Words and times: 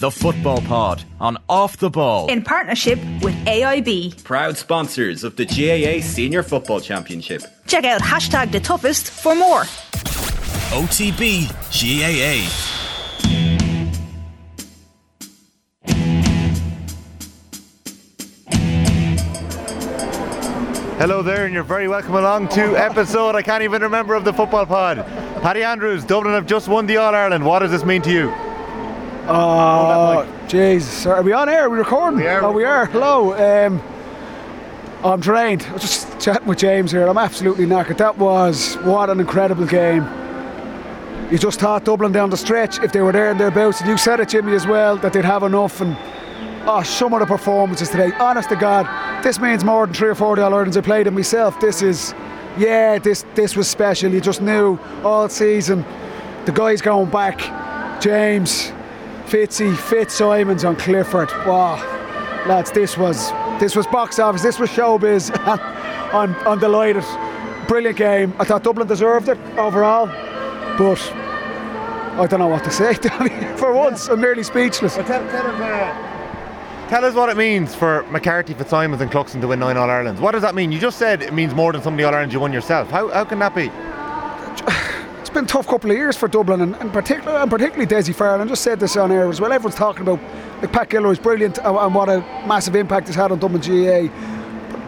The 0.00 0.10
Football 0.10 0.62
Pod 0.62 1.04
on 1.20 1.36
Off 1.46 1.76
the 1.76 1.90
Ball. 1.90 2.28
in 2.28 2.40
partnership 2.40 2.98
with 3.20 3.34
AIB. 3.44 4.24
Proud 4.24 4.56
sponsors 4.56 5.24
of 5.24 5.36
the 5.36 5.44
GAA 5.44 6.02
Senior 6.02 6.42
Football 6.42 6.80
Championship. 6.80 7.42
Check 7.66 7.84
out 7.84 8.00
hashtag 8.00 8.50
the 8.50 8.60
toughest 8.60 9.10
for 9.10 9.34
more. 9.34 9.64
OTB 10.72 11.50
GAA. 11.70 12.48
Hello 20.96 21.20
there, 21.20 21.44
and 21.44 21.52
you're 21.52 21.62
very 21.62 21.88
welcome 21.88 22.14
along 22.14 22.48
to 22.48 22.74
episode 22.74 23.34
I 23.34 23.42
can't 23.42 23.62
even 23.62 23.82
remember 23.82 24.14
of 24.14 24.24
the 24.24 24.32
football 24.32 24.64
pod. 24.64 25.04
Paddy 25.42 25.62
Andrews, 25.62 26.06
Dublin 26.06 26.32
have 26.32 26.46
just 26.46 26.68
won 26.68 26.86
the 26.86 26.96
All 26.96 27.14
Ireland. 27.14 27.44
What 27.44 27.58
does 27.58 27.70
this 27.70 27.84
mean 27.84 28.00
to 28.00 28.10
you? 28.10 28.49
Oh, 29.28 30.26
Jesus. 30.48 31.06
Are 31.06 31.22
we 31.22 31.32
on 31.32 31.48
air? 31.48 31.66
Are 31.66 31.70
we 31.70 31.78
recording? 31.78 32.20
We 32.20 32.26
are 32.26 32.44
Oh, 32.44 32.52
we 32.52 32.64
are. 32.64 32.86
Hello. 32.86 33.34
Um, 33.34 33.82
I'm 35.04 35.20
drained. 35.20 35.62
I 35.62 35.72
was 35.72 35.82
just 35.82 36.20
chatting 36.20 36.46
with 36.46 36.58
James 36.58 36.90
here. 36.92 37.06
I'm 37.06 37.18
absolutely 37.18 37.66
knackered. 37.66 37.98
That 37.98 38.18
was 38.18 38.74
what 38.76 39.08
an 39.10 39.20
incredible 39.20 39.66
game. 39.66 40.04
You 41.30 41.38
just 41.38 41.60
thought 41.60 41.84
Dublin 41.84 42.12
down 42.12 42.30
the 42.30 42.36
stretch, 42.36 42.80
if 42.80 42.92
they 42.92 43.00
were 43.00 43.12
there 43.12 43.30
and 43.30 43.38
thereabouts, 43.38 43.80
and 43.80 43.88
you 43.88 43.96
said 43.96 44.18
it, 44.20 44.28
Jimmy, 44.30 44.52
as 44.54 44.66
well, 44.66 44.96
that 44.96 45.12
they'd 45.12 45.24
have 45.24 45.44
enough. 45.44 45.80
And 45.80 45.96
oh, 46.66 46.82
some 46.82 47.14
of 47.14 47.20
the 47.20 47.26
performances 47.26 47.88
today, 47.88 48.10
honest 48.18 48.48
to 48.48 48.56
God, 48.56 48.86
this 49.22 49.38
means 49.38 49.62
more 49.64 49.86
than 49.86 49.94
three 49.94 50.08
or 50.08 50.14
four 50.16 50.38
All 50.40 50.54
Irelands 50.54 50.76
I 50.76 50.80
played 50.80 51.06
in 51.06 51.14
myself. 51.14 51.60
This 51.60 51.82
is, 51.82 52.14
yeah, 52.58 52.98
this 52.98 53.24
this 53.34 53.54
was 53.54 53.68
special. 53.68 54.12
You 54.12 54.20
just 54.20 54.42
knew 54.42 54.76
all 55.04 55.28
season 55.28 55.84
the 56.46 56.52
guys 56.52 56.82
going 56.82 57.10
back, 57.10 58.00
James, 58.02 58.72
Fitzy, 59.30 59.76
Fitzsimons 59.76 60.64
on 60.64 60.74
Clifford. 60.74 61.30
Wow, 61.46 61.76
lads, 62.48 62.72
this 62.72 62.98
was 62.98 63.30
this 63.60 63.76
was 63.76 63.86
box 63.86 64.18
office. 64.18 64.42
This 64.42 64.58
was 64.58 64.68
showbiz. 64.70 65.30
I'm 66.12 66.34
I'm 66.48 66.58
delighted. 66.58 67.04
Brilliant 67.68 67.96
game. 67.96 68.34
I 68.40 68.44
thought 68.44 68.64
Dublin 68.64 68.88
deserved 68.88 69.28
it 69.28 69.38
overall, 69.56 70.06
but 70.76 71.00
I 72.18 72.26
don't 72.28 72.40
know 72.40 72.48
what 72.48 72.64
to 72.64 72.72
say. 72.72 72.94
For 73.56 73.72
once, 73.72 74.08
I'm 74.08 74.20
nearly 74.20 74.42
speechless. 74.42 74.96
Tell, 74.96 75.04
tell, 75.04 75.22
us, 75.22 75.60
uh, 75.60 76.86
tell 76.88 77.04
us 77.04 77.14
what 77.14 77.28
it 77.28 77.36
means 77.36 77.72
for 77.72 78.02
McCarthy, 78.10 78.54
Fitzsimons, 78.54 79.00
and 79.00 79.12
Cluxton 79.12 79.40
to 79.42 79.46
win 79.46 79.60
nine 79.60 79.76
All 79.76 79.88
Irelands. 79.88 80.20
What 80.20 80.32
does 80.32 80.42
that 80.42 80.56
mean? 80.56 80.72
You 80.72 80.80
just 80.80 80.98
said 80.98 81.22
it 81.22 81.32
means 81.32 81.54
more 81.54 81.72
than 81.72 81.82
some 81.82 81.94
of 81.94 81.98
the 81.98 82.02
All 82.04 82.12
Irelands 82.12 82.34
you 82.34 82.40
won 82.40 82.52
yourself. 82.52 82.90
How, 82.90 83.06
how 83.10 83.24
can 83.24 83.38
that 83.38 83.54
be? 83.54 83.70
It's 85.30 85.34
been 85.36 85.44
a 85.44 85.46
tough 85.46 85.68
couple 85.68 85.92
of 85.92 85.96
years 85.96 86.16
for 86.16 86.26
Dublin, 86.26 86.60
and, 86.60 86.74
and 86.74 86.92
particularly 86.92 87.40
and 87.40 87.48
particularly 87.48 87.86
Desi 87.86 88.12
Farrell. 88.12 88.42
I 88.42 88.46
just 88.46 88.64
said 88.64 88.80
this 88.80 88.96
on 88.96 89.12
air 89.12 89.28
as 89.28 89.40
well. 89.40 89.52
Everyone's 89.52 89.76
talking 89.76 90.02
about 90.02 90.20
like 90.60 90.72
Pat 90.72 90.90
Gilroy's 90.90 91.20
brilliant 91.20 91.58
and, 91.58 91.76
and 91.76 91.94
what 91.94 92.08
a 92.08 92.18
massive 92.48 92.74
impact 92.74 93.06
he's 93.06 93.14
had 93.14 93.30
on 93.30 93.38
Dublin 93.38 93.62
GA. 93.62 94.10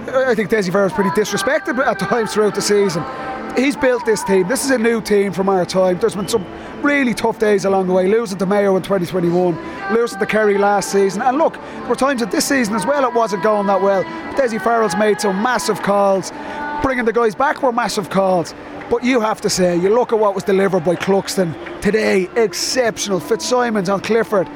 I 0.09 0.35
think 0.35 0.51
Desi 0.51 0.73
Farrell's 0.73 0.95
pretty 0.95 1.11
disrespected 1.11 1.79
at 1.79 1.97
times 2.01 2.35
throughout 2.35 2.57
the 2.57 2.61
season. 2.61 3.05
He's 3.57 3.77
built 3.77 4.05
this 4.05 4.25
team. 4.25 4.48
This 4.48 4.65
is 4.65 4.73
a 4.73 4.79
new 4.79 5.01
team 5.01 5.31
from 5.31 5.48
our 5.48 5.65
time. 5.65 6.01
There's 6.01 6.17
been 6.17 6.27
some 6.27 6.45
really 6.83 7.15
tough 7.15 7.39
days 7.39 7.65
along 7.65 7.87
the 7.87 7.93
way. 7.93 8.09
Losing 8.09 8.39
to 8.39 8.47
Mayo 8.47 8.75
in 8.75 8.83
2021, 8.83 9.95
losing 9.95 10.19
to 10.19 10.27
Kerry 10.27 10.59
last 10.59 10.91
season, 10.91 11.23
and 11.23 11.39
look, 11.39 11.55
there 11.55 11.87
were 11.87 11.95
times 11.95 12.20
at 12.20 12.33
this 12.33 12.47
season 12.47 12.75
as 12.75 12.85
well 12.85 13.05
it 13.05 13.15
wasn't 13.15 13.45
going 13.45 13.69
that 13.69 13.81
well. 13.81 14.03
Desi 14.35 14.61
Farrell's 14.61 14.97
made 14.97 15.20
some 15.20 15.41
massive 15.41 15.81
calls. 15.83 16.33
Bringing 16.83 17.05
the 17.05 17.13
guys 17.13 17.37
back 17.37 17.63
were 17.63 17.70
massive 17.70 18.11
calls. 18.11 18.57
But 18.93 19.05
you 19.05 19.23
have 19.23 19.41
to 19.41 19.48
say, 19.48 19.75
you 19.75 19.89
look 19.89 20.12
at 20.12 20.19
what 20.19 20.35
was 20.35 20.45
delivered 20.45 20.85
by 20.85 20.97
Cluxton 20.97 21.81
today, 21.81 22.29
exceptional. 22.37 23.21
Fitzsimons 23.21 23.89
on 23.89 24.03
Clifford, 24.03 24.47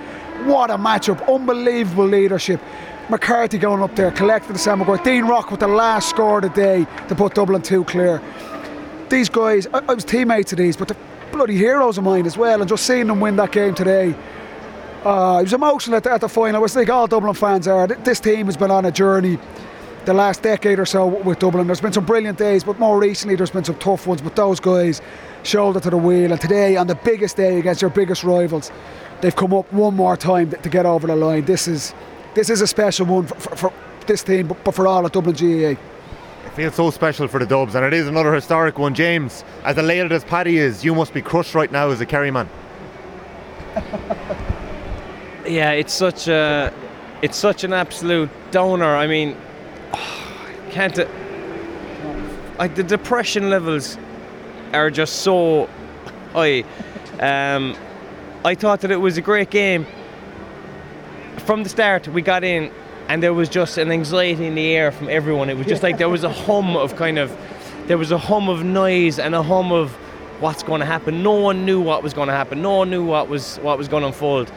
what 0.45 0.71
a 0.71 0.77
matchup, 0.77 1.27
unbelievable 1.27 2.05
leadership. 2.05 2.61
McCarthy 3.09 3.57
going 3.57 3.83
up 3.83 3.97
there, 3.97 4.11
collecting 4.11 4.53
the 4.53 4.59
Sam 4.59 4.81
Maguire. 4.81 5.03
Dean 5.03 5.25
Rock 5.25 5.51
with 5.51 5.61
the 5.61 5.67
last 5.67 6.11
score 6.11 6.37
of 6.37 6.43
the 6.43 6.51
day 6.51 6.87
to 7.09 7.15
put 7.15 7.35
Dublin 7.35 7.63
2 7.63 7.85
clear. 7.85 8.21
These 9.09 9.31
guys, 9.31 9.69
I, 9.69 9.79
I 9.89 9.95
was 9.95 10.05
teammates 10.05 10.53
of 10.53 10.59
these, 10.59 10.77
but 10.77 10.89
they're 10.89 10.99
bloody 11.33 11.57
heroes 11.57 11.97
of 11.97 12.05
mine 12.05 12.27
as 12.27 12.37
well. 12.37 12.61
And 12.61 12.69
just 12.69 12.85
seeing 12.85 13.07
them 13.07 13.21
win 13.21 13.37
that 13.37 13.53
game 13.53 13.75
today, 13.75 14.15
uh, 15.03 15.39
it 15.41 15.45
was 15.45 15.55
emotional 15.55 15.97
at 15.97 16.05
the, 16.05 16.13
at 16.13 16.21
the 16.21 16.29
final. 16.29 16.61
It 16.61 16.63
was 16.63 16.77
like 16.77 16.91
all 16.91 17.07
Dublin 17.07 17.33
fans 17.33 17.67
are. 17.67 17.87
This 17.87 18.21
team 18.21 18.45
has 18.45 18.59
been 18.59 18.71
on 18.71 18.85
a 18.85 18.93
journey 18.93 19.39
the 20.07 20.15
last 20.15 20.43
decade 20.43 20.79
or 20.79 20.87
so 20.87 21.07
with 21.07 21.39
Dublin. 21.39 21.67
There's 21.67 21.81
been 21.81 21.93
some 21.93 22.07
brilliant 22.07 22.39
days, 22.39 22.65
but 22.65 22.79
more 22.79 22.99
recently 22.99 23.37
there's 23.37 23.51
been 23.51 23.65
some 23.65 23.79
tough 23.79 24.07
ones. 24.07 24.23
But 24.23 24.37
those 24.37 24.61
guys, 24.61 25.03
shoulder 25.43 25.81
to 25.81 25.91
the 25.91 25.97
wheel, 25.97 26.33
and 26.33 26.41
today 26.41 26.77
on 26.77 26.87
the 26.87 26.95
biggest 26.95 27.37
day 27.37 27.59
against 27.59 27.83
your 27.83 27.91
biggest 27.91 28.25
rivals, 28.25 28.71
they've 29.21 29.37
come 29.37 29.53
up 29.53 29.71
one 29.73 29.95
more 29.95 30.17
time 30.17 30.51
to 30.51 30.69
get 30.69 30.87
over 30.87 31.07
the 31.07 31.17
line. 31.17 31.45
This 31.45 31.69
is 31.69 31.95
this 32.35 32.49
is 32.49 32.61
a 32.61 32.67
special 32.67 33.07
one 33.07 33.27
for, 33.27 33.35
for, 33.35 33.57
for 33.57 33.73
this 34.07 34.23
team, 34.23 34.49
but, 34.49 34.63
but 34.65 34.75
for 34.75 34.87
all 34.87 35.05
at 35.05 35.13
Dublin 35.13 35.35
GAA. 35.35 35.81
It 36.47 36.53
feels 36.55 36.75
so 36.75 36.91
special 36.91 37.29
for 37.29 37.41
the 37.41 37.47
Dubs, 37.47 37.75
and 37.75 37.85
it 37.85 37.93
is 37.93 38.07
another 38.07 38.33
historic 38.33 38.79
one. 38.79 38.95
James, 38.95 39.45
as 39.65 39.77
elated 39.77 40.13
as 40.13 40.25
Paddy 40.25 40.59
is, 40.59 40.85
you 40.85 40.95
must 40.95 41.13
be 41.13 41.21
crushed 41.21 41.55
right 41.55 41.71
now 41.71 41.91
as 41.91 42.01
a 42.01 42.07
Kerry 42.07 42.31
man. 42.31 42.49
Yeah, 45.49 45.71
it's 45.73 45.93
such 45.93 46.27
a, 46.27 46.73
it's 47.23 47.37
such 47.37 47.63
an 47.63 47.73
absolute 47.73 48.31
downer. 48.51 48.97
I 48.97 49.07
mean, 49.07 49.37
can't. 50.71 50.99
uh, 50.99 51.07
Like 52.59 52.75
the 52.75 52.83
depression 52.83 53.51
levels 53.51 53.99
are 54.73 54.91
just 54.91 55.17
so 55.17 55.69
high. 56.33 56.65
Um, 57.21 57.75
I 58.45 58.55
thought 58.55 58.81
that 58.83 58.91
it 58.91 58.97
was 59.01 59.17
a 59.19 59.23
great 59.23 59.51
game. 59.51 59.87
From 61.39 61.63
the 61.63 61.69
start, 61.69 62.09
we 62.09 62.23
got 62.23 62.45
in, 62.45 62.71
and 63.09 63.23
there 63.23 63.33
was 63.35 63.49
just 63.49 63.79
an 63.79 63.91
anxiety 63.93 64.47
in 64.47 64.55
the 64.55 64.75
air 64.75 64.91
from 64.91 65.09
everyone. 65.09 65.49
It 65.51 65.57
was 65.57 65.67
just 65.67 65.83
like 65.83 65.99
there 65.99 66.09
was 66.09 66.25
a 66.25 66.33
hum 66.47 66.77
of 66.77 66.97
kind 66.97 67.19
of, 67.19 67.37
there 67.87 67.99
was 67.99 68.11
a 68.11 68.19
hum 68.19 68.49
of 68.49 68.65
noise 68.65 69.19
and 69.19 69.35
a 69.35 69.43
hum 69.43 69.71
of 69.73 69.93
what's 70.41 70.63
going 70.63 70.81
to 70.81 70.87
happen. 70.87 71.23
No 71.23 71.33
one 71.33 71.65
knew 71.65 71.81
what 71.81 72.03
was 72.03 72.13
going 72.15 72.29
to 72.29 72.35
happen. 72.35 72.61
No 72.63 72.77
one 72.79 72.91
knew 72.91 73.05
what 73.05 73.29
was 73.29 73.59
what 73.63 73.79
was 73.79 73.89
going 73.89 74.03
to 74.03 74.09
unfold. 74.09 74.51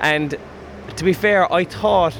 And 0.00 0.34
to 0.96 1.04
be 1.04 1.12
fair, 1.12 1.52
I 1.52 1.64
thought, 1.64 2.14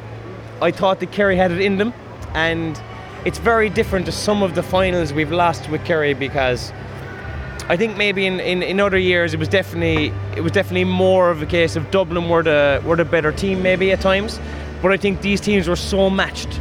I 0.60 0.70
thought 0.70 1.00
that 1.00 1.12
Kerry 1.12 1.36
had 1.36 1.50
it 1.52 1.60
in 1.60 1.78
them, 1.78 1.92
and 2.36 2.80
it's 3.24 3.38
very 3.38 3.70
different 3.70 4.04
to 4.06 4.12
some 4.12 4.42
of 4.42 4.54
the 4.54 4.62
finals 4.62 5.12
we've 5.12 5.32
lost 5.32 5.68
with 5.70 5.84
Kerry 5.84 6.12
because 6.12 6.70
I 7.68 7.76
think 7.76 7.96
maybe 7.96 8.26
in, 8.26 8.38
in, 8.38 8.62
in 8.62 8.78
other 8.78 8.98
years 8.98 9.32
it 9.34 9.40
was 9.40 9.48
definitely 9.48 10.12
it 10.36 10.42
was 10.42 10.52
definitely 10.52 10.84
more 10.84 11.30
of 11.30 11.42
a 11.42 11.46
case 11.46 11.74
of 11.74 11.90
Dublin 11.90 12.28
were 12.28 12.42
the 12.42 12.80
were 12.84 12.94
the 12.94 13.06
better 13.06 13.32
team 13.32 13.62
maybe 13.62 13.90
at 13.90 14.00
times, 14.00 14.38
but 14.82 14.92
I 14.92 14.98
think 14.98 15.22
these 15.22 15.40
teams 15.40 15.66
were 15.66 15.76
so 15.76 16.10
matched, 16.10 16.60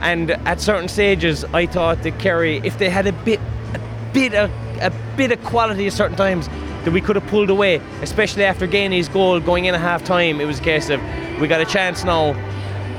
and 0.00 0.30
at 0.30 0.60
certain 0.60 0.88
stages 0.88 1.44
I 1.44 1.66
thought 1.66 2.02
that 2.02 2.18
Kerry 2.18 2.56
if 2.64 2.78
they 2.78 2.88
had 2.88 3.06
a 3.06 3.12
bit 3.12 3.38
a 3.74 3.80
bit 4.14 4.34
of 4.34 4.50
a 4.80 4.90
bit 5.16 5.30
of 5.32 5.44
quality 5.44 5.86
at 5.86 5.92
certain 5.92 6.16
times 6.16 6.48
that 6.84 6.92
we 6.92 7.02
could 7.02 7.14
have 7.14 7.26
pulled 7.26 7.50
away, 7.50 7.76
especially 8.00 8.44
after 8.44 8.66
Geaney's 8.66 9.10
goal 9.10 9.38
going 9.38 9.66
in 9.66 9.74
at 9.74 9.80
half 9.82 10.02
time. 10.02 10.40
It 10.40 10.46
was 10.46 10.60
a 10.60 10.62
case 10.62 10.88
of 10.88 10.98
we 11.38 11.46
got 11.46 11.60
a 11.60 11.66
chance 11.66 12.04
now 12.04 12.32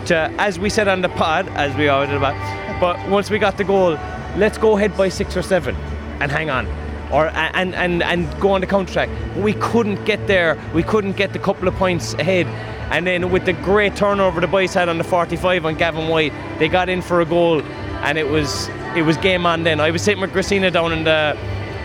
to, 0.07 0.17
uh, 0.17 0.33
as 0.37 0.59
we 0.59 0.69
said 0.69 0.87
on 0.87 1.01
the 1.01 1.09
pod, 1.09 1.47
as 1.49 1.75
we 1.75 1.87
always 1.87 2.09
about, 2.09 2.35
but 2.79 2.97
once 3.09 3.29
we 3.29 3.39
got 3.39 3.57
the 3.57 3.63
goal, 3.63 3.97
let's 4.37 4.57
go 4.57 4.77
ahead 4.77 4.95
by 4.97 5.09
six 5.09 5.35
or 5.37 5.41
seven 5.41 5.75
and 6.19 6.31
hang 6.31 6.49
on. 6.49 6.67
Or 7.11 7.27
and, 7.27 7.75
and, 7.75 8.01
and 8.01 8.39
go 8.39 8.51
on 8.51 8.61
the 8.61 8.67
counter 8.67 9.05
we 9.35 9.53
couldn't 9.55 10.03
get 10.05 10.27
there. 10.27 10.57
We 10.73 10.83
couldn't 10.83 11.17
get 11.17 11.33
the 11.33 11.39
couple 11.39 11.67
of 11.67 11.75
points 11.75 12.13
ahead. 12.13 12.47
And 12.91 13.05
then 13.05 13.31
with 13.31 13.45
the 13.45 13.53
great 13.53 13.95
turnover 13.95 14.39
the 14.41 14.47
boys 14.47 14.73
had 14.73 14.87
on 14.89 14.97
the 14.97 15.03
45 15.03 15.65
on 15.65 15.75
Gavin 15.75 16.07
White, 16.07 16.33
they 16.59 16.67
got 16.67 16.89
in 16.89 17.01
for 17.01 17.21
a 17.21 17.25
goal, 17.25 17.61
and 18.03 18.17
it 18.17 18.27
was 18.27 18.69
it 18.95 19.03
was 19.03 19.17
game 19.17 19.45
on. 19.45 19.63
Then 19.63 19.79
I 19.79 19.91
was 19.91 20.01
sitting 20.01 20.21
with 20.21 20.31
Christina 20.31 20.71
down 20.71 20.91
in 20.91 21.03
the 21.03 21.37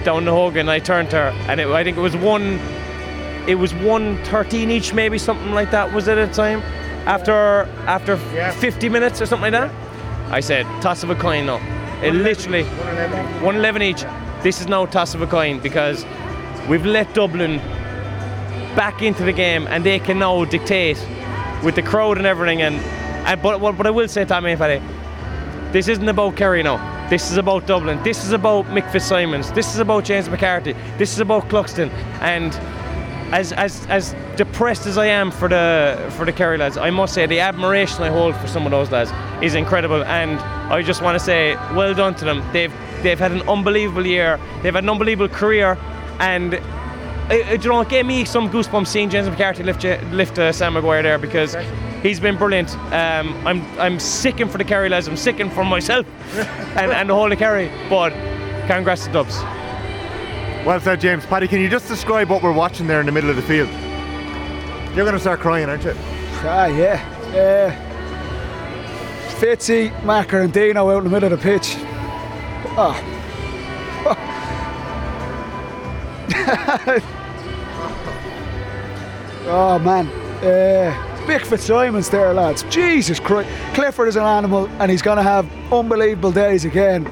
down 0.04 0.24
the 0.24 0.32
Hogan. 0.32 0.60
And 0.60 0.70
I 0.70 0.78
turned 0.78 1.10
to 1.10 1.16
her, 1.16 1.28
and 1.48 1.60
it, 1.60 1.68
I 1.68 1.82
think 1.82 1.96
it 1.96 2.00
was 2.00 2.16
one 2.16 2.58
it 3.48 3.56
was 3.56 3.72
113 3.74 4.70
each, 4.70 4.92
maybe 4.92 5.18
something 5.18 5.52
like 5.52 5.70
that. 5.70 5.92
Was 5.92 6.08
it 6.08 6.18
at 6.18 6.30
the 6.30 6.34
time? 6.34 6.62
After 7.06 7.68
after 7.86 8.16
50 8.16 8.88
minutes 8.88 9.20
or 9.22 9.26
something 9.26 9.52
like 9.52 9.70
that. 9.70 9.72
I 10.30 10.40
said 10.40 10.66
toss 10.82 11.04
of 11.04 11.10
a 11.10 11.14
coin 11.14 11.46
now. 11.46 11.60
It 12.02 12.12
literally 12.12 12.64
111 12.64 13.82
each. 13.82 14.04
This 14.42 14.60
is 14.60 14.66
now 14.66 14.86
toss 14.86 15.14
of 15.14 15.22
a 15.22 15.26
coin 15.26 15.60
because 15.60 16.04
we've 16.68 16.84
let 16.84 17.14
Dublin 17.14 17.58
back 18.76 19.02
into 19.02 19.22
the 19.22 19.32
game 19.32 19.66
and 19.68 19.84
they 19.84 19.98
can 19.98 20.18
now 20.18 20.44
dictate 20.44 20.98
with 21.62 21.74
the 21.76 21.82
crowd 21.82 22.18
and 22.18 22.26
everything. 22.26 22.62
And, 22.62 22.76
and 23.26 23.40
but 23.40 23.60
what 23.60 23.76
but 23.76 23.86
I 23.86 23.90
will 23.90 24.08
say, 24.08 24.24
Tommy 24.24 24.56
Paddy, 24.56 24.82
this 25.72 25.88
isn't 25.88 26.08
about 26.08 26.36
Kerry 26.36 26.62
now. 26.62 27.08
This 27.08 27.30
is 27.30 27.36
about 27.36 27.66
Dublin. 27.66 28.02
This 28.02 28.24
is 28.24 28.32
about 28.32 28.66
Mick 28.66 28.90
Fitzsimons. 28.90 29.52
This 29.52 29.72
is 29.72 29.78
about 29.78 30.04
James 30.04 30.28
McCarthy. 30.28 30.74
This 30.98 31.12
is 31.12 31.20
about 31.20 31.48
Cluxton. 31.48 31.88
And 32.20 32.52
as 33.32 33.52
as 33.52 33.86
as 33.86 34.14
depressed 34.36 34.86
as 34.86 34.98
I 34.98 35.06
am 35.06 35.30
for 35.30 35.48
the 35.48 36.12
for 36.16 36.24
the 36.24 36.32
Kerry 36.32 36.58
lads, 36.58 36.76
I 36.76 36.90
must 36.90 37.14
say 37.14 37.26
the 37.26 37.40
admiration 37.40 38.02
I 38.02 38.10
hold 38.10 38.36
for 38.36 38.46
some 38.46 38.64
of 38.66 38.70
those 38.70 38.90
lads 38.90 39.10
is 39.42 39.54
incredible. 39.54 40.04
And 40.04 40.38
I 40.72 40.82
just 40.82 41.02
want 41.02 41.18
to 41.18 41.24
say 41.24 41.54
well 41.74 41.94
done 41.94 42.14
to 42.16 42.24
them. 42.24 42.42
They've 42.52 42.72
they've 43.02 43.18
had 43.18 43.32
an 43.32 43.42
unbelievable 43.48 44.06
year. 44.06 44.38
They've 44.62 44.74
had 44.74 44.84
an 44.84 44.90
unbelievable 44.90 45.28
career, 45.28 45.76
and 46.20 46.54
it, 46.54 46.62
it, 47.30 47.64
you 47.64 47.70
know, 47.70 47.80
it 47.80 47.88
gave 47.88 48.06
me 48.06 48.24
some 48.24 48.48
goosebumps 48.48 48.86
seeing 48.86 49.10
James 49.10 49.28
McCarthy 49.28 49.64
lift 49.64 49.84
uh, 49.84 49.98
lift 50.12 50.38
uh, 50.38 50.52
Sam 50.52 50.74
Maguire 50.74 51.02
there 51.02 51.18
because 51.18 51.56
he's 52.02 52.20
been 52.20 52.36
brilliant. 52.36 52.76
Um, 52.92 53.46
I'm 53.46 53.64
I'm 53.80 53.98
sicking 53.98 54.48
for 54.48 54.58
the 54.58 54.64
Kerry 54.64 54.88
lads. 54.88 55.08
I'm 55.08 55.16
sicking 55.16 55.50
for 55.50 55.64
myself 55.64 56.06
and, 56.76 56.92
and 56.92 57.10
the 57.10 57.14
whole 57.14 57.30
of 57.30 57.38
Kerry. 57.38 57.70
But 57.88 58.10
congrats 58.68 59.06
to 59.06 59.12
Dubs. 59.12 59.36
Well 60.66 60.80
said, 60.80 61.00
James. 61.00 61.24
Paddy, 61.24 61.46
can 61.46 61.60
you 61.60 61.68
just 61.68 61.86
describe 61.86 62.28
what 62.28 62.42
we're 62.42 62.50
watching 62.50 62.88
there 62.88 62.98
in 62.98 63.06
the 63.06 63.12
middle 63.12 63.30
of 63.30 63.36
the 63.36 63.42
field? 63.42 63.68
You're 64.96 65.04
going 65.04 65.12
to 65.12 65.20
start 65.20 65.38
crying, 65.38 65.68
aren't 65.68 65.84
you? 65.84 65.94
Ah, 66.42 66.66
yeah. 66.66 67.00
Uh, 67.28 67.70
Fitzy, 69.38 69.92
Macker, 70.02 70.40
and 70.40 70.52
Dino 70.52 70.90
out 70.90 70.98
in 70.98 71.04
the 71.04 71.10
middle 71.10 71.32
of 71.32 71.38
the 71.38 71.44
pitch. 71.44 71.76
Oh. 72.76 73.00
oh 79.46 79.78
man. 79.78 80.08
Uh, 80.42 81.26
Big 81.28 81.42
Fitzsimons 81.42 82.10
there, 82.10 82.34
lads. 82.34 82.64
Jesus 82.64 83.20
Christ. 83.20 83.48
Clifford 83.74 84.08
is 84.08 84.16
an 84.16 84.24
animal 84.24 84.66
and 84.80 84.90
he's 84.90 85.02
going 85.02 85.18
to 85.18 85.22
have 85.22 85.48
unbelievable 85.72 86.32
days 86.32 86.64
again. 86.64 87.08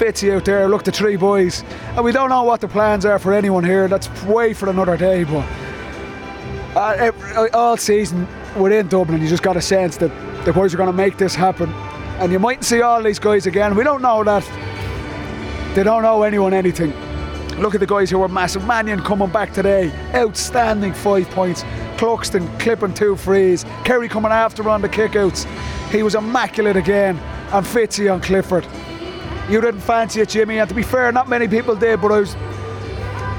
Fitzy 0.00 0.34
out 0.34 0.46
there, 0.46 0.66
look, 0.66 0.82
the 0.82 0.90
three 0.90 1.16
boys. 1.16 1.62
And 1.94 2.02
we 2.02 2.10
don't 2.10 2.30
know 2.30 2.42
what 2.42 2.62
the 2.62 2.68
plans 2.68 3.04
are 3.04 3.18
for 3.18 3.34
anyone 3.34 3.62
here. 3.62 3.86
That's 3.86 4.08
way 4.24 4.54
for 4.54 4.70
another 4.70 4.96
day, 4.96 5.24
but 5.24 5.46
uh, 6.74 6.96
ev- 6.98 7.50
all 7.52 7.76
season 7.76 8.26
within 8.56 8.88
Dublin, 8.88 9.20
you 9.20 9.28
just 9.28 9.42
got 9.42 9.58
a 9.58 9.60
sense 9.60 9.98
that 9.98 10.10
the 10.46 10.54
boys 10.54 10.72
are 10.72 10.78
going 10.78 10.90
to 10.90 10.96
make 10.96 11.18
this 11.18 11.34
happen. 11.34 11.70
And 12.18 12.32
you 12.32 12.38
mightn't 12.38 12.64
see 12.64 12.80
all 12.80 13.02
these 13.02 13.18
guys 13.18 13.44
again. 13.44 13.76
We 13.76 13.84
don't 13.84 14.00
know 14.00 14.24
that. 14.24 14.42
They 15.74 15.82
don't 15.82 16.00
know 16.00 16.22
anyone 16.22 16.54
anything. 16.54 16.94
Look 17.60 17.74
at 17.74 17.80
the 17.80 17.86
guys 17.86 18.08
who 18.08 18.20
were 18.20 18.28
massive. 18.28 18.66
Mannion 18.66 19.02
coming 19.02 19.28
back 19.28 19.52
today, 19.52 19.92
outstanding 20.14 20.94
five 20.94 21.28
points. 21.28 21.62
Cluxton 21.98 22.58
clipping 22.58 22.94
two 22.94 23.16
frees. 23.16 23.66
Kerry 23.84 24.08
coming 24.08 24.32
after 24.32 24.66
on 24.70 24.80
the 24.80 24.88
kickouts. 24.88 25.44
He 25.90 26.02
was 26.02 26.14
immaculate 26.14 26.76
again. 26.76 27.18
And 27.52 27.66
Fitzy 27.66 28.10
on 28.10 28.22
Clifford. 28.22 28.66
You 29.50 29.60
didn't 29.60 29.80
fancy 29.80 30.20
it, 30.20 30.28
Jimmy, 30.28 30.58
and 30.58 30.68
to 30.68 30.74
be 30.76 30.84
fair, 30.84 31.10
not 31.10 31.28
many 31.28 31.48
people 31.48 31.74
did, 31.74 32.00
but 32.00 32.12
I 32.12 32.20
was. 32.20 32.36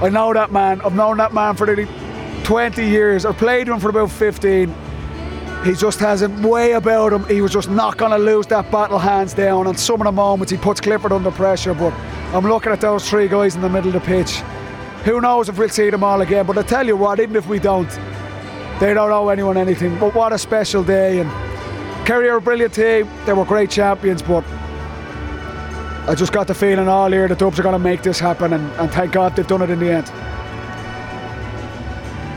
I 0.01 0.09
know 0.09 0.33
that 0.33 0.51
man. 0.51 0.81
I've 0.81 0.93
known 0.93 1.17
that 1.17 1.33
man 1.33 1.55
for 1.55 1.65
nearly 1.65 1.87
20 2.43 2.85
years. 2.85 3.25
I've 3.25 3.37
played 3.37 3.69
him 3.69 3.79
for 3.79 3.89
about 3.89 4.11
15. 4.11 4.73
He 5.63 5.73
just 5.73 5.99
has 5.99 6.21
a 6.21 6.27
way 6.27 6.73
about 6.73 7.13
him. 7.13 7.23
He 7.27 7.41
was 7.41 7.53
just 7.53 7.69
not 7.69 7.95
going 7.95 8.11
to 8.11 8.17
lose 8.17 8.47
that 8.47 8.69
battle 8.71 8.99
hands 8.99 9.33
down. 9.33 9.67
And 9.67 9.79
some 9.79 10.01
of 10.01 10.05
the 10.05 10.11
moments 10.11 10.51
he 10.51 10.57
puts 10.57 10.81
Clifford 10.81 11.13
under 11.13 11.31
pressure. 11.31 11.73
But 11.73 11.93
I'm 12.33 12.45
looking 12.45 12.73
at 12.73 12.81
those 12.81 13.07
three 13.09 13.29
guys 13.29 13.55
in 13.55 13.61
the 13.61 13.69
middle 13.69 13.87
of 13.87 13.93
the 13.93 14.01
pitch. 14.01 14.41
Who 15.05 15.21
knows 15.21 15.47
if 15.47 15.57
we'll 15.57 15.69
see 15.69 15.89
them 15.91 16.03
all 16.03 16.19
again? 16.19 16.45
But 16.45 16.57
I 16.57 16.63
tell 16.63 16.85
you 16.85 16.97
what, 16.97 17.21
even 17.21 17.37
if 17.37 17.47
we 17.47 17.59
don't, 17.59 17.89
they 18.79 18.93
don't 18.93 19.11
owe 19.11 19.29
anyone 19.29 19.55
anything. 19.55 19.97
But 19.97 20.13
what 20.13 20.33
a 20.33 20.37
special 20.37 20.83
day! 20.83 21.19
And 21.19 21.29
Kerry 22.05 22.27
are 22.27 22.37
a 22.37 22.41
brilliant 22.41 22.73
team. 22.73 23.07
They 23.25 23.33
were 23.33 23.45
great 23.45 23.69
champions, 23.69 24.21
but 24.21 24.43
I 26.07 26.15
just 26.15 26.33
got 26.33 26.47
the 26.47 26.55
feeling 26.55 26.87
all 26.87 27.11
year 27.11 27.27
the 27.27 27.35
Dubs 27.35 27.59
are 27.59 27.63
going 27.63 27.73
to 27.73 27.79
make 27.79 28.01
this 28.01 28.19
happen, 28.19 28.53
and, 28.53 28.71
and 28.73 28.91
thank 28.91 29.11
God 29.11 29.35
they've 29.35 29.45
done 29.45 29.61
it 29.61 29.69
in 29.69 29.79
the 29.79 29.91
end. 29.91 30.07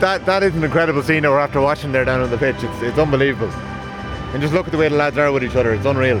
That 0.01 0.25
that 0.25 0.43
is 0.43 0.55
an 0.55 0.63
incredible 0.63 1.01
scene 1.01 1.23
that 1.23 1.31
we're 1.31 1.39
after 1.39 1.59
watching 1.61 1.91
there 1.91 2.05
down 2.05 2.21
on 2.21 2.29
the 2.29 2.37
pitch. 2.37 2.57
It's, 2.59 2.81
it's 2.81 2.97
unbelievable. 2.99 3.49
And 4.33 4.41
just 4.41 4.53
look 4.53 4.67
at 4.67 4.71
the 4.71 4.77
way 4.77 4.89
the 4.89 4.95
lads 4.95 5.17
are 5.17 5.31
with 5.31 5.43
each 5.43 5.55
other. 5.55 5.73
It's 5.73 5.85
unreal. 5.85 6.19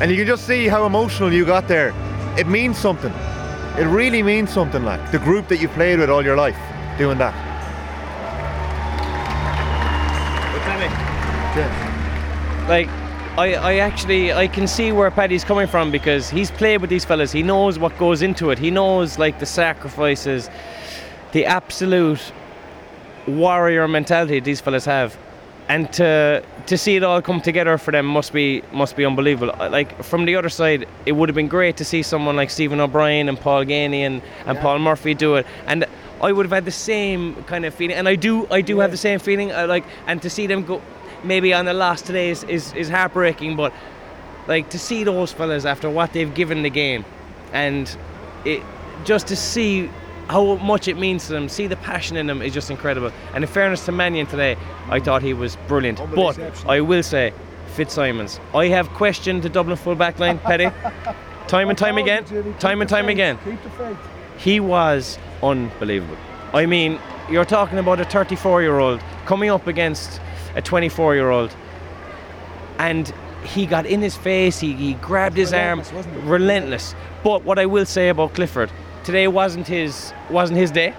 And 0.00 0.10
you 0.10 0.16
can 0.16 0.26
just 0.26 0.46
see 0.46 0.68
how 0.68 0.84
emotional 0.84 1.32
you 1.32 1.46
got 1.46 1.68
there. 1.68 1.94
It 2.36 2.48
means 2.48 2.76
something. 2.76 3.12
It 3.78 3.86
really 3.86 4.22
means 4.22 4.50
something, 4.50 4.84
like 4.84 5.12
the 5.12 5.18
group 5.18 5.48
that 5.48 5.58
you 5.58 5.68
played 5.68 6.00
with 6.00 6.10
all 6.10 6.24
your 6.24 6.36
life 6.36 6.58
doing 6.98 7.18
that. 7.18 7.34
Yeah. 11.56 12.66
like 12.68 13.05
I, 13.38 13.52
I 13.52 13.74
actually 13.76 14.32
I 14.32 14.48
can 14.48 14.66
see 14.66 14.92
where 14.92 15.10
Paddy's 15.10 15.44
coming 15.44 15.66
from 15.66 15.90
because 15.90 16.30
he's 16.30 16.50
played 16.50 16.80
with 16.80 16.88
these 16.88 17.04
fellas. 17.04 17.32
He 17.32 17.42
knows 17.42 17.78
what 17.78 17.96
goes 17.98 18.22
into 18.22 18.48
it. 18.48 18.58
He 18.58 18.70
knows 18.70 19.18
like 19.18 19.40
the 19.40 19.44
sacrifices, 19.44 20.48
the 21.32 21.44
absolute 21.44 22.32
warrior 23.26 23.86
mentality 23.88 24.40
these 24.40 24.62
fellas 24.62 24.86
have. 24.86 25.18
And 25.68 25.92
to 25.94 26.42
to 26.64 26.78
see 26.78 26.96
it 26.96 27.02
all 27.02 27.20
come 27.20 27.42
together 27.42 27.76
for 27.76 27.90
them 27.90 28.06
must 28.06 28.32
be 28.32 28.62
must 28.72 28.96
be 28.96 29.04
unbelievable. 29.04 29.54
Like 29.58 30.02
from 30.02 30.24
the 30.24 30.34
other 30.34 30.48
side, 30.48 30.88
it 31.04 31.12
would 31.12 31.28
have 31.28 31.36
been 31.36 31.48
great 31.48 31.76
to 31.76 31.84
see 31.84 32.02
someone 32.02 32.36
like 32.36 32.48
Stephen 32.48 32.80
O'Brien 32.80 33.28
and 33.28 33.38
Paul 33.38 33.66
Geaney 33.66 34.00
and, 34.06 34.22
and 34.46 34.58
Paul 34.60 34.78
Murphy 34.78 35.12
do 35.12 35.34
it. 35.34 35.46
And 35.66 35.84
I 36.22 36.32
would 36.32 36.46
have 36.46 36.52
had 36.52 36.64
the 36.64 36.70
same 36.70 37.34
kind 37.44 37.66
of 37.66 37.74
feeling, 37.74 37.96
and 37.96 38.08
I 38.08 38.14
do 38.14 38.46
I 38.50 38.62
do 38.62 38.78
have 38.78 38.92
the 38.92 38.96
same 38.96 39.18
feeling. 39.18 39.50
like 39.50 39.84
and 40.06 40.22
to 40.22 40.30
see 40.30 40.46
them 40.46 40.64
go 40.64 40.80
maybe 41.26 41.52
on 41.52 41.64
the 41.64 41.74
loss 41.74 42.02
today 42.02 42.30
is, 42.30 42.44
is, 42.44 42.72
is 42.74 42.88
heartbreaking, 42.88 43.56
but 43.56 43.72
like 44.46 44.70
to 44.70 44.78
see 44.78 45.04
those 45.04 45.32
fellas 45.32 45.64
after 45.64 45.90
what 45.90 46.12
they've 46.12 46.32
given 46.34 46.62
the 46.62 46.70
game, 46.70 47.04
and 47.52 47.96
it 48.44 48.62
just 49.04 49.26
to 49.28 49.36
see 49.36 49.90
how 50.28 50.56
much 50.56 50.88
it 50.88 50.96
means 50.96 51.26
to 51.26 51.32
them, 51.32 51.48
see 51.48 51.66
the 51.66 51.76
passion 51.76 52.16
in 52.16 52.26
them 52.26 52.42
is 52.42 52.52
just 52.52 52.70
incredible. 52.70 53.12
And 53.34 53.44
in 53.44 53.48
fairness 53.48 53.84
to 53.86 53.92
Mannion 53.92 54.26
today, 54.26 54.56
I 54.88 54.98
thought 54.98 55.22
he 55.22 55.34
was 55.34 55.56
brilliant. 55.68 56.00
But 56.14 56.38
I 56.66 56.80
will 56.80 57.02
say, 57.02 57.32
Fitzsimons, 57.74 58.40
I 58.54 58.66
have 58.66 58.88
questioned 58.90 59.42
the 59.42 59.48
Dublin 59.48 59.76
full 59.76 59.94
back 59.94 60.18
line, 60.18 60.38
Petty, 60.38 60.68
time 61.48 61.68
and 61.68 61.78
time 61.78 61.98
again, 61.98 62.24
time 62.58 62.80
and 62.80 62.90
time 62.90 63.08
again. 63.08 63.38
Keep 63.44 63.62
the 63.62 63.70
faith. 63.70 63.96
He 64.38 64.60
was 64.60 65.18
unbelievable. 65.42 66.16
I 66.52 66.66
mean, 66.66 66.98
you're 67.30 67.44
talking 67.44 67.78
about 67.78 68.00
a 68.00 68.04
34 68.04 68.62
year 68.62 68.78
old 68.78 69.00
coming 69.26 69.50
up 69.50 69.66
against 69.66 70.20
a 70.56 70.62
24 70.62 71.14
year 71.14 71.30
old, 71.30 71.54
and 72.78 73.12
he 73.44 73.66
got 73.66 73.86
in 73.86 74.00
his 74.00 74.16
face, 74.16 74.58
he, 74.58 74.72
he 74.72 74.94
grabbed 74.94 75.36
his 75.36 75.52
arm, 75.52 75.78
Relentless, 75.78 75.92
wasn't 75.92 76.16
it? 76.16 76.28
relentless. 76.28 76.94
But 77.22 77.44
what 77.44 77.58
I 77.58 77.66
will 77.66 77.86
say 77.86 78.08
about 78.08 78.34
Clifford, 78.34 78.72
today 79.04 79.28
wasn't 79.28 79.68
his 79.68 80.12
wasn't 80.30 80.58
his 80.58 80.70
day. 80.70 80.94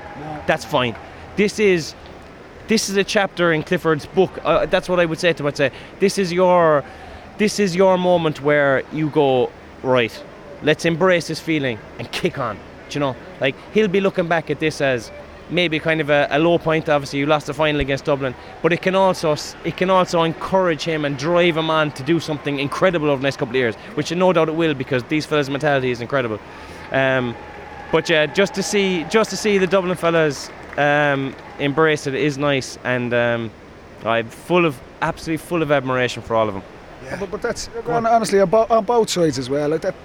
That's 0.47 0.63
fine. 0.63 0.95
This 1.35 1.59
is 1.59 1.93
this 2.67 2.89
is 2.89 2.97
a 2.97 3.03
chapter 3.03 3.51
in 3.53 3.63
Clifford's 3.63 4.05
book. 4.05 4.39
Uh, 4.43 4.65
that's 4.65 4.89
what 4.89 4.99
I 4.99 5.05
would 5.05 5.19
say 5.19 5.33
to 5.33 5.43
him. 5.43 5.47
I'd 5.47 5.57
say 5.57 5.71
this 5.99 6.17
is 6.17 6.31
your 6.31 6.83
this 7.37 7.59
is 7.59 7.75
your 7.75 7.97
moment 7.97 8.41
where 8.41 8.83
you 8.91 9.09
go 9.09 9.51
right. 9.83 10.23
Let's 10.63 10.85
embrace 10.85 11.27
this 11.27 11.39
feeling 11.39 11.79
and 11.99 12.11
kick 12.11 12.39
on. 12.39 12.55
Do 12.55 12.61
you 12.93 12.99
know, 13.01 13.15
like 13.41 13.55
he'll 13.73 13.87
be 13.87 14.01
looking 14.01 14.27
back 14.27 14.49
at 14.49 14.59
this 14.59 14.81
as 14.81 15.11
maybe 15.49 15.79
kind 15.79 16.01
of 16.01 16.09
a, 16.09 16.27
a 16.31 16.39
low 16.39 16.57
point. 16.57 16.89
Obviously, 16.89 17.19
you 17.19 17.25
lost 17.25 17.47
the 17.47 17.53
final 17.53 17.81
against 17.81 18.05
Dublin, 18.05 18.35
but 18.61 18.73
it 18.73 18.81
can 18.81 18.95
also 18.95 19.35
it 19.63 19.77
can 19.77 19.89
also 19.89 20.23
encourage 20.23 20.83
him 20.83 21.05
and 21.05 21.17
drive 21.17 21.57
him 21.57 21.69
on 21.69 21.91
to 21.91 22.03
do 22.03 22.19
something 22.19 22.59
incredible 22.59 23.09
over 23.09 23.17
the 23.17 23.23
next 23.23 23.37
couple 23.37 23.51
of 23.51 23.55
years, 23.55 23.75
which 23.95 24.11
no 24.11 24.33
doubt 24.33 24.49
it 24.49 24.55
will 24.55 24.73
because 24.73 25.03
these 25.05 25.25
fellas' 25.25 25.49
mentality 25.49 25.91
is 25.91 26.01
incredible. 26.01 26.39
Um, 26.91 27.35
but 27.91 28.09
yeah, 28.09 28.25
just 28.25 28.53
to 28.55 28.63
see 28.63 29.05
just 29.05 29.29
to 29.29 29.37
see 29.37 29.57
the 29.57 29.67
Dublin 29.67 29.95
fellas 29.95 30.49
um, 30.77 31.35
embrace 31.59 32.07
it 32.07 32.15
is 32.15 32.37
nice, 32.37 32.77
and 32.83 33.13
um, 33.13 33.51
I'm 34.03 34.29
full 34.29 34.65
of 34.65 34.79
absolutely 35.01 35.45
full 35.45 35.61
of 35.61 35.71
admiration 35.71 36.21
for 36.23 36.35
all 36.35 36.47
of 36.47 36.53
them. 36.53 36.63
But, 37.19 37.31
but 37.31 37.41
that's 37.41 37.67
hon- 37.85 38.05
honestly 38.05 38.39
on, 38.41 38.53
on 38.53 38.83
both 38.83 39.09
sides 39.09 39.39
as 39.39 39.49
well. 39.49 39.69
Like 39.69 39.81
that, 39.81 39.95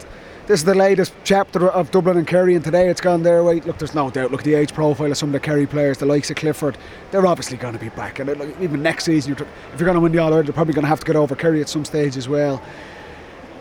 this 0.47 0.61
is 0.61 0.65
the 0.65 0.75
latest 0.75 1.15
chapter 1.23 1.69
of 1.69 1.91
Dublin 1.93 2.17
and 2.17 2.27
Kerry, 2.27 2.55
and 2.57 2.65
today 2.65 2.89
it's 2.89 3.01
gone 3.01 3.23
their 3.23 3.45
way. 3.45 3.61
Look, 3.61 3.79
there's 3.79 3.95
no 3.95 4.11
doubt. 4.11 4.33
Look, 4.33 4.43
the 4.43 4.55
age 4.55 4.75
profile 4.75 5.11
of 5.11 5.17
some 5.17 5.29
of 5.29 5.33
the 5.35 5.41
Kerry 5.41 5.67
players, 5.67 5.99
the 5.99 6.07
likes 6.07 6.31
of 6.31 6.37
Clifford, 6.37 6.77
they're 7.11 7.27
obviously 7.27 7.57
going 7.57 7.75
to 7.75 7.81
be 7.81 7.91
back. 7.91 8.19
And 8.19 8.29
like, 8.39 8.61
even 8.61 8.83
next 8.83 9.05
season, 9.05 9.33
if 9.33 9.39
you're 9.39 9.87
going 9.87 9.95
to 9.95 10.01
win 10.01 10.11
the 10.11 10.19
All 10.19 10.29
Ireland, 10.29 10.49
you're 10.49 10.55
probably 10.55 10.75
going 10.75 10.83
to 10.83 10.89
have 10.89 11.01
to 11.01 11.07
get 11.07 11.15
over 11.15 11.37
Kerry 11.37 11.61
at 11.61 11.69
some 11.69 11.85
stage 11.85 12.17
as 12.17 12.29
well. 12.29 12.61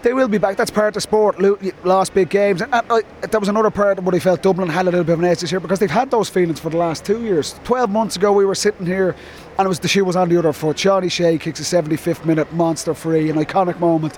They 0.02 0.14
will 0.14 0.28
be 0.28 0.40
back. 0.40 0.58
That's 0.58 0.72
part 0.72 0.96
of 0.98 1.04
sport. 1.04 1.40
Lost 1.86 2.16
big 2.16 2.30
games, 2.30 2.64
and, 2.64 2.74
uh, 2.74 3.02
that 3.22 3.40
was 3.40 3.50
another 3.50 3.70
part 3.70 4.00
of 4.00 4.06
what 4.06 4.16
I 4.16 4.20
felt 4.20 4.42
Dublin 4.42 4.68
had 4.68 4.88
a 4.88 4.90
little 4.90 5.04
bit 5.04 5.14
of 5.14 5.20
an 5.20 5.26
edge 5.26 5.42
this 5.42 5.52
year 5.52 5.60
because 5.60 5.78
they've 5.78 5.92
had 5.92 6.10
those 6.10 6.28
feelings 6.28 6.60
for 6.60 6.72
the 6.72 6.78
last 6.78 7.06
two 7.06 7.22
years. 7.22 7.60
Twelve 7.64 7.92
months 7.92 8.16
ago, 8.16 8.34
we 8.34 8.44
were 8.44 8.56
sitting 8.56 8.88
here, 8.88 9.16
and 9.60 9.66
it 9.68 9.70
was 9.70 9.80
the 9.80 9.88
shoe 9.88 10.04
was 10.04 10.16
on 10.16 10.30
the 10.30 10.38
other 10.38 10.54
foot. 10.54 10.78
Seánie 10.78 11.12
Shea 11.12 11.38
kicks 11.38 11.60
a 11.60 11.64
75th 11.64 12.26
minute 12.26 12.52
monster 12.52 12.96
free, 12.96 13.30
an 13.30 13.36
iconic 13.36 13.80
moment. 13.80 14.18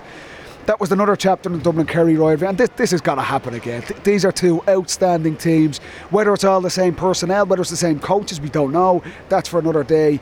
That 0.66 0.80
was 0.80 0.90
another 0.92 1.14
chapter 1.14 1.50
in 1.50 1.58
the 1.58 1.62
Dublin 1.62 1.86
Kerry 1.86 2.16
rivalry, 2.16 2.48
and 2.48 2.56
this, 2.56 2.70
this 2.76 2.90
has 2.92 3.02
got 3.02 3.16
to 3.16 3.22
happen 3.22 3.52
again. 3.52 3.82
Th- 3.82 4.02
these 4.02 4.24
are 4.24 4.32
two 4.32 4.62
outstanding 4.66 5.36
teams. 5.36 5.76
Whether 6.08 6.32
it's 6.32 6.44
all 6.44 6.62
the 6.62 6.70
same 6.70 6.94
personnel, 6.94 7.44
whether 7.44 7.60
it's 7.60 7.70
the 7.70 7.76
same 7.76 8.00
coaches, 8.00 8.40
we 8.40 8.48
don't 8.48 8.72
know. 8.72 9.02
That's 9.28 9.46
for 9.46 9.58
another 9.58 9.84
day. 9.84 10.20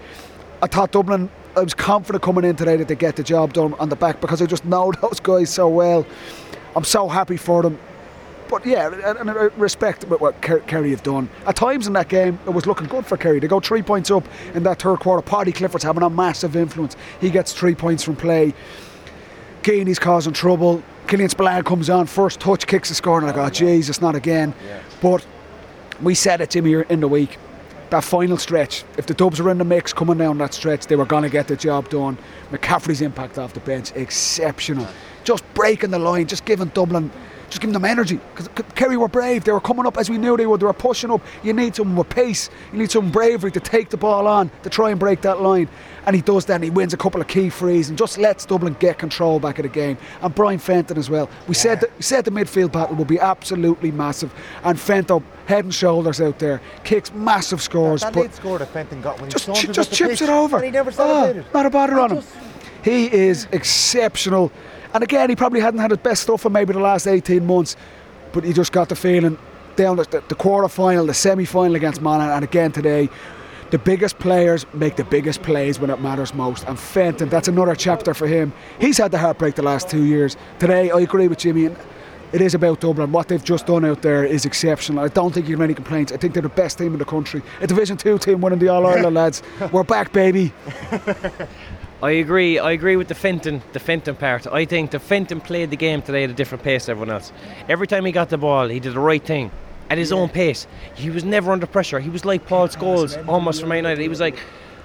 I 0.61 0.67
thought 0.67 0.91
Dublin. 0.91 1.31
I 1.57 1.61
was 1.61 1.75
confident 1.75 2.25
coming 2.25 2.45
in 2.45 2.57
today 2.57 2.77
that 2.77 2.89
they 2.89 2.95
get 2.97 3.15
the 3.17 3.23
job 3.23 3.53
done 3.53 3.75
on 3.75 3.89
the 3.91 3.95
back 3.97 4.21
because 4.21 4.41
I 4.43 4.47
just 4.47 4.65
know 4.75 4.91
those 5.01 5.21
guys 5.21 5.51
so 5.51 5.69
well. 5.69 6.05
I'm 6.75 6.85
so 6.85 7.09
happy 7.09 7.37
for 7.37 7.63
them. 7.63 7.79
But 8.49 8.67
yeah, 8.67 8.91
and, 8.93 9.19
and 9.19 9.31
I 9.31 9.35
uh, 9.35 9.51
respect 9.57 10.05
what- 10.09 10.21
what 10.21 10.41
Kerry 10.43 10.91
have 10.91 11.03
done. 11.05 11.29
At 11.47 11.55
times 11.57 11.87
in 11.87 11.93
that 11.93 12.09
game, 12.09 12.39
it 12.47 12.51
was 12.51 12.67
looking 12.67 12.89
good 12.89 13.07
for 13.07 13.17
Kerry. 13.17 13.39
They 13.39 13.49
go 13.49 13.61
three 13.61 13.83
points 13.83 14.11
up 14.11 14.25
in 14.55 14.65
that 14.65 14.83
third 14.83 14.99
quarter. 15.01 15.23
Paudie 15.23 15.53
Clifford's 15.55 15.85
having 15.85 16.03
a 16.03 16.11
massive 16.11 16.57
influence. 16.57 16.97
He 17.21 17.31
gets 17.31 17.53
three 17.53 17.75
points 17.77 18.03
from 18.03 18.17
play. 18.17 18.55
Geaney's 19.63 19.99
causing 19.99 20.33
trouble. 20.33 20.83
Killian 21.07 21.29
Spillane 21.29 21.65
comes 21.65 21.91
on, 21.91 22.07
first 22.07 22.41
touch, 22.41 22.67
kicks 22.67 22.89
the 22.89 22.95
score, 22.95 23.19
and 23.19 23.29
I 23.29 23.33
go, 23.33 23.45
oh, 23.45 23.51
Jesus, 23.51 24.01
not 24.01 24.15
again. 24.15 24.55
But 25.01 25.25
We 26.01 26.15
said 26.15 26.41
it, 26.41 26.51
Jimmy, 26.51 26.75
in 26.89 27.01
the 27.01 27.09
week. 27.09 27.39
That 27.91 28.03
final 28.03 28.39
stretch, 28.39 28.85
if 28.97 29.07
the 29.07 29.13
Dubs 29.15 29.41
were 29.41 29.51
in 29.51 29.59
the 29.59 29.65
mix 29.65 29.93
coming 29.93 30.17
down 30.19 30.39
that 30.39 30.55
stretch, 30.55 30.87
they 30.87 30.97
were 30.97 31.05
going 31.05 31.25
to 31.25 31.29
get 31.29 31.47
the 31.49 31.57
job 31.57 31.91
done. 31.91 32.17
McCaffrey's 32.51 33.03
impact 33.03 33.39
off 33.39 33.53
the 33.53 33.61
bench, 33.61 33.93
exceptional. 33.95 34.89
Just 35.25 35.45
breaking 35.55 35.91
the 35.91 35.99
line, 35.99 36.27
just 36.27 36.45
giving 36.47 36.69
Dublin, 36.69 37.11
just 37.53 37.61
giving 37.61 37.75
them 37.75 37.85
energy. 37.85 38.19
Because 38.35 38.49
Kerry 38.75 38.97
were 38.97 39.09
brave. 39.09 39.45
They 39.45 39.53
were 39.53 39.61
coming 39.61 39.85
up 39.87 39.99
as 39.99 40.09
we 40.09 40.17
knew 40.17 40.37
they 40.39 40.47
were. 40.47 40.57
They 40.57 40.65
were 40.65 40.73
pushing 40.73 41.11
up. 41.11 41.21
You 41.43 41.53
need 41.53 41.77
someone 41.77 41.97
with 41.97 42.09
pace. 42.09 42.49
You 42.73 42.79
need 42.79 42.91
some 42.91 43.11
bravery 43.11 43.51
to 43.53 43.61
take 43.61 43.91
the 43.91 43.99
ball 43.99 44.27
on, 44.27 44.51
to 44.63 44.71
try 44.71 44.91
and 44.91 44.99
break 44.99 45.21
that 45.21 45.43
line. 45.43 45.69
And 46.07 46.17
he 46.17 46.23
does 46.23 46.47
that 46.47 46.55
and 46.57 46.65
he 46.65 46.71
wins 46.71 46.95
a 46.95 46.97
couple 46.97 47.21
of 47.21 47.29
key 47.29 47.51
frees 47.51 47.89
and 47.91 47.97
just 47.99 48.17
lets 48.19 48.47
Dublin 48.47 48.75
get 48.81 48.99
control 48.99 49.39
back 49.39 49.59
of 49.59 49.65
the 49.65 49.69
game. 49.69 49.99
And 50.23 50.35
Brian 50.35 50.59
Fenton 50.59 50.97
as 50.99 51.11
well. 51.11 51.29
We 51.47 51.55
said 51.55 51.81
that, 51.83 51.95
we 51.97 52.03
said 52.03 52.25
the 52.25 52.31
midfield 52.33 52.73
battle 52.73 52.97
would 52.97 53.07
be 53.07 53.21
absolutely 53.21 53.93
massive. 53.93 54.33
And 54.65 54.81
Fenton, 54.81 55.23
head 55.47 55.65
and 55.65 55.75
shoulders 55.75 56.21
out 56.23 56.39
there, 56.39 56.61
kicks 56.85 57.13
massive 57.13 57.61
scores. 57.63 58.01
That 58.01 58.15
but 58.15 58.21
late 58.23 58.35
score 58.35 58.59
that 58.59 58.71
Fenton 58.71 59.01
got 59.03 59.21
when 59.21 59.31
just 59.31 59.47
chi- 59.47 59.71
just 59.73 59.93
chips 59.93 60.13
pitch, 60.13 60.23
it 60.23 60.29
over. 60.31 60.57
and 60.57 60.65
he 60.65 60.71
never 60.71 60.91
Ah, 60.91 60.95
celebrated. 60.95 61.45
not 61.53 61.67
a 61.67 61.71
bother 61.71 62.01
on 62.01 62.17
him. 62.17 62.25
He 62.83 63.13
is 63.13 63.47
exceptional. 63.53 64.51
And 64.95 65.03
again, 65.03 65.31
he 65.31 65.37
probably 65.37 65.61
hadn't 65.61 65.81
had 65.81 65.91
his 65.91 66.01
best 66.01 66.23
stuff 66.23 66.43
for 66.43 66.51
maybe 66.51 66.73
the 66.73 66.81
last 66.81 67.07
18 67.07 67.47
months, 67.47 67.77
but 68.33 68.45
he 68.45 68.53
just 68.53 68.73
got 68.73 68.89
the 68.89 68.97
feeling 68.97 69.39
down 69.77 69.97
the, 69.97 70.05
the, 70.05 70.23
the 70.29 70.35
quarter 70.35 70.69
final, 70.69 71.07
the 71.07 71.15
semi 71.15 71.45
final 71.45 71.75
against 71.77 72.01
Monaghan, 72.01 72.35
and 72.37 72.45
again 72.45 72.73
today. 72.73 73.09
The 73.71 73.79
biggest 73.79 74.19
players 74.19 74.67
make 74.75 74.97
the 74.97 75.05
biggest 75.05 75.43
plays 75.43 75.81
when 75.81 75.89
it 75.89 75.99
matters 75.99 76.35
most. 76.35 76.67
And 76.67 76.79
Fenton, 76.79 77.31
that's 77.31 77.49
another 77.49 77.75
chapter 77.75 78.13
for 78.13 78.27
him. 78.27 78.53
He's 78.79 78.99
had 78.99 79.13
the 79.13 79.19
heartbreak 79.19 79.55
the 79.55 79.63
last 79.63 79.89
two 79.89 80.05
years. 80.05 80.37
Today, 80.59 80.91
I 80.91 81.01
agree 81.01 81.27
with 81.27 81.39
Jimmy. 81.39 81.65
And 81.65 81.77
it 82.33 82.43
is 82.43 82.55
about 82.55 82.81
Dublin. 82.81 83.13
What 83.13 83.29
they've 83.29 83.43
just 83.43 83.67
done 83.67 83.87
out 83.87 84.03
there 84.03 84.25
is 84.25 84.45
exceptional. 84.45 85.03
I 85.03 85.09
don't 85.09 85.33
think 85.33 85.49
you 85.49 85.55
have 85.55 85.63
any 85.63 85.73
complaints. 85.73 86.13
I 86.13 86.19
think 86.19 86.35
they're 86.35 86.43
the 86.43 86.51
best 86.51 86.77
team 86.77 86.93
in 86.93 86.99
the 86.99 87.07
country. 87.07 87.43
A 87.63 87.67
Division 87.67 87.97
Two 87.97 88.19
team 88.19 88.43
winning 88.43 88.59
the 88.59 88.69
All 88.69 88.87
Ireland, 88.87 89.15
lads. 89.23 89.43
We're 89.71 89.85
back, 89.85 90.13
baby. 90.13 90.53
I 92.03 92.11
agree. 92.11 92.59
I 92.59 92.73
agree 92.73 92.97
with 92.97 93.07
the 93.07 93.15
Fenton, 93.15 93.63
the 93.73 93.79
Fenton 93.79 94.17
part. 94.17 94.49
I 94.49 94.65
think 94.65 94.91
the 94.91 94.99
Fenton 94.99 95.41
played 95.41 95.71
the 95.71 95.77
game 95.77 96.03
today 96.03 96.25
at 96.25 96.31
a 96.31 96.35
different 96.35 96.65
pace 96.65 96.87
to 96.87 96.91
everyone 96.91 97.11
else. 97.11 97.33
Every 97.69 97.87
time 97.87 98.05
he 98.05 98.11
got 98.11 98.29
the 98.29 98.39
ball, 98.39 98.67
he 98.67 98.81
did 98.81 98.95
the 98.95 99.01
right 99.01 99.25
thing 99.25 99.53
at 99.89 99.99
his 99.99 100.11
own 100.11 100.29
pace. 100.29 100.67
He 100.97 101.11
was 101.11 101.23
never 101.23 101.53
under 101.53 101.67
pressure. 101.67 102.01
He 102.01 102.11
was 102.11 102.25
like 102.25 102.45
Paul 102.45 102.67
Scholes, 102.67 103.17
almost 103.29 103.61
from 103.61 103.69
Man 103.69 103.79
United. 103.79 104.03
He 104.03 104.09
was 104.09 104.19
like, 104.19 104.37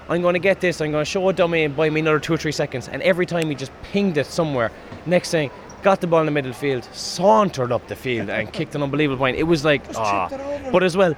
"I'm 0.08 0.22
going 0.22 0.34
to 0.34 0.40
get 0.40 0.62
this. 0.62 0.80
I'm 0.80 0.92
going 0.92 1.06
to 1.06 1.10
show 1.10 1.28
a 1.28 1.34
dummy 1.34 1.64
and 1.64 1.76
buy 1.76 1.90
me 1.90 2.02
another 2.02 2.20
two 2.20 2.34
or 2.34 2.38
three 2.38 2.52
seconds." 2.52 2.88
And 2.88 3.02
every 3.02 3.26
time 3.26 3.50
he 3.50 3.56
just 3.56 3.72
pinged 3.82 4.18
it 4.18 4.28
somewhere. 4.28 4.72
Next 5.08 5.32
thing, 5.32 5.50
got 5.82 6.02
the 6.02 6.08
ball 6.08 6.20
in 6.20 6.28
the 6.28 6.32
middle 6.32 6.54
field, 6.54 6.88
sauntered 6.92 7.72
up 7.72 7.88
the 7.88 7.96
field, 7.96 8.30
and 8.30 8.54
kicked 8.54 8.76
an 8.76 8.84
unbelievable 8.84 9.18
point. 9.18 9.38
It 9.38 9.44
was 9.44 9.66
like, 9.66 9.82
ah. 9.96 10.30
But 10.72 10.84
as 10.84 10.96
well, 10.96 11.16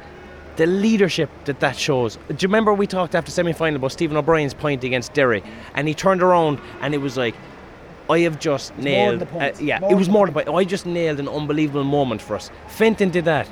the 0.59 0.67
leadership 0.67 1.29
that 1.45 1.61
that 1.61 1.77
shows. 1.77 2.17
Do 2.27 2.33
you 2.33 2.47
remember 2.49 2.73
we 2.73 2.85
talked 2.85 3.15
after 3.15 3.31
semi-final 3.31 3.77
about 3.77 3.93
Stephen 3.93 4.17
O'Brien's 4.17 4.53
point 4.53 4.83
against 4.83 5.13
Derry, 5.13 5.41
and 5.73 5.87
he 5.87 5.93
turned 5.93 6.21
around 6.21 6.59
and 6.81 6.93
it 6.93 6.97
was 6.97 7.15
like, 7.15 7.33
I 8.09 8.19
have 8.19 8.39
just 8.39 8.77
nailed. 8.77 9.23
uh, 9.23 9.51
yeah, 9.61 9.79
More 9.79 9.91
it 9.93 9.95
was 9.95 10.09
more 10.09 10.25
the 10.27 10.33
than 10.33 10.43
point. 10.45 10.57
I 10.57 10.65
just 10.65 10.85
nailed 10.85 11.19
an 11.21 11.29
unbelievable 11.29 11.85
moment 11.85 12.21
for 12.21 12.35
us. 12.35 12.51
Fenton 12.67 13.09
did 13.09 13.23
that, 13.25 13.49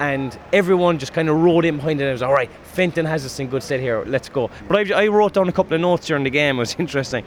and 0.00 0.38
everyone 0.52 0.98
just 0.98 1.14
kind 1.14 1.30
of 1.30 1.36
rode 1.36 1.64
in 1.64 1.76
behind 1.76 1.98
it. 2.00 2.04
and 2.04 2.12
was 2.12 2.20
all 2.22 2.34
right. 2.34 2.50
Fenton 2.64 3.06
has 3.06 3.24
us 3.24 3.40
in 3.40 3.46
good 3.46 3.62
stead 3.62 3.80
here. 3.80 4.04
Let's 4.06 4.28
go. 4.28 4.50
But 4.68 4.92
I, 4.92 5.04
I 5.04 5.08
wrote 5.08 5.32
down 5.32 5.48
a 5.48 5.52
couple 5.52 5.74
of 5.74 5.80
notes 5.80 6.06
during 6.06 6.24
the 6.24 6.30
game. 6.30 6.56
It 6.58 6.60
was 6.60 6.76
interesting. 6.78 7.24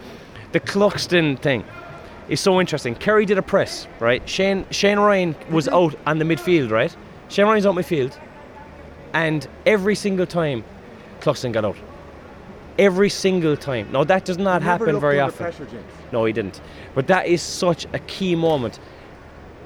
The 0.51 0.59
Cluxton 0.59 1.39
thing 1.39 1.63
is 2.29 2.39
so 2.39 2.61
interesting. 2.61 2.93
Kerry 2.93 3.25
did 3.25 3.39
a 3.39 3.41
press, 3.41 3.87
right? 3.99 4.21
Shane 4.29 4.65
Shane 4.69 4.99
Ryan 4.99 5.35
was 5.49 5.67
out 5.69 5.95
on 6.05 6.19
the 6.19 6.25
midfield, 6.25 6.69
right? 6.69 6.95
Shane 7.29 7.45
Ryan's 7.45 7.65
out 7.65 7.73
midfield, 7.75 8.15
and 9.13 9.47
every 9.65 9.95
single 9.95 10.25
time, 10.25 10.63
Cluxton 11.21 11.51
got 11.51 11.65
out. 11.65 11.77
Every 12.79 13.09
single 13.09 13.55
time. 13.55 13.91
Now 13.91 14.03
that 14.03 14.25
does 14.25 14.37
not 14.37 14.61
happen 14.61 14.99
very 14.99 15.19
often. 15.19 15.53
No, 16.11 16.25
he 16.25 16.33
didn't. 16.33 16.59
But 16.95 17.07
that 17.07 17.27
is 17.27 17.41
such 17.41 17.85
a 17.93 17.99
key 17.99 18.35
moment 18.35 18.79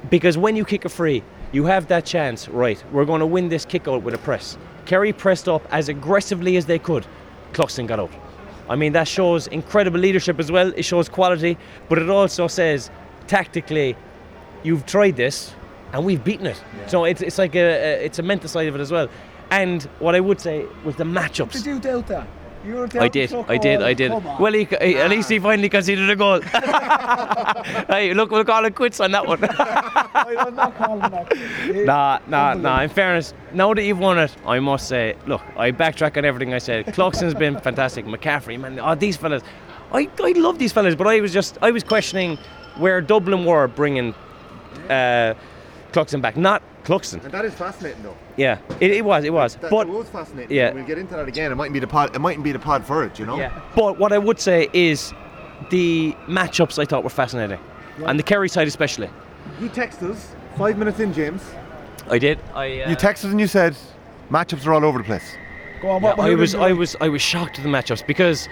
because 0.09 0.37
when 0.37 0.55
you 0.55 0.65
kick 0.65 0.85
a 0.85 0.89
free, 0.89 1.23
you 1.53 1.65
have 1.65 1.87
that 1.87 2.05
chance. 2.05 2.49
Right, 2.49 2.83
we're 2.91 3.05
going 3.05 3.21
to 3.21 3.25
win 3.25 3.49
this 3.49 3.65
kick 3.65 3.87
out 3.87 4.03
with 4.03 4.13
a 4.13 4.17
press. 4.17 4.57
Kerry 4.85 5.13
pressed 5.13 5.47
up 5.47 5.65
as 5.71 5.89
aggressively 5.89 6.57
as 6.57 6.65
they 6.65 6.79
could. 6.79 7.05
Cluxton 7.53 7.87
got 7.87 7.99
out. 7.99 8.11
I 8.69 8.75
mean, 8.75 8.91
that 8.93 9.07
shows 9.07 9.47
incredible 9.47 9.99
leadership 9.99 10.39
as 10.39 10.51
well. 10.51 10.73
It 10.75 10.83
shows 10.83 11.07
quality, 11.07 11.57
but 11.87 11.97
it 11.97 12.09
also 12.09 12.47
says 12.47 12.91
tactically, 13.27 13.95
you've 14.63 14.85
tried 14.85 15.15
this 15.15 15.53
and 15.93 16.05
we've 16.05 16.23
beaten 16.23 16.47
it. 16.47 16.61
So 16.87 17.05
it's, 17.05 17.21
it's 17.21 17.37
like 17.37 17.55
a, 17.55 17.59
a 17.59 18.05
it's 18.05 18.19
a 18.19 18.23
mental 18.23 18.49
side 18.49 18.67
of 18.67 18.75
it 18.75 18.81
as 18.81 18.91
well. 18.91 19.07
And 19.51 19.83
what 19.99 20.15
I 20.15 20.19
would 20.19 20.41
say 20.41 20.65
was 20.83 20.95
the 20.95 21.03
matchups. 21.03 21.53
Did 21.53 21.65
you 21.65 21.79
doubt 21.79 22.07
that? 22.07 22.27
I 22.99 23.07
did, 23.07 23.33
I 23.33 23.57
did. 23.57 23.81
I 23.81 23.93
did. 23.93 24.11
Well, 24.39 24.51
he, 24.51 24.65
he- 24.65 24.97
at 24.97 25.09
least 25.09 25.29
he 25.29 25.39
finally 25.39 25.69
conceded 25.69 26.09
a 26.09 26.15
goal. 26.17 26.41
hey, 27.87 28.13
look, 28.13 28.29
we'll 28.31 28.43
call 28.43 28.65
it 28.65 28.75
quits 28.75 28.99
on 28.99 29.11
that 29.11 29.25
one. 29.25 29.39
I'm 29.41 30.55
not 30.55 30.75
calling 30.75 30.99
that. 30.99 31.85
nah, 31.85 32.19
nah, 32.27 32.53
nah. 32.55 32.81
In 32.81 32.89
fairness, 32.89 33.33
now 33.53 33.73
that 33.73 33.83
you've 33.83 33.99
won 33.99 34.17
it, 34.19 34.35
I 34.45 34.59
must 34.59 34.87
say, 34.89 35.15
look, 35.27 35.41
I 35.55 35.71
backtrack 35.71 36.17
on 36.17 36.25
everything 36.25 36.53
I 36.53 36.57
said. 36.57 36.87
Clarkson's 36.87 37.33
been 37.33 37.57
fantastic. 37.61 38.05
McCaffrey, 38.05 38.59
man, 38.59 38.79
oh, 38.79 38.95
these 38.95 39.15
fellas. 39.15 39.43
I, 39.93 40.09
I 40.21 40.31
love 40.33 40.59
these 40.59 40.73
fellas, 40.73 40.95
but 40.95 41.07
I 41.07 41.21
was 41.21 41.31
just, 41.31 41.57
I 41.61 41.71
was 41.71 41.83
questioning 41.83 42.37
where 42.75 42.99
Dublin 42.99 43.45
were 43.45 43.67
bringing 43.69 44.13
uh, 44.89 45.33
Cluxton 45.93 46.21
back, 46.21 46.35
not 46.35 46.61
Cluxton. 46.87 47.21
And 47.23 47.33
that 47.33 47.43
is 47.45 47.53
fascinating, 47.53 48.01
though. 48.01 48.15
Yeah, 48.37 48.59
it, 48.79 48.91
it 48.91 49.03
was, 49.05 49.25
it 49.25 49.33
was. 49.33 49.55
That, 49.55 49.69
but 49.69 49.85
that 49.87 49.93
was 49.93 50.07
fascinating. 50.09 50.55
yeah. 50.55 50.71
We'll 50.73 50.85
get 50.85 50.97
into 50.97 51.15
that 51.15 51.27
again. 51.27 51.51
It 51.51 51.55
mightn't 51.55 51.73
be 51.73 51.79
the 51.79 51.87
pod. 51.87 52.15
It 52.15 52.19
mightn't 52.19 52.43
be 52.43 52.53
the 52.53 52.59
pod 52.59 52.85
for 52.85 53.03
it, 53.03 53.19
you 53.19 53.25
know. 53.25 53.37
Yeah. 53.37 53.61
But 53.75 53.99
what 53.99 54.13
I 54.13 54.17
would 54.17 54.39
say 54.39 54.69
is 54.73 55.13
the 55.69 56.13
matchups 56.27 56.79
I 56.79 56.85
thought 56.85 57.03
were 57.03 57.09
fascinating, 57.09 57.59
and 58.05 58.17
the 58.17 58.23
Kerry 58.23 58.47
side 58.49 58.67
especially. 58.67 59.09
You 59.59 59.69
texted 59.69 60.11
us 60.11 60.33
five 60.57 60.77
minutes 60.77 60.99
in, 60.99 61.13
James. 61.13 61.43
I 62.09 62.17
did. 62.19 62.39
I. 62.55 62.81
Uh, 62.81 62.89
You 62.89 62.95
texted 62.95 63.31
and 63.31 63.39
you 63.39 63.47
said 63.47 63.75
matchups 64.29 64.65
are 64.65 64.73
all 64.73 64.85
over 64.85 64.97
the 64.99 65.03
place. 65.03 65.35
Go 65.81 65.89
on, 65.89 66.01
yeah, 66.01 66.15
what, 66.15 66.19
I 66.19 66.35
was. 66.35 66.55
I 66.55 66.71
was. 66.71 66.95
I 67.01 67.09
was 67.09 67.21
shocked 67.21 67.57
at 67.59 67.63
the 67.63 67.69
matchups 67.69 68.07
because. 68.07 68.47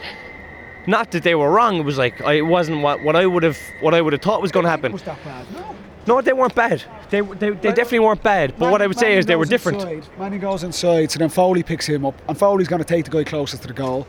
Not 0.88 1.10
that 1.14 1.24
they 1.24 1.34
were 1.34 1.50
wrong. 1.50 1.78
It 1.78 1.84
was 1.84 1.98
like 1.98 2.22
I, 2.22 2.34
it 2.34 2.42
wasn't 2.46 2.84
what, 2.84 3.02
what 3.02 3.16
I 3.16 3.26
would 3.26 3.42
have 3.42 3.58
what 3.82 3.96
I 3.96 4.02
would 4.02 4.14
have 4.14 4.22
thought 4.22 4.40
was 4.40 4.52
going 4.52 4.66
to 4.66 4.70
happen. 4.70 4.92
Was 4.92 5.02
that 5.02 5.18
bad? 5.24 5.52
No. 5.52 5.76
No, 6.08 6.22
they 6.22 6.34
weren't 6.34 6.56
bad. 6.56 6.84
They 7.10 7.22
they, 7.22 7.50
they 7.50 7.70
definitely 7.70 8.00
weren't 8.00 8.22
bad. 8.22 8.54
But 8.58 8.72
what 8.72 8.82
I 8.82 8.88
would 8.88 8.98
say 8.98 9.08
Manning 9.08 9.20
is 9.20 9.26
they 9.26 9.36
were 9.36 9.46
different. 9.46 9.82
Inside. 9.82 10.08
Mannion 10.20 10.42
goes 10.42 10.64
inside, 10.64 11.12
so 11.12 11.20
then 11.20 11.30
Foley 11.30 11.64
picks 11.64 11.88
him 11.88 12.06
up, 12.06 12.22
and 12.28 12.38
Foley's 12.38 12.68
going 12.68 12.82
to 12.82 12.88
take 12.88 13.06
the 13.06 13.12
guy 13.12 13.24
closest 13.24 13.64
to 13.64 13.68
the 13.68 13.74
goal. 13.74 14.08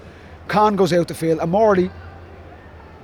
Con 0.48 0.76
goes 0.76 0.92
out 0.92 1.08
the 1.08 1.14
field, 1.14 1.40
and 1.40 1.50
Morley 1.50 1.90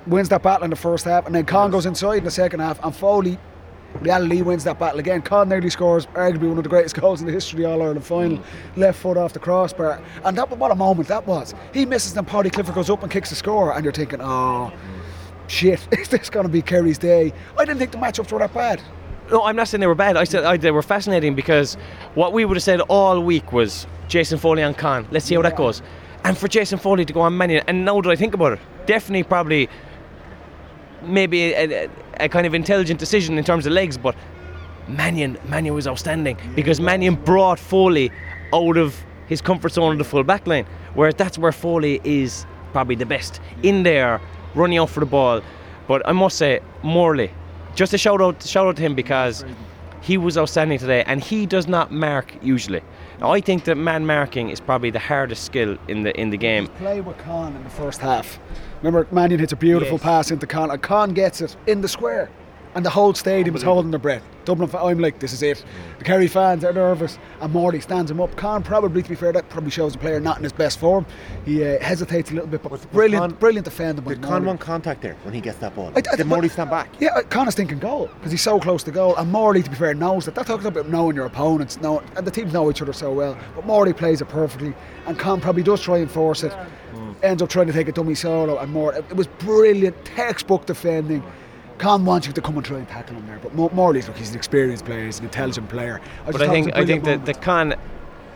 wins 0.05 0.29
that 0.29 0.43
battle 0.43 0.63
in 0.63 0.69
the 0.69 0.75
first 0.75 1.05
half, 1.05 1.25
and 1.25 1.33
then 1.33 1.45
Con 1.45 1.71
goes 1.71 1.85
inside 1.85 2.17
in 2.17 2.23
the 2.23 2.31
second 2.31 2.59
half, 2.59 2.83
and 2.83 2.95
Foley, 2.95 3.37
reality, 3.99 4.41
wins 4.41 4.63
that 4.63 4.79
battle 4.79 4.99
again. 4.99 5.21
Con 5.21 5.49
nearly 5.49 5.69
scores 5.69 6.05
arguably 6.07 6.49
one 6.49 6.57
of 6.57 6.63
the 6.63 6.69
greatest 6.69 6.95
goals 6.99 7.19
in 7.21 7.27
the 7.27 7.33
history 7.33 7.63
of 7.63 7.69
the 7.69 7.73
All 7.73 7.81
Ireland 7.81 8.05
final, 8.05 8.37
mm. 8.37 8.43
left 8.77 8.99
foot 8.99 9.17
off 9.17 9.33
the 9.33 9.39
crossbar, 9.39 10.01
and 10.23 10.37
that 10.37 10.49
what 10.51 10.71
a 10.71 10.75
moment 10.75 11.07
that 11.07 11.25
was. 11.25 11.53
He 11.73 11.85
misses, 11.85 12.13
then 12.13 12.25
Paudie 12.25 12.51
Clifford 12.51 12.75
goes 12.75 12.89
up 12.89 13.01
and 13.01 13.11
kicks 13.11 13.29
the 13.29 13.35
score, 13.35 13.73
and 13.73 13.83
you're 13.83 13.93
thinking, 13.93 14.19
oh. 14.21 14.71
Shit, 15.47 15.87
is 15.91 16.07
this 16.09 16.29
going 16.29 16.45
to 16.45 16.51
be 16.51 16.61
Kerry's 16.61 16.97
day? 16.97 17.33
I 17.57 17.65
didn't 17.65 17.79
think 17.79 17.91
the 17.91 17.97
matchups 17.97 18.31
were 18.31 18.39
that 18.39 18.53
bad. 18.53 18.81
No, 19.31 19.43
I'm 19.43 19.55
not 19.55 19.67
saying 19.67 19.79
they 19.79 19.87
were 19.87 19.95
bad. 19.95 20.17
I 20.17 20.25
said 20.25 20.43
I, 20.43 20.57
they 20.57 20.71
were 20.71 20.81
fascinating 20.81 21.33
because 21.35 21.75
what 22.13 22.33
we 22.33 22.45
would 22.45 22.57
have 22.57 22.63
said 22.63 22.81
all 22.81 23.21
week 23.21 23.51
was 23.51 23.87
Jason 24.07 24.37
Foley 24.37 24.63
on 24.63 24.73
Con. 24.73 25.07
Let's 25.11 25.25
see 25.25 25.35
how 25.35 25.41
that 25.41 25.55
goes. 25.55 25.81
And 26.23 26.37
for 26.37 26.47
Jason 26.47 26.77
Foley 26.77 27.05
to 27.05 27.13
go 27.13 27.21
on 27.21 27.37
Mannion, 27.37 27.63
and 27.67 27.85
now 27.85 27.99
that 28.01 28.09
I 28.09 28.15
think 28.15 28.33
about 28.33 28.53
it, 28.53 28.59
definitely 28.85 29.23
probably 29.23 29.69
maybe 31.01 31.53
a, 31.53 31.85
a, 31.85 31.89
a 32.21 32.29
kind 32.29 32.45
of 32.45 32.53
intelligent 32.53 32.99
decision 32.99 33.37
in 33.37 33.43
terms 33.43 33.65
of 33.65 33.73
legs, 33.73 33.97
but 33.97 34.15
Mannion, 34.87 35.37
Mannion 35.45 35.73
was 35.73 35.87
outstanding 35.87 36.37
because 36.55 36.79
Mannion 36.79 37.15
brought 37.15 37.59
Foley 37.59 38.11
out 38.53 38.77
of 38.77 39.03
his 39.27 39.41
comfort 39.41 39.71
zone 39.71 39.93
of 39.93 39.97
the 39.97 40.03
full 40.03 40.23
back 40.23 40.45
line, 40.47 40.65
where 40.93 41.11
that's 41.11 41.37
where 41.37 41.51
Foley 41.51 42.01
is 42.03 42.45
probably 42.71 42.95
the 42.95 43.05
best 43.05 43.39
in 43.63 43.83
there, 43.83 44.19
running 44.55 44.77
out 44.77 44.89
for 44.89 44.99
the 44.99 45.05
ball. 45.05 45.41
But 45.87 46.07
I 46.07 46.11
must 46.11 46.37
say, 46.37 46.61
Morley, 46.81 47.31
just 47.75 47.93
a 47.93 47.97
shout 47.97 48.21
out, 48.21 48.43
shout 48.43 48.67
out 48.67 48.75
to 48.77 48.81
him 48.81 48.95
because 48.95 49.43
he 50.01 50.17
was 50.17 50.37
outstanding 50.37 50.79
today, 50.79 51.03
and 51.05 51.23
he 51.23 51.45
does 51.45 51.67
not 51.67 51.91
mark 51.91 52.35
usually. 52.41 52.81
Now, 53.19 53.31
I 53.31 53.39
think 53.41 53.63
that 53.65 53.75
man 53.75 54.05
marking 54.05 54.49
is 54.49 54.59
probably 54.59 54.89
the 54.89 54.99
hardest 54.99 55.45
skill 55.45 55.77
in 55.87 56.03
the 56.03 56.19
in 56.19 56.29
the 56.29 56.37
game. 56.37 56.67
play 56.67 56.99
with 57.01 57.17
Con 57.19 57.55
in 57.55 57.63
the 57.63 57.69
first 57.69 58.01
half. 58.01 58.39
Remember, 58.81 59.07
Mannion 59.13 59.39
hits 59.39 59.53
a 59.53 59.55
beautiful 59.55 59.97
pass 59.97 60.29
into 60.29 60.45
Con, 60.45 60.71
and 60.71 60.81
Con 60.81 61.13
gets 61.13 61.39
it 61.39 61.55
in 61.67 61.81
the 61.81 61.87
square. 61.87 62.29
And 62.75 62.83
the 62.83 62.89
whole 62.89 63.13
stadium 63.13 63.55
is 63.55 63.61
holding 63.61 63.91
their 63.91 63.99
breath. 63.99 64.23
Dublin, 64.45 64.69
I'm 64.75 64.99
like, 64.99 65.19
this 65.19 65.31
is 65.31 65.41
it. 65.43 65.63
The 65.99 66.03
Kerry 66.03 66.27
fans 66.27 66.65
are 66.65 66.73
nervous, 66.73 67.17
and 67.39 67.53
Morley 67.53 67.79
stands 67.79 68.09
him 68.11 68.19
up. 68.19 68.35
Con 68.35 68.61
probably, 68.63 69.01
to 69.03 69.07
be 69.09 69.15
fair, 69.15 69.31
that 69.31 69.47
probably 69.49 69.69
shows 69.69 69.93
the 69.93 69.99
player 69.99 70.19
not 70.19 70.37
in 70.37 70.43
his 70.43 70.51
best 70.51 70.79
form. 70.79 71.05
He 71.45 71.63
uh, 71.63 71.79
hesitates 71.81 72.31
a 72.31 72.33
little 72.33 72.49
bit, 72.49 72.61
but 72.63 72.71
Was- 72.71 72.81
was 72.81 72.87
brilliant, 72.87 73.39
brilliant 73.39 73.65
defending 73.65 74.03
by 74.03 74.15
Did 74.15 74.23
Con 74.23 74.43
want 74.45 74.59
contact 74.59 75.01
there 75.01 75.15
when 75.23 75.33
he 75.33 75.39
gets 75.39 75.59
that 75.59 75.75
ball? 75.75 75.91
I- 75.95 76.01
I- 76.11 76.15
Did 76.17 76.25
Morley 76.27 76.49
stand 76.49 76.71
back? 76.71 76.89
Yeah, 76.99 77.21
Connor's 77.21 77.55
thinking 77.55 77.79
goal 77.79 78.09
because 78.17 78.31
he's 78.31 78.41
so 78.41 78.59
close 78.59 78.83
to 78.83 78.91
goal. 78.91 79.15
And 79.15 79.31
Morley, 79.31 79.63
to 79.63 79.69
be 79.69 79.75
fair, 79.77 79.93
knows 79.93 80.25
that. 80.25 80.35
That 80.35 80.47
talks 80.47 80.65
about 80.65 80.89
knowing 80.89 81.15
your 81.15 81.25
opponents, 81.25 81.79
know, 81.79 82.01
and 82.17 82.25
the 82.27 82.31
teams 82.31 82.51
know 82.53 82.69
each 82.71 82.81
other 82.81 82.91
so 82.93 83.13
well. 83.13 83.37
But 83.55 83.65
Morley 83.67 83.93
plays 83.93 84.19
it 84.19 84.27
perfectly, 84.29 84.73
and 85.05 85.17
Con 85.17 85.39
probably 85.39 85.63
does 85.63 85.79
try 85.81 85.99
and 85.99 86.09
force 86.11 86.43
it. 86.43 86.53
Ends 87.21 87.41
up 87.41 87.47
trying 87.49 87.67
to 87.67 87.73
take 87.73 87.87
a 87.87 87.91
dummy 87.93 88.15
solo, 88.15 88.57
and 88.57 88.73
more. 88.73 88.93
It 88.93 89.15
was 89.15 89.27
brilliant, 89.27 90.03
textbook 90.03 90.65
defending. 90.65 91.23
Con 91.83 92.05
wants 92.05 92.25
you 92.27 92.33
to 92.33 92.41
come 92.41 92.55
and 92.55 92.65
try 92.65 92.77
and 92.77 92.87
tackle 92.87 93.15
him 93.17 93.25
there, 93.27 93.39
but 93.43 93.53
Mo- 93.53 93.69
Morley's 93.73 94.07
look, 94.07 94.15
he's 94.17 94.29
an 94.31 94.37
experienced 94.37 94.85
player, 94.85 95.05
he's 95.05 95.19
an 95.19 95.25
intelligent 95.25 95.67
player. 95.67 95.99
I 96.25 96.31
But 96.31 96.41
I 96.41 96.45
thought 96.47 96.55
it 96.55 96.59
was 96.59 96.65
think 96.65 96.77
I 96.77 96.85
think 96.85 97.03
that 97.03 97.25
the 97.25 97.33
Con, 97.33 97.75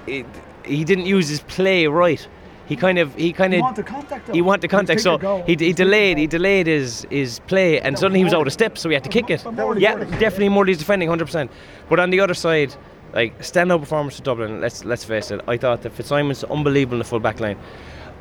it, 0.05 0.25
he 0.65 0.83
didn't 0.83 1.05
use 1.05 1.29
his 1.29 1.39
play 1.41 1.87
right. 1.87 2.27
He 2.65 2.75
kind 2.75 2.99
of 2.99 3.15
he 3.15 3.31
kind 3.31 3.53
He 3.53 3.59
of 3.59 3.63
wanted 3.63 3.85
contact, 3.85 4.27
though. 4.27 4.33
He 4.33 4.41
wanted 4.41 4.63
He 4.63 4.67
contact, 4.67 4.99
so 4.99 5.17
he, 5.47 5.55
He 5.55 5.65
he 5.67 5.73
delayed 5.73 6.17
he 6.17 6.27
delayed 6.27 6.67
his 6.67 7.07
his 7.09 7.39
play, 7.47 7.79
and 7.79 7.97
suddenly 7.97 8.19
he 8.19 8.25
was 8.25 8.33
out 8.33 8.45
of 8.47 8.51
step, 8.51 8.77
so 8.77 8.89
we 8.89 8.95
had 8.95 9.05
to 9.05 9.09
kick 9.09 9.29
it. 9.29 9.45
Morley, 9.45 9.81
Yeah, 9.81 9.95
Morley. 9.95 10.11
definitely 10.19 10.49
Morley's 10.49 10.77
defending 10.77 11.07
100. 11.07 11.25
percent 11.25 11.49
But 11.89 12.01
on 12.01 12.09
the 12.09 12.19
other 12.19 12.33
side, 12.33 12.75
like 13.13 13.39
standout 13.39 13.79
performance 13.79 14.17
for 14.17 14.23
Dublin. 14.23 14.59
Let's 14.59 14.83
let's 14.83 15.05
face 15.05 15.31
it. 15.31 15.39
I 15.47 15.55
thought 15.55 15.83
that 15.83 15.93
Fitzsimon's 15.93 16.43
unbelievable 16.43 16.95
in 16.95 16.99
the 16.99 17.05
full 17.05 17.21
back 17.21 17.39
line. 17.39 17.57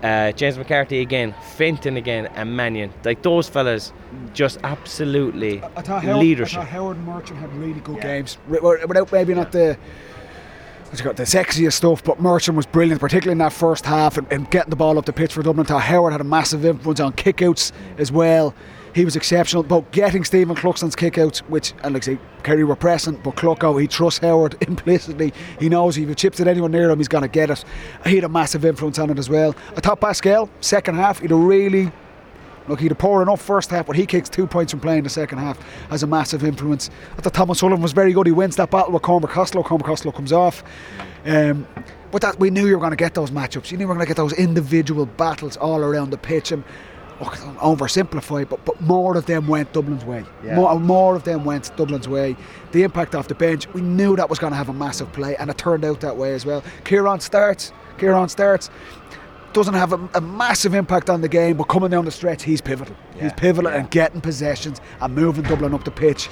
Uh, 0.07 0.31
James 0.31 0.57
McCarthy 0.57 1.01
again, 1.01 1.35
Fenton 1.57 1.97
again, 1.97 2.27
and 2.37 2.57
Mannion. 2.57 2.93
Like 3.05 3.23
those 3.23 3.49
fellas, 3.49 3.93
just 4.35 4.57
absolutely 4.63 5.61
I 5.65 5.83
thought 5.83 6.05
Howard, 6.05 6.19
leadership. 6.19 6.59
I 6.59 6.63
thought 6.63 6.71
Howard 6.71 6.97
and 6.99 7.09
Murchan 7.09 7.35
had 7.37 7.53
really 7.57 7.81
good 7.81 8.01
games 8.01 8.37
wi- 8.49 8.61
wi- 8.61 8.85
without 8.85 9.11
maybe 9.11 9.35
not 9.35 9.51
the 9.51 9.77
what's 10.87 11.01
it 11.01 11.05
got 11.05 11.17
the 11.17 11.25
sexiest 11.25 11.75
stuff, 11.75 12.03
but 12.05 12.19
Murchan 12.19 12.55
was 12.55 12.67
brilliant, 12.67 13.01
particularly 13.01 13.33
in 13.33 13.39
that 13.39 13.53
first 13.53 13.85
half 13.85 14.17
and, 14.19 14.31
and 14.33 14.51
getting 14.51 14.71
the 14.71 14.77
ball 14.77 14.99
up 14.99 15.05
the 15.05 15.13
pitch 15.13 15.33
for 15.33 15.43
Dublin. 15.43 15.67
Thought 15.67 15.83
Howard 15.83 16.13
had 16.13 16.21
a 16.21 16.25
massive 16.25 16.65
influence 16.65 17.01
on 17.01 17.13
kickouts 17.13 17.73
as 17.99 18.13
well. 18.13 18.55
He 18.95 19.05
was 19.05 19.15
exceptional, 19.15 19.63
but 19.63 19.91
getting 19.93 20.25
Stephen 20.25 20.57
Cluxton's 20.57 20.97
kickouts, 20.97 21.41
which 21.49 21.75
and 21.83 21.93
like 21.93 22.05
I 22.05 22.15
say, 22.15 22.19
Kerry 22.43 22.65
were 22.65 22.77
pressing, 22.77 23.17
but 23.17 23.37
Clucko 23.37 23.79
he 23.79 23.87
trusts 23.87 24.21
Howard 24.21 24.57
implicitly. 24.67 25.35
He 25.59 25.69
knows 25.69 25.99
if 25.99 26.09
he 26.09 26.15
chips 26.15 26.41
at 26.41 26.49
anyone 26.49 26.71
near 26.71 26.89
him, 26.89 26.99
he's 26.99 27.09
gonna 27.09 27.29
get 27.29 27.51
it. 27.51 27.63
He 28.05 28.15
had 28.15 28.25
a 28.25 28.29
massive 28.29 28.65
influence 28.65 28.99
on 28.99 29.11
it 29.11 29.19
as 29.19 29.29
well. 29.29 29.55
I 29.77 29.81
thought 29.81 30.01
Pascal 30.01 30.49
second 30.61 30.95
half 30.95 31.21
he'd 31.21 31.31
a 31.33 31.35
really 31.35 31.93
Look, 32.69 32.81
he'd 32.81 32.93
a 32.93 32.97
poor 32.97 33.23
enough 33.23 33.41
first 33.41 33.71
half, 33.71 33.87
but 33.87 33.97
he 33.97 34.07
kicks 34.07 34.29
two 34.29 34.47
points 34.47 34.73
from 34.73 34.81
playing 34.81 35.05
the 35.05 35.11
second 35.11 35.39
half 35.39 35.59
has 35.91 36.03
a 36.03 36.07
massive 36.07 36.45
influence. 36.45 36.91
I 37.17 37.21
thought 37.23 37.35
Thomas 37.35 37.59
Sullivan 37.61 37.83
was 37.83 37.93
very 37.93 38.13
good. 38.13 38.27
He 38.27 38.33
wins 38.33 38.57
that 38.57 38.71
battle 38.71 38.93
with 38.93 39.03
Cormac 39.03 39.31
Costello. 39.31 39.63
Cormac 39.63 39.87
Costello 39.87 40.13
comes 40.13 40.33
off. 40.33 40.65
Um, 41.25 41.67
but 42.11 42.23
that 42.23 42.39
we 42.39 42.51
knew 42.51 42.67
you 42.67 42.75
were 42.75 42.81
going 42.81 42.91
to 42.91 42.97
get 42.97 43.15
those 43.15 43.31
matchups. 43.31 43.71
You 43.71 43.79
knew 43.79 43.85
you 43.85 43.89
were 43.89 43.95
going 43.95 44.07
to 44.07 44.09
get 44.09 44.17
those 44.17 44.33
individual 44.33 45.07
battles 45.07 45.57
all 45.57 45.81
around 45.81 46.11
the 46.11 46.19
pitch. 46.19 46.53
And 46.53 46.65
look, 47.21 47.35
oversimplify, 47.35 48.49
but 48.49 48.65
but 48.65 48.81
more 48.81 49.17
of 49.17 49.27
them 49.27 49.49
went 49.49 49.73
Dublin's 49.73 50.05
way. 50.05 50.25
More, 50.55 50.79
more 50.79 51.17
of 51.17 51.25
them 51.25 51.45
went 51.45 51.77
Dublin's 51.77 52.09
way. 52.09 52.37
The 52.73 52.83
impact 52.85 53.15
off 53.15 53.29
the 53.29 53.35
bench, 53.35 53.73
we 53.75 53.81
knew 53.81 54.17
that 54.17 54.31
was 54.31 54.39
going 54.39 54.53
to 54.53 54.57
have 54.57 54.69
a 54.69 54.73
massive 54.75 55.13
play, 55.13 55.37
and 55.37 55.51
it 55.51 55.59
turned 55.59 55.85
out 55.85 56.01
that 56.01 56.17
way 56.17 56.35
as 56.35 56.47
well. 56.47 56.63
Ciarán 56.85 57.21
starts. 57.21 57.73
Ciarán 57.99 58.29
starts 58.29 58.71
doesn't 59.57 59.75
have 59.75 59.93
a, 59.95 60.09
a 60.15 60.21
massive 60.21 60.75
impact 60.75 61.09
on 61.09 61.23
the 61.23 61.29
game, 61.29 61.57
but 61.57 61.65
coming 61.65 61.91
down 61.91 62.05
the 62.05 62.11
stretch, 62.11 62.43
he's 62.45 62.61
pivotal. 62.61 62.95
he's 63.19 63.33
pivotal 63.33 63.71
and 63.71 63.91
getting 63.91 64.21
possessions 64.21 64.81
and 65.01 65.15
moving 65.15 65.45
Dublin 65.45 65.73
up 65.75 65.85
the 65.85 65.91
pitch. 65.91 66.29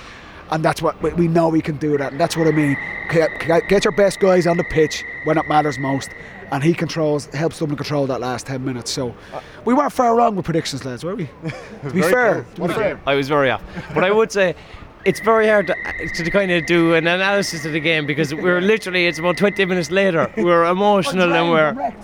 And 0.50 0.62
that's 0.62 0.82
what 0.82 1.00
we- 1.02 1.12
we 1.14 1.26
know 1.26 1.50
he 1.52 1.62
can 1.62 1.76
do 1.78 1.96
that. 1.96 2.12
And 2.12 2.20
that's 2.20 2.36
what 2.36 2.46
I 2.46 2.50
mean. 2.50 2.76
Get, 3.10 3.30
get 3.68 3.82
your 3.84 3.96
best 3.96 4.20
guys 4.20 4.46
on 4.46 4.58
the 4.58 4.64
pitch 4.64 5.02
when 5.24 5.38
it 5.38 5.48
matters 5.48 5.78
most. 5.78 6.10
And 6.52 6.62
he 6.62 6.74
controls, 6.74 7.24
helps 7.34 7.58
Dublin 7.58 7.76
control 7.78 8.06
that 8.08 8.20
last 8.20 8.46
10 8.46 8.62
minutes. 8.62 8.90
So 8.90 9.14
we 9.64 9.72
weren't 9.72 9.92
far 9.92 10.14
wrong 10.14 10.36
with 10.36 10.44
predictions, 10.44 10.84
lads, 10.84 11.02
were 11.02 11.16
we? 11.16 11.24
to 11.82 11.90
be 11.90 12.02
fair. 12.02 12.44
To 12.56 12.68
be 12.68 12.74
fair. 12.74 13.00
I 13.06 13.14
was 13.14 13.28
very 13.28 13.50
off. 13.50 13.62
But 13.94 14.04
I 14.04 14.10
would 14.10 14.30
say 14.30 14.54
it's 15.04 15.20
very 15.20 15.48
hard 15.48 15.66
to, 15.68 15.74
to 16.24 16.30
kind 16.30 16.50
of 16.50 16.66
do 16.66 16.94
an 16.94 17.06
analysis 17.06 17.64
of 17.64 17.72
the 17.72 17.80
game 17.80 18.06
because 18.06 18.34
we're 18.44 18.60
literally, 18.60 19.06
it's 19.06 19.18
about 19.18 19.36
20 19.36 19.64
minutes 19.64 19.90
later. 19.90 20.32
We're 20.36 20.64
emotional 20.70 21.32
and 21.34 21.50
we're. 21.50 21.94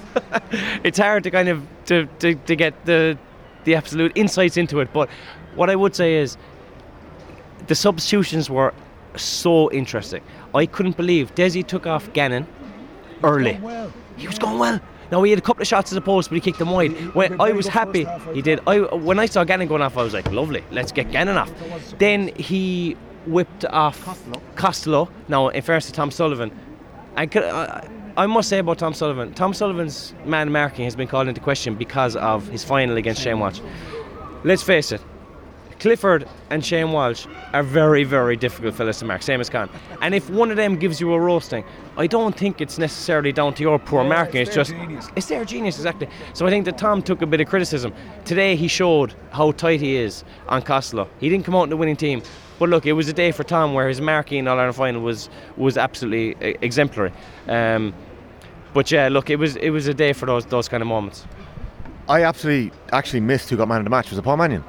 it's 0.85 0.99
hard 0.99 1.25
to 1.25 1.31
kind 1.31 1.49
of 1.49 1.67
to, 1.87 2.07
to, 2.21 2.35
to 2.35 2.57
get 2.57 2.85
the 2.85 3.19
the 3.65 3.75
absolute 3.75 4.13
insights 4.15 4.57
into 4.57 4.81
it. 4.81 4.91
But 4.93 5.11
what 5.55 5.69
I 5.69 5.77
would 5.77 5.95
say 5.95 6.15
is 6.15 6.39
the 7.67 7.75
substitutions 7.75 8.49
were 8.49 8.73
so 9.17 9.71
interesting. 9.71 10.23
I 10.55 10.67
couldn't 10.67 10.97
believe 10.97 11.35
Desi 11.35 11.67
took 11.67 11.87
off 11.87 12.11
Gannon 12.15 12.47
early. 13.23 13.61
He 14.17 14.27
was 14.27 14.39
going 14.39 14.59
well. 14.59 14.81
Now 15.11 15.23
he 15.23 15.31
had 15.31 15.39
a 15.39 15.43
couple 15.43 15.63
of 15.63 15.69
shots 15.69 15.93
at 15.93 15.95
the 15.95 16.01
post, 16.01 16.29
but 16.29 16.35
he 16.37 16.41
kicked 16.41 16.59
them 16.59 16.71
wide. 16.71 16.93
When 17.15 17.41
I 17.41 17.53
was 17.53 17.67
happy, 17.67 18.07
he 18.33 18.43
did. 18.43 18.61
I 18.67 18.81
when 18.81 19.19
I 19.19 19.27
saw 19.27 19.45
Gannon 19.45 19.69
going 19.69 19.83
off, 19.83 19.97
I 19.97 20.03
was 20.03 20.15
like, 20.15 20.31
lovely. 20.31 20.63
Let's 20.71 20.93
get 20.93 21.11
Gannon 21.11 21.37
off. 21.37 21.53
Then 21.99 22.29
he 22.37 22.97
whipped 23.27 23.65
off 23.67 24.19
Costello. 24.57 25.11
Now, 25.29 25.49
in 25.49 25.63
fairness 25.63 25.87
to 25.87 25.93
Tom 25.93 26.11
Sullivan, 26.11 26.51
I 27.17 27.27
could. 27.27 27.45
I 27.45 27.89
I 28.17 28.27
must 28.27 28.49
say 28.49 28.59
about 28.59 28.79
Tom 28.79 28.93
Sullivan, 28.93 29.33
Tom 29.35 29.55
Sullivan's 29.55 30.15
man 30.25 30.51
marking 30.51 30.85
has 30.85 30.97
been 30.97 31.09
called 31.09 31.29
into 31.29 31.41
question 31.41 31.75
because 31.77 32.17
of 32.17 32.47
his 32.49 32.65
final 32.65 32.97
against 32.97 33.23
Shane 33.23 33.39
Walsh. 33.39 33.61
Let's 34.45 34.63
face 34.63 34.93
it, 34.93 35.01
Clifford 35.81 36.29
and 36.51 36.65
Shane 36.65 36.93
Walsh 36.93 37.27
are 37.53 37.63
very, 37.63 38.05
very 38.05 38.37
difficult 38.37 38.75
fellas 38.75 38.99
to 39.01 39.07
mark, 39.07 39.23
same 39.23 39.41
as 39.41 39.49
Con. 39.49 39.69
And 40.03 40.15
if 40.15 40.29
one 40.31 40.51
of 40.51 40.57
them 40.57 40.77
gives 40.77 41.01
you 41.01 41.13
a 41.15 41.19
roasting, 41.19 41.65
I 41.97 42.07
don't 42.07 42.37
think 42.37 42.61
it's 42.61 42.79
necessarily 42.79 43.33
down 43.33 43.55
to 43.55 43.63
your 43.63 43.79
poor 43.79 44.05
marking. 44.05 44.43
It's, 44.43 44.55
their 44.55 44.65
just 44.65 44.71
genius. 44.71 45.09
it's 45.17 45.27
their 45.27 45.45
genius, 45.45 45.77
exactly. 45.77 46.09
So 46.35 46.47
I 46.47 46.51
think 46.51 46.67
that 46.67 46.77
Tom 46.77 47.03
took 47.03 47.23
a 47.23 47.27
bit 47.27 47.41
of 47.41 47.49
criticism. 47.49 47.95
Today 48.27 48.57
he 48.57 48.69
showed 48.69 49.15
how 49.33 49.53
tight 49.53 49.81
he 49.81 49.97
is 49.97 50.23
on 50.49 50.63
Costello. 50.63 51.09
He 51.19 51.29
didn't 51.29 51.45
come 51.45 51.57
out 51.57 51.65
in 51.65 51.71
the 51.71 51.77
winning 51.77 51.97
team. 51.97 52.23
But 52.59 52.69
look, 52.69 52.85
it 52.85 52.93
was 52.93 53.09
a 53.09 53.15
day 53.15 53.33
for 53.33 53.43
Tom 53.43 53.73
where 53.73 53.89
his 53.89 54.03
marking 54.03 54.41
in 54.41 54.49
All 54.49 54.59
Ireland 54.59 54.77
final 54.77 55.01
was 55.01 55.31
was 55.57 55.79
absolutely 55.79 56.37
e- 56.47 56.57
exemplary. 56.61 57.11
Um, 57.49 57.95
but 58.75 58.91
yeah, 58.91 59.09
look, 59.09 59.31
it 59.31 59.37
was 59.37 59.57
it 59.57 59.71
was 59.71 59.89
a 59.89 59.95
day 59.95 60.13
for 60.13 60.27
those 60.27 60.45
those 60.45 60.69
kind 60.69 60.83
of 60.83 60.87
moments. 60.87 61.27
I 62.07 62.23
absolutely 62.25 62.79
actually 62.93 63.21
missed 63.21 63.49
who 63.49 63.57
got 63.57 63.69
man 63.69 63.79
of 63.79 63.85
the 63.85 63.91
match. 63.91 64.11
Was 64.11 64.19
it 64.19 64.23
Paul 64.23 64.37
Mannion? 64.37 64.63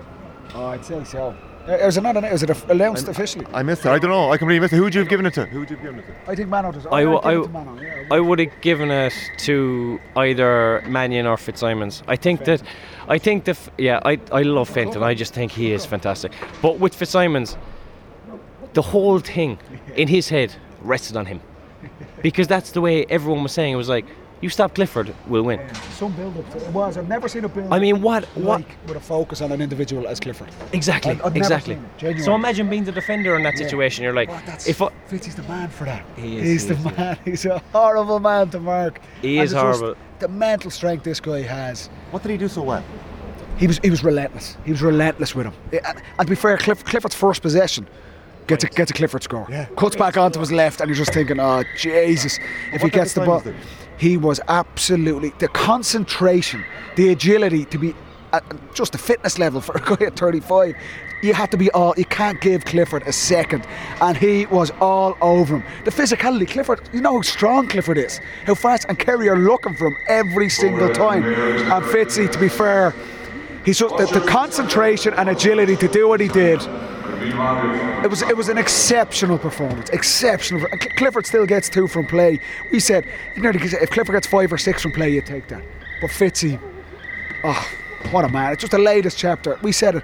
Oh, 0.53 0.65
I'd 0.67 0.83
say 0.85 1.03
so. 1.03 1.35
Uh, 1.67 1.77
Was 1.85 1.95
it 1.95 2.01
not? 2.01 2.17
An, 2.17 2.23
was 2.31 2.41
it 2.41 2.69
announced 2.69 3.07
officially? 3.07 3.45
I 3.53 3.61
missed 3.61 3.85
it. 3.85 3.89
I 3.89 3.99
don't 3.99 4.09
know. 4.09 4.31
I 4.31 4.37
completely 4.37 4.59
missed 4.61 4.73
it. 4.73 4.77
Who 4.77 4.83
would 4.83 4.95
you 4.95 5.01
have 5.01 5.09
given 5.09 5.25
it 5.27 5.33
to? 5.35 5.45
Who 5.45 5.59
would 5.59 5.69
you 5.69 5.75
have 5.75 5.85
given 5.85 5.99
it 5.99 6.07
to? 6.07 6.31
I 6.31 6.35
think 6.35 6.49
Mano 6.49 6.71
does. 6.71 6.87
I 6.87 7.03
I'd 7.05 7.07
it 7.07 7.25
I 7.25 7.35
Mano, 7.35 7.79
yeah. 7.79 8.03
I 8.09 8.19
would 8.19 8.39
have 8.39 8.61
given 8.61 8.89
it 8.89 9.13
to 9.39 9.99
either 10.15 10.83
Mannion 10.87 11.27
or 11.27 11.37
Fitzsimons. 11.37 12.01
I 12.07 12.15
think 12.15 12.45
that, 12.45 12.63
I 13.07 13.19
think 13.19 13.45
that, 13.45 13.59
yeah, 13.77 13.99
I, 14.03 14.19
I 14.31 14.41
love 14.41 14.69
Fenton. 14.69 15.03
I 15.03 15.13
just 15.13 15.33
think 15.35 15.51
he 15.51 15.71
is 15.71 15.85
fantastic. 15.85 16.31
But 16.63 16.79
with 16.79 16.95
Fitzsimons, 16.95 17.57
the 18.73 18.81
whole 18.81 19.19
thing 19.19 19.59
in 19.95 20.07
his 20.07 20.29
head 20.29 20.55
rested 20.81 21.15
on 21.15 21.27
him, 21.27 21.41
because 22.23 22.47
that's 22.47 22.71
the 22.71 22.81
way 22.81 23.05
everyone 23.05 23.43
was 23.43 23.51
saying. 23.51 23.73
It 23.73 23.77
was 23.77 23.89
like, 23.89 24.05
you 24.41 24.49
stop 24.49 24.73
Clifford, 24.75 25.13
we'll 25.27 25.43
win. 25.43 25.59
Some 25.91 26.11
build 26.13 26.37
up. 26.37 26.55
It 26.55 26.67
was. 26.69 26.97
I've 26.97 27.07
never 27.07 27.27
seen 27.27 27.45
a 27.45 27.49
build. 27.49 27.71
I 27.71 27.79
mean, 27.79 28.01
what, 28.01 28.25
what? 28.35 28.61
like 28.61 28.77
with 28.87 28.97
a 28.97 28.99
focus 28.99 29.41
on 29.41 29.51
an 29.51 29.61
individual 29.61 30.07
as 30.07 30.19
Clifford. 30.19 30.49
Exactly, 30.73 31.11
I've- 31.11 31.21
I've 31.21 31.33
never 31.33 31.37
exactly. 31.45 31.77
seen 31.99 32.09
it. 32.09 32.23
So 32.23 32.33
imagine 32.35 32.69
being 32.69 32.83
the 32.83 32.91
defender 32.91 33.35
in 33.35 33.43
that 33.43 33.57
situation. 33.57 34.03
You're 34.03 34.13
like, 34.13 34.29
Oh, 34.29 34.41
that's 34.45 34.67
if 34.67 34.81
I, 34.81 34.89
Fitzy's 35.09 35.35
the 35.35 35.43
man 35.43 35.69
for 35.69 35.85
that. 35.85 36.03
He 36.17 36.37
is, 36.37 36.43
He's 36.43 36.63
he 36.63 36.67
the 36.69 36.73
is, 36.73 36.83
he 36.83 36.89
is. 36.91 36.97
man. 36.97 37.17
He's 37.25 37.45
a 37.45 37.59
horrible 37.71 38.19
man 38.19 38.49
to 38.49 38.59
mark. 38.59 38.99
He 39.21 39.37
And 39.37 39.45
is 39.45 39.51
the 39.51 39.61
just- 39.61 39.79
horrible. 39.79 39.99
The 40.19 40.27
mental 40.27 40.69
strength 40.71 41.03
this 41.03 41.19
guy 41.19 41.41
has. 41.41 41.87
What 42.11 42.21
did 42.23 42.31
he 42.31 42.37
do 42.37 42.47
so 42.47 42.61
well? 42.63 42.83
He 43.57 43.67
was 43.67 43.79
he 43.83 43.89
was 43.91 44.03
relentless. 44.03 44.57
He 44.65 44.71
was 44.71 44.81
relentless 44.81 45.35
with 45.35 45.45
him. 45.47 45.53
And, 45.71 45.97
and 46.17 46.27
to 46.27 46.31
be 46.31 46.35
fair, 46.35 46.57
Cliff, 46.57 46.83
Clifford's 46.83 47.15
first 47.15 47.41
possession 47.41 47.87
gets 48.47 48.63
a 48.63 48.67
gets 48.67 48.89
a 48.91 48.93
Clifford 48.93 49.23
score. 49.23 49.45
Cuts 49.77 49.95
back 49.95 50.17
onto 50.17 50.39
his 50.39 50.51
left, 50.51 50.79
and 50.81 50.89
you're 50.89 50.95
just 50.95 51.13
thinking, 51.13 51.39
oh 51.39 51.63
Jesus! 51.77 52.37
If 52.37 52.43
he 52.43 52.71
What 52.71 52.81
type 52.81 52.91
gets 52.93 53.13
the 53.13 53.21
ball, 53.21 53.41
time 53.41 53.53
was 53.55 53.65
he 54.01 54.17
was 54.17 54.41
absolutely 54.47 55.29
the 55.37 55.47
concentration, 55.49 56.65
the 56.95 57.09
agility 57.09 57.65
to 57.65 57.77
be 57.77 57.93
at 58.33 58.43
just 58.73 58.93
the 58.93 58.97
fitness 58.97 59.37
level 59.37 59.61
for 59.61 59.75
a 59.77 59.79
guy 59.79 60.07
at 60.07 60.15
35. 60.15 60.75
You 61.21 61.35
had 61.35 61.51
to 61.51 61.57
be 61.57 61.69
all. 61.69 61.93
You 61.95 62.05
can't 62.05 62.41
give 62.41 62.65
Clifford 62.65 63.03
a 63.03 63.13
second, 63.13 63.67
and 64.01 64.17
he 64.17 64.47
was 64.47 64.71
all 64.81 65.15
over 65.21 65.59
him. 65.59 65.63
The 65.85 65.91
physicality, 65.91 66.47
Clifford. 66.49 66.81
You 66.91 67.01
know 67.01 67.13
how 67.13 67.21
strong 67.21 67.67
Clifford 67.67 67.99
is, 67.99 68.19
how 68.47 68.55
fast, 68.55 68.87
and 68.89 68.97
Kerry 68.97 69.29
are 69.29 69.37
looking 69.37 69.75
for 69.75 69.85
him 69.85 69.95
every 70.07 70.49
single 70.49 70.89
oh, 70.89 70.93
time. 70.93 71.23
And 71.23 71.85
Fitzy, 71.85 72.31
to 72.31 72.39
be 72.39 72.49
fair, 72.49 72.95
he's 73.63 73.77
just 73.77 73.95
the, 73.97 74.07
the 74.07 74.25
concentration 74.25 75.13
and 75.13 75.29
agility 75.29 75.75
to 75.75 75.87
do 75.87 76.09
what 76.09 76.19
he 76.19 76.27
did. 76.27 76.59
It 78.03 78.09
was 78.09 78.21
it 78.21 78.35
was 78.35 78.49
an 78.49 78.57
exceptional 78.57 79.37
performance, 79.37 79.89
exceptional. 79.89 80.67
Clifford 80.97 81.25
still 81.25 81.45
gets 81.45 81.69
two 81.69 81.87
from 81.87 82.07
play. 82.07 82.39
We 82.71 82.79
said 82.79 83.05
you 83.35 83.41
know 83.41 83.51
if 83.53 83.89
Clifford 83.89 84.13
gets 84.13 84.27
five 84.27 84.51
or 84.51 84.57
six 84.57 84.81
from 84.81 84.91
play, 84.91 85.09
you 85.09 85.21
take 85.21 85.47
that. 85.49 85.63
But 86.01 86.09
Fitzy, 86.09 86.59
oh, 87.43 87.67
what 88.11 88.25
a 88.25 88.29
man! 88.29 88.53
It's 88.53 88.61
just 88.61 88.71
the 88.71 88.79
latest 88.79 89.17
chapter. 89.17 89.59
We 89.61 89.71
said 89.71 89.95
it. 89.95 90.03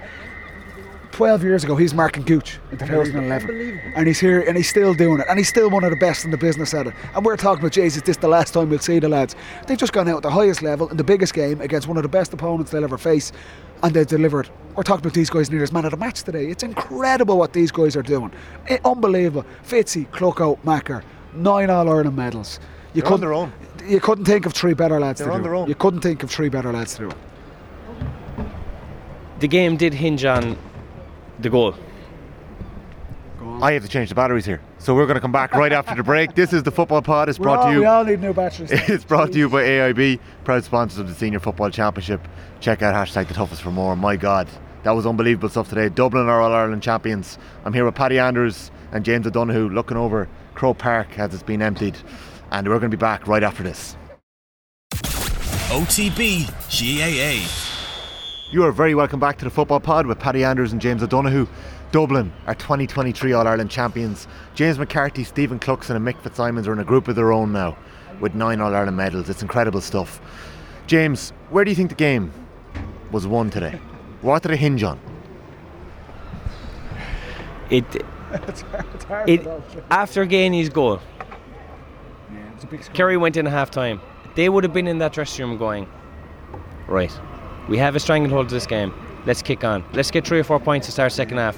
12 1.17 1.41
years 1.41 1.63
ago, 1.63 1.75
he's 1.75 1.95
marking 1.95 2.21
Gooch 2.21 2.60
in 2.71 2.77
2011. 2.77 3.82
And 3.95 4.06
he's 4.06 4.19
here 4.19 4.41
and 4.41 4.56
he's 4.56 4.69
still 4.69 4.93
doing 4.93 5.19
it. 5.19 5.25
And 5.27 5.39
he's 5.39 5.49
still 5.49 5.67
one 5.67 5.84
of 5.84 5.89
the 5.89 5.97
best 5.97 6.25
in 6.25 6.30
the 6.30 6.38
business 6.38 6.75
at 6.75 6.86
it. 6.86 6.93
And 7.15 7.25
we're 7.25 7.38
talking 7.38 7.60
about, 7.62 7.71
Jesus, 7.71 8.03
this 8.03 8.17
the 8.17 8.27
last 8.27 8.53
time 8.53 8.69
we'll 8.69 8.77
see 8.77 8.99
the 8.99 9.10
lads. 9.10 9.36
They've 9.65 9.80
just 9.80 9.93
gone 9.93 10.08
out 10.08 10.17
at 10.17 10.21
the 10.21 10.30
highest 10.30 10.62
level 10.62 10.88
in 10.89 10.97
the 10.97 11.03
biggest 11.03 11.34
game 11.34 11.60
against 11.60 11.88
one 11.88 11.97
of 11.97 12.03
the 12.03 12.10
best 12.10 12.34
opponents 12.34 12.69
they'll 12.69 12.84
ever 12.84 12.99
face. 12.99 13.32
And 13.84 13.94
they've 13.94 14.08
delivered. 14.08 14.50
We're 14.76 14.84
talking 14.84 15.02
about 15.06 15.13
these 15.13 15.30
guys 15.30 15.50
near 15.52 15.63
as 15.63 15.72
man 15.72 15.86
of 15.86 15.92
the 15.92 15.98
match 15.98 16.24
today. 16.24 16.48
It's 16.48 16.63
incredible 16.63 17.38
what 17.38 17.54
these 17.54 17.72
guys 17.72 17.96
are 17.96 18.02
doing. 18.04 18.32
I- 18.70 18.80
unbelievable. 18.86 19.46
Fitzy, 19.68 20.08
Clucko, 20.10 20.58
Macker, 20.63 21.04
nine 21.34 21.70
All 21.70 21.90
Ireland 21.90 22.16
medals. 22.16 22.60
You 22.94 23.02
They're 23.02 23.12
on 23.12 23.20
couldn't- 23.20 23.22
their 23.30 23.34
own. 23.34 23.54
You 23.88 24.00
couldn't 24.00 24.26
think 24.26 24.46
of 24.46 24.54
three 24.54 24.74
better 24.74 25.00
lads 25.00 25.20
They're 25.20 25.28
to 25.30 25.34
on 25.34 25.40
do 25.40 25.44
their 25.44 25.54
it. 25.54 25.58
own. 25.60 25.68
You 25.68 25.76
couldn't 25.76 26.02
think 26.02 26.24
of 26.24 26.30
three 26.32 26.50
better 26.50 26.72
lads 26.74 26.94
to 26.96 27.04
do 27.04 27.10
it. 27.10 27.16
The 29.40 29.48
game 29.48 29.78
did 29.78 29.94
hinge 29.94 30.26
on 30.26 30.58
the 31.40 31.50
goal. 31.50 31.76
I 33.62 33.74
have 33.74 33.84
to 33.84 33.90
change 33.90 34.10
the 34.10 34.16
batteries 34.16 34.46
here. 34.46 34.62
So 34.80 34.94
we're 34.96 35.06
going 35.06 35.16
to 35.16 35.22
come 35.22 35.32
back 35.32 35.54
right 35.54 35.74
after 35.74 35.96
the 35.96 36.04
break. 36.04 36.36
This 36.36 36.54
is 36.54 36.63
the 36.63 36.72
Football 36.72 37.02
Pod. 37.02 37.30
It's 37.30 37.40
brought 37.40 37.60
all, 37.60 37.68
to 37.68 37.74
you. 37.74 37.80
We 37.80 37.86
all 37.86 38.06
need 38.06 38.22
new 38.22 38.34
batteries. 38.34 38.70
It's 38.90 39.04
brought 39.04 39.32
to 39.32 39.38
you 39.38 39.50
by 39.50 39.63
AIB, 39.63 40.20
proud 40.44 40.63
sponsors 40.63 41.00
of 41.00 41.08
the 41.08 41.16
Senior 41.16 41.40
Football 41.40 41.72
Championship. 41.72 42.26
Check 42.60 42.82
out 42.82 42.94
hashtag 42.94 43.28
the 43.28 43.34
toughest 43.34 43.62
for 43.62 43.72
more. 43.72 43.96
My 43.96 44.16
God, 44.16 44.48
that 44.84 44.92
was 44.92 45.06
unbelievable 45.06 45.50
stuff 45.50 45.68
today. 45.68 45.90
Dublin 45.90 46.28
are 46.28 46.42
All 46.42 46.54
Ireland 46.54 46.84
champions. 46.84 47.38
I'm 47.66 47.74
here 47.74 47.86
with 47.86 47.96
Paddy 47.96 48.20
Andrews 48.20 48.72
and 48.92 49.04
James 49.04 49.26
O'Donoghue 49.26 49.70
looking 49.70 49.98
over 49.98 50.30
Croke 50.54 50.78
Park 50.78 51.18
as 51.18 51.34
it's 51.34 51.44
been 51.44 51.62
emptied. 51.62 51.98
And 52.52 52.68
we're 52.68 52.80
going 52.80 52.92
to 52.92 52.98
be 52.98 53.02
back 53.02 53.28
right 53.28 53.44
after 53.44 53.63
this. 53.63 53.98
OTB 55.70 56.48
GAA. 56.70 57.68
You 58.50 58.63
are 58.63 58.72
very 58.72 58.96
welcome 58.96 59.20
back 59.20 59.38
to 59.40 59.44
the 59.44 59.52
Football 59.52 59.82
Pod 59.82 60.06
with 60.06 60.20
Paddy 60.20 60.46
Andrews 60.46 60.72
and 60.72 60.80
James 60.80 61.04
O'Donoghue. 61.04 61.48
Dublin 61.91 62.34
are 62.47 62.56
2023 62.56 63.32
All 63.34 63.47
Ireland 63.47 63.71
champions. 63.71 64.28
James 64.56 64.78
McCarthy, 64.78 65.23
Stephen 65.23 65.60
Cluxton, 65.60 65.95
and 65.95 66.06
Mick 66.06 66.21
Fitzsimons 66.21 66.67
are 66.67 66.73
in 66.73 66.80
a 66.80 66.84
group 66.84 67.08
of 67.08 67.15
their 67.15 67.32
own 67.32 67.54
now 67.54 67.78
with 68.19 68.36
nine 68.36 68.60
All 68.60 68.76
Ireland 68.76 68.97
medals. 68.97 69.30
It's 69.30 69.41
incredible 69.41 69.80
stuff. 69.80 70.19
James, 70.86 71.32
where 71.50 71.63
do 71.63 71.71
you 71.71 71.76
think 71.76 71.89
the 71.89 71.95
game 71.95 72.32
was 73.12 73.26
won 73.26 73.50
today? 73.50 73.80
What 74.21 74.43
did 74.43 74.52
it 74.52 74.58
hinge 74.58 74.84
on? 74.84 75.00
It, 77.69 77.86
it 79.28 79.47
after 79.89 80.26
Geaney's 80.26 80.69
goal, 80.69 81.00
it's 82.56 82.63
a 82.63 82.67
big. 82.67 82.82
Kerry 82.93 83.17
went 83.17 83.38
in 83.38 83.45
half 83.45 83.71
time. 83.71 84.02
They 84.36 84.50
would 84.50 84.63
have 84.63 84.73
been 84.73 84.88
in 84.88 85.00
that 85.00 85.13
dressing 85.13 85.47
room 85.47 85.58
going, 85.58 85.88
right, 86.88 87.12
we 87.67 87.78
have 87.78 87.95
a 87.95 88.00
stranglehold 88.00 88.50
to 88.50 88.56
this 88.56 88.65
game. 88.67 88.93
Let's 89.26 89.41
kick 89.41 89.63
on. 89.63 89.84
Let's 89.93 90.12
get 90.12 90.26
three 90.26 90.39
or 90.39 90.43
four 90.43 90.60
points 90.60 90.88
to 90.88 90.91
start 90.93 91.12
second 91.12 91.38
half. 91.38 91.58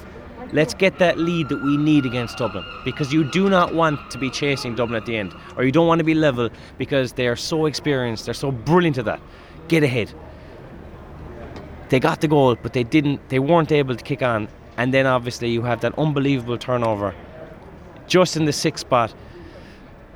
Let's 0.52 0.74
get 0.74 0.98
that 0.98 1.18
lead 1.18 1.48
that 1.50 1.62
we 1.62 1.76
need 1.76 2.06
against 2.06 2.38
Dublin 2.38 2.64
because 2.84 3.12
you 3.12 3.22
do 3.22 3.48
not 3.48 3.74
want 3.74 4.10
to 4.10 4.18
be 4.18 4.30
chasing 4.30 4.74
Dublin 4.74 5.00
at 5.00 5.06
the 5.06 5.16
end, 5.16 5.32
or 5.56 5.62
you 5.62 5.70
don't 5.70 5.86
want 5.86 6.00
to 6.00 6.04
be 6.04 6.14
level 6.14 6.50
because 6.76 7.12
they 7.12 7.28
are 7.28 7.36
so 7.36 7.66
experienced, 7.66 8.24
they're 8.24 8.34
so 8.34 8.50
brilliant 8.50 8.98
at 8.98 9.04
that. 9.04 9.20
Get 9.68 9.84
ahead. 9.84 10.12
They 11.88 12.00
got 12.00 12.20
the 12.20 12.28
goal, 12.28 12.56
but 12.56 12.72
they 12.72 12.84
didn't. 12.84 13.28
They 13.28 13.38
weren't 13.38 13.70
able 13.72 13.96
to 13.96 14.04
kick 14.04 14.22
on, 14.22 14.48
and 14.76 14.92
then 14.92 15.06
obviously 15.06 15.50
you 15.50 15.62
have 15.62 15.80
that 15.82 15.96
unbelievable 15.98 16.58
turnover 16.58 17.14
just 18.06 18.36
in 18.36 18.44
the 18.44 18.52
sixth 18.52 18.86
spot. 18.86 19.14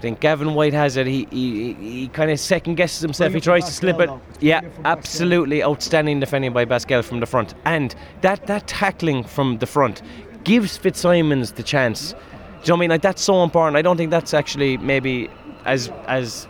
Think 0.04 0.20
Gavin 0.20 0.52
White 0.52 0.74
has 0.74 0.98
it. 0.98 1.06
He 1.06 1.26
he, 1.30 1.72
he 1.72 2.08
kind 2.08 2.30
of 2.30 2.38
second 2.38 2.74
guesses 2.74 3.00
himself. 3.00 3.32
He 3.32 3.40
tries 3.40 3.64
to 3.64 3.72
slip 3.72 3.98
it. 4.00 4.10
Yeah, 4.38 4.60
brilliant 4.60 4.74
from 4.74 4.84
Pascal. 4.84 4.92
absolutely 4.98 5.64
outstanding 5.64 6.20
defending 6.20 6.52
by 6.52 6.66
Pascal 6.66 7.00
from 7.00 7.20
the 7.20 7.26
front, 7.26 7.54
and 7.64 7.94
that 8.20 8.46
that 8.46 8.66
tackling 8.66 9.24
from 9.24 9.56
the 9.60 9.66
front 9.66 10.02
gives 10.44 10.76
Fitzsimons 10.76 11.52
the 11.52 11.62
chance. 11.62 12.10
Do 12.10 12.16
you 12.16 12.18
know 12.18 12.20
what 12.60 12.70
I 12.72 12.80
mean? 12.80 12.90
Like 12.90 13.00
that's 13.00 13.22
so 13.22 13.42
important. 13.42 13.78
I 13.78 13.80
don't 13.80 13.96
think 13.96 14.10
that's 14.10 14.34
actually 14.34 14.76
maybe 14.76 15.30
as 15.64 15.90
as 16.06 16.46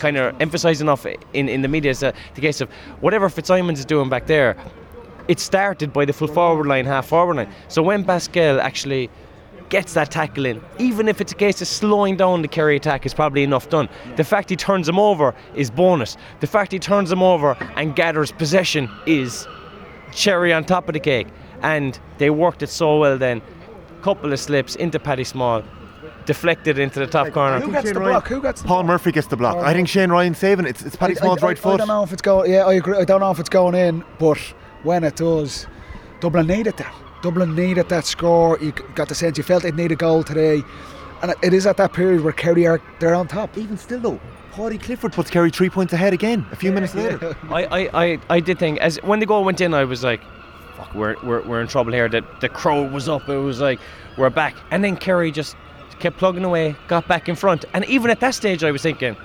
kind 0.00 0.16
of 0.16 0.34
emphasised 0.40 0.80
enough 0.80 1.06
in, 1.06 1.48
in 1.48 1.62
the 1.62 1.68
media 1.68 1.92
as 1.92 2.02
uh, 2.02 2.10
the 2.34 2.40
case 2.40 2.60
of 2.60 2.68
whatever 3.00 3.28
Fitzsimons 3.28 3.78
is 3.78 3.84
doing 3.84 4.08
back 4.08 4.26
there. 4.26 4.56
It 5.28 5.38
started 5.38 5.92
by 5.92 6.04
the 6.04 6.12
full 6.12 6.26
forward 6.26 6.66
line, 6.66 6.84
half 6.84 7.06
forward 7.06 7.36
line. 7.36 7.48
So 7.68 7.80
when 7.80 8.04
Pascal 8.04 8.60
actually 8.60 9.08
gets 9.72 9.94
that 9.94 10.10
tackle 10.10 10.44
in, 10.44 10.60
even 10.78 11.08
if 11.08 11.18
it's 11.22 11.32
a 11.32 11.34
case 11.34 11.62
of 11.62 11.66
slowing 11.66 12.14
down 12.14 12.42
the 12.42 12.46
Kerry 12.48 12.76
attack, 12.76 13.06
is 13.06 13.14
probably 13.14 13.42
enough 13.42 13.70
done. 13.70 13.88
The 14.16 14.22
fact 14.22 14.50
he 14.50 14.54
turns 14.56 14.86
him 14.86 14.98
over 14.98 15.34
is 15.54 15.70
bonus. 15.70 16.18
The 16.40 16.46
fact 16.46 16.72
he 16.72 16.78
turns 16.78 17.10
him 17.10 17.22
over 17.22 17.56
and 17.76 17.96
gathers 17.96 18.32
possession 18.32 18.90
is 19.06 19.48
cherry 20.12 20.52
on 20.52 20.64
top 20.66 20.90
of 20.90 20.92
the 20.92 21.00
cake. 21.00 21.26
And 21.62 21.98
they 22.18 22.28
worked 22.28 22.62
it 22.62 22.68
so 22.68 22.98
well 22.98 23.16
then. 23.16 23.40
Couple 24.02 24.30
of 24.30 24.38
slips 24.38 24.74
into 24.76 24.98
Paddy 24.98 25.24
Small, 25.24 25.62
deflected 26.26 26.78
into 26.78 26.98
the 27.00 27.06
top 27.06 27.30
corner. 27.32 27.58
Who 27.58 27.72
gets 27.72 27.86
Shane 27.86 27.94
the 27.94 28.00
Ryan- 28.00 28.12
block? 28.12 28.28
Who 28.28 28.42
gets 28.42 28.60
the 28.60 28.68
Paul 28.68 28.82
Murphy 28.84 29.10
gets 29.10 29.28
the 29.28 29.36
block. 29.38 29.56
I 29.56 29.72
think 29.72 29.88
Shane 29.88 30.10
Ryan 30.10 30.34
saving 30.34 30.66
it. 30.66 30.70
It's, 30.70 30.82
it's 30.82 30.96
Paddy 30.96 31.16
I- 31.16 31.20
Small's 31.20 31.42
I, 31.42 31.46
right 31.46 31.56
I, 31.56 31.60
foot. 31.60 31.74
I 31.74 31.76
don't 31.78 31.88
know 31.88 32.02
if 32.02 32.12
it's 32.12 32.20
going. 32.20 32.50
Yeah, 32.52 32.66
I 32.66 32.74
agree. 32.74 32.98
I 32.98 33.04
don't 33.06 33.20
know 33.20 33.30
if 33.30 33.38
it's 33.38 33.48
going 33.48 33.74
in, 33.74 34.04
but 34.18 34.36
when 34.82 35.02
it 35.02 35.16
does, 35.16 35.66
Dublin 36.20 36.46
needed 36.46 36.76
that. 36.76 36.94
Dublin 37.22 37.54
needed 37.54 37.88
that 37.88 38.04
score. 38.04 38.58
You 38.60 38.72
got 38.94 39.08
the 39.08 39.14
sense 39.14 39.38
you 39.38 39.44
felt 39.44 39.62
they'd 39.62 39.74
need 39.76 39.92
a 39.92 39.96
goal 39.96 40.22
today, 40.22 40.62
and 41.22 41.30
it- 41.30 41.38
it 41.42 41.54
is 41.54 41.66
at 41.66 41.76
that 41.78 41.92
period 41.92 42.22
where 42.22 42.32
Kerry 42.32 42.66
are 42.66 42.80
they're 42.98 43.14
on 43.14 43.28
top. 43.28 43.56
Even 43.56 43.78
still 43.78 44.00
though, 44.00 44.20
Paudie 44.52 44.78
Clifford 44.78 45.12
puts 45.12 45.30
Kerry 45.30 45.50
three 45.50 45.70
points 45.70 45.92
ahead 45.92 46.12
again 46.12 46.44
a 46.52 46.56
few 46.56 46.72
minutes 46.72 46.94
later. 46.94 47.34
I, 47.50 47.64
I, 47.64 48.04
I, 48.04 48.18
I 48.28 48.40
did 48.40 48.58
think 48.58 48.78
as 48.80 48.98
when 49.02 49.20
the 49.20 49.26
goal 49.26 49.44
went 49.44 49.60
in, 49.60 49.72
I 49.72 49.84
was 49.84 50.02
like, 50.04 50.20
"Fuck, 50.76 50.94
we're, 50.94 51.16
we're, 51.22 51.42
we're 51.42 51.60
in 51.60 51.68
trouble 51.68 51.92
here." 51.92 52.08
The 52.08 52.22
the 52.40 52.48
crowd 52.48 52.92
was 52.92 53.08
up. 53.08 53.28
It 53.28 53.36
was 53.38 53.60
like 53.60 53.78
we're 54.18 54.30
back, 54.30 54.54
and 54.70 54.82
then 54.84 54.96
Kerry 54.96 55.30
just 55.30 55.56
kept 56.00 56.18
plugging 56.18 56.44
away, 56.44 56.74
got 56.88 57.06
back 57.06 57.28
in 57.28 57.36
front, 57.36 57.64
and 57.72 57.84
even 57.86 58.10
at 58.10 58.18
that 58.20 58.34
stage, 58.34 58.64
I 58.64 58.72
was 58.72 58.82
thinking, 58.82 59.16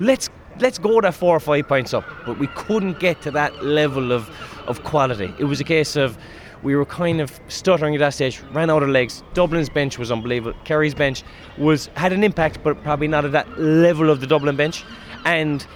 "Let's 0.00 0.30
let's 0.60 0.78
go 0.78 1.00
that 1.00 1.14
four 1.14 1.36
or 1.36 1.40
five 1.40 1.66
points 1.68 1.92
up," 1.92 2.04
but 2.24 2.38
we 2.38 2.46
couldn't 2.48 3.00
get 3.00 3.20
to 3.22 3.30
that 3.32 3.64
level 3.64 4.12
of 4.12 4.30
of 4.68 4.82
quality. 4.84 5.34
It 5.38 5.44
was 5.44 5.60
a 5.60 5.64
case 5.64 5.96
of 5.96 6.16
we 6.62 6.74
were 6.74 6.84
kind 6.84 7.20
of 7.20 7.38
stuttering 7.48 7.94
at 7.94 7.98
that 8.00 8.14
stage, 8.14 8.40
ran 8.52 8.70
out 8.70 8.82
of 8.82 8.88
legs. 8.88 9.22
Dublin's 9.34 9.68
bench 9.68 9.98
was 9.98 10.10
unbelievable. 10.10 10.58
Kerry's 10.64 10.94
bench 10.94 11.22
was 11.56 11.88
had 11.94 12.12
an 12.12 12.24
impact, 12.24 12.62
but 12.62 12.82
probably 12.82 13.08
not 13.08 13.24
at 13.24 13.32
that 13.32 13.58
level 13.58 14.10
of 14.10 14.20
the 14.20 14.26
Dublin 14.26 14.56
bench. 14.56 14.84
And 15.24 15.66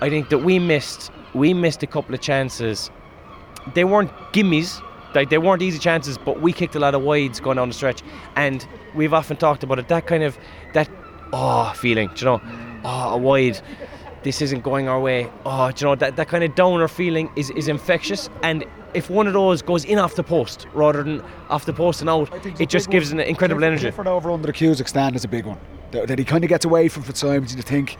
I 0.00 0.10
think 0.10 0.28
that 0.28 0.38
we 0.38 0.58
missed 0.58 1.10
we 1.34 1.54
missed 1.54 1.82
a 1.82 1.86
couple 1.86 2.14
of 2.14 2.20
chances. 2.20 2.90
They 3.74 3.84
weren't 3.84 4.10
gimmies, 4.32 4.82
like 5.14 5.30
they 5.30 5.38
weren't 5.38 5.62
easy 5.62 5.78
chances, 5.78 6.18
but 6.18 6.40
we 6.40 6.52
kicked 6.52 6.74
a 6.74 6.78
lot 6.78 6.94
of 6.94 7.02
wides 7.02 7.40
going 7.40 7.56
down 7.56 7.68
the 7.68 7.74
stretch. 7.74 8.02
And 8.36 8.66
we've 8.94 9.14
often 9.14 9.36
talked 9.36 9.62
about 9.62 9.78
it. 9.78 9.88
That 9.88 10.06
kind 10.06 10.22
of 10.22 10.38
that 10.74 10.88
oh 11.32 11.72
feeling, 11.76 12.10
you 12.16 12.24
know, 12.24 12.40
oh 12.84 13.14
a 13.14 13.16
wide. 13.16 13.60
This 14.22 14.42
isn't 14.42 14.62
going 14.62 14.88
our 14.88 15.00
way. 15.00 15.30
Oh, 15.44 15.68
you 15.68 15.84
know 15.86 15.94
that, 15.94 16.16
that 16.16 16.28
kind 16.28 16.42
of 16.42 16.54
downer 16.56 16.88
feeling 16.88 17.30
is, 17.36 17.50
is 17.50 17.68
infectious. 17.68 18.28
And 18.42 18.64
if 18.96 19.10
one 19.10 19.26
of 19.26 19.32
those 19.32 19.62
goes 19.62 19.84
in 19.84 19.98
off 19.98 20.14
the 20.14 20.22
post 20.22 20.66
rather 20.72 21.02
than 21.02 21.22
off 21.48 21.64
the 21.66 21.72
post 21.72 22.00
and 22.00 22.10
out, 22.10 22.28
it 22.60 22.68
just 22.68 22.90
gives 22.90 23.12
an 23.12 23.20
incredible 23.20 23.60
Clifford- 23.60 23.72
energy. 23.72 23.82
Clifford 23.82 24.06
over 24.06 24.30
under 24.30 24.46
the 24.46 24.52
Cusack 24.52 24.88
stand 24.88 25.14
is 25.14 25.24
a 25.24 25.28
big 25.28 25.44
one. 25.44 25.58
That, 25.92 26.08
that 26.08 26.18
he 26.18 26.24
kind 26.24 26.42
of 26.42 26.48
gets 26.48 26.64
away 26.64 26.88
from 26.88 27.04
Fitzsimons. 27.04 27.54
You 27.54 27.62
think 27.62 27.96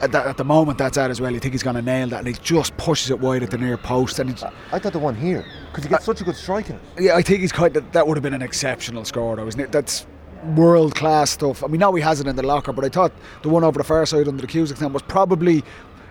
at, 0.00 0.12
that, 0.12 0.26
at 0.26 0.36
the 0.36 0.44
moment 0.44 0.78
that's 0.78 0.98
at 0.98 1.10
as 1.10 1.20
well. 1.20 1.32
You 1.32 1.40
think 1.40 1.54
he's 1.54 1.62
going 1.62 1.76
to 1.76 1.82
nail 1.82 2.08
that, 2.08 2.18
and 2.18 2.26
he 2.26 2.34
just 2.42 2.76
pushes 2.76 3.10
it 3.10 3.20
wide 3.20 3.42
at 3.42 3.50
the 3.50 3.58
near 3.58 3.76
post. 3.76 4.18
And 4.18 4.30
he's, 4.30 4.42
I 4.42 4.78
thought 4.78 4.92
the 4.92 4.98
one 4.98 5.14
here 5.14 5.44
because 5.70 5.84
he 5.84 5.90
gets 5.90 6.04
such 6.04 6.20
a 6.20 6.24
good 6.24 6.36
strike 6.36 6.70
in 6.70 6.76
it. 6.76 6.82
yeah, 6.98 7.14
I 7.14 7.22
think 7.22 7.40
he's 7.40 7.52
quite. 7.52 7.74
That, 7.74 7.92
that 7.92 8.06
would 8.06 8.16
have 8.16 8.22
been 8.22 8.34
an 8.34 8.42
exceptional 8.42 9.04
score, 9.04 9.36
though, 9.36 9.46
isn't 9.46 9.60
it? 9.60 9.72
That's 9.72 10.06
world 10.54 10.94
class 10.94 11.30
stuff. 11.30 11.64
I 11.64 11.66
mean, 11.66 11.80
now 11.80 11.92
he 11.92 12.02
has 12.02 12.20
it 12.20 12.26
in 12.26 12.36
the 12.36 12.42
locker, 12.44 12.72
but 12.72 12.84
I 12.84 12.88
thought 12.88 13.12
the 13.42 13.48
one 13.48 13.64
over 13.64 13.78
the 13.78 13.84
far 13.84 14.06
side 14.06 14.28
under 14.28 14.40
the 14.40 14.46
Cusack 14.46 14.76
stand 14.76 14.92
was 14.92 15.02
probably. 15.02 15.62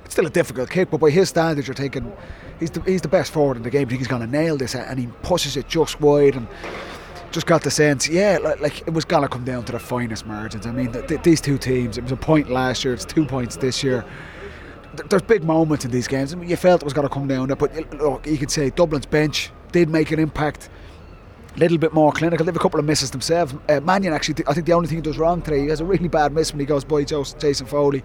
Still 0.09 0.25
a 0.25 0.29
difficult 0.29 0.69
kick, 0.69 0.89
but 0.89 0.99
by 0.99 1.09
his 1.09 1.29
standards, 1.29 1.67
you're 1.67 1.75
thinking 1.75 2.11
he's 2.59 2.71
the, 2.71 2.81
he's 2.81 3.01
the 3.01 3.07
best 3.07 3.31
forward 3.31 3.57
in 3.57 3.63
the 3.63 3.69
game. 3.69 3.89
He's 3.89 4.07
going 4.07 4.21
to 4.21 4.27
nail 4.27 4.57
this, 4.57 4.73
and 4.75 4.99
he 4.99 5.07
pushes 5.21 5.57
it 5.57 5.67
just 5.67 6.01
wide 6.01 6.35
and 6.35 6.47
just 7.31 7.45
got 7.45 7.61
the 7.61 7.69
sense, 7.69 8.07
yeah, 8.07 8.39
like, 8.41 8.61
like 8.61 8.87
it 8.87 8.93
was 8.93 9.03
going 9.03 9.21
to 9.21 9.27
come 9.27 9.43
down 9.43 9.65
to 9.65 9.73
the 9.73 9.79
finest 9.79 10.25
margins. 10.25 10.65
I 10.65 10.71
mean, 10.71 10.93
th- 10.93 11.07
th- 11.07 11.23
these 11.23 11.41
two 11.41 11.57
teams, 11.57 11.97
it 11.97 12.03
was 12.03 12.13
a 12.13 12.15
point 12.15 12.49
last 12.49 12.85
year, 12.85 12.93
it's 12.93 13.03
two 13.03 13.25
points 13.25 13.57
this 13.57 13.83
year. 13.83 14.05
There's 15.09 15.21
big 15.21 15.43
moments 15.43 15.83
in 15.83 15.91
these 15.91 16.07
games. 16.07 16.33
I 16.33 16.37
mean, 16.37 16.49
you 16.49 16.55
felt 16.55 16.81
it 16.81 16.85
was 16.85 16.93
going 16.93 17.07
to 17.07 17.13
come 17.13 17.27
down 17.27 17.47
there, 17.47 17.57
but 17.57 17.75
look, 17.95 18.25
you 18.25 18.37
could 18.37 18.49
say 18.49 18.69
Dublin's 18.69 19.05
bench 19.05 19.51
did 19.71 19.89
make 19.89 20.11
an 20.11 20.19
impact. 20.19 20.69
A 21.55 21.59
little 21.59 21.77
bit 21.77 21.91
more 21.93 22.11
clinical. 22.11 22.45
They 22.45 22.49
have 22.49 22.55
a 22.55 22.59
couple 22.59 22.79
of 22.79 22.85
misses 22.85 23.11
themselves. 23.11 23.53
Uh, 23.67 23.81
Mannion 23.81 24.13
actually, 24.13 24.43
I 24.47 24.53
think 24.53 24.65
the 24.65 24.73
only 24.73 24.87
thing 24.87 24.99
he 24.99 25.01
does 25.01 25.17
wrong 25.17 25.41
today, 25.41 25.61
he 25.61 25.67
has 25.67 25.81
a 25.81 25.85
really 25.85 26.07
bad 26.07 26.31
miss 26.31 26.53
when 26.53 26.59
he 26.59 26.65
goes 26.65 26.85
by 26.85 27.03
Jason 27.03 27.67
Foley. 27.67 28.03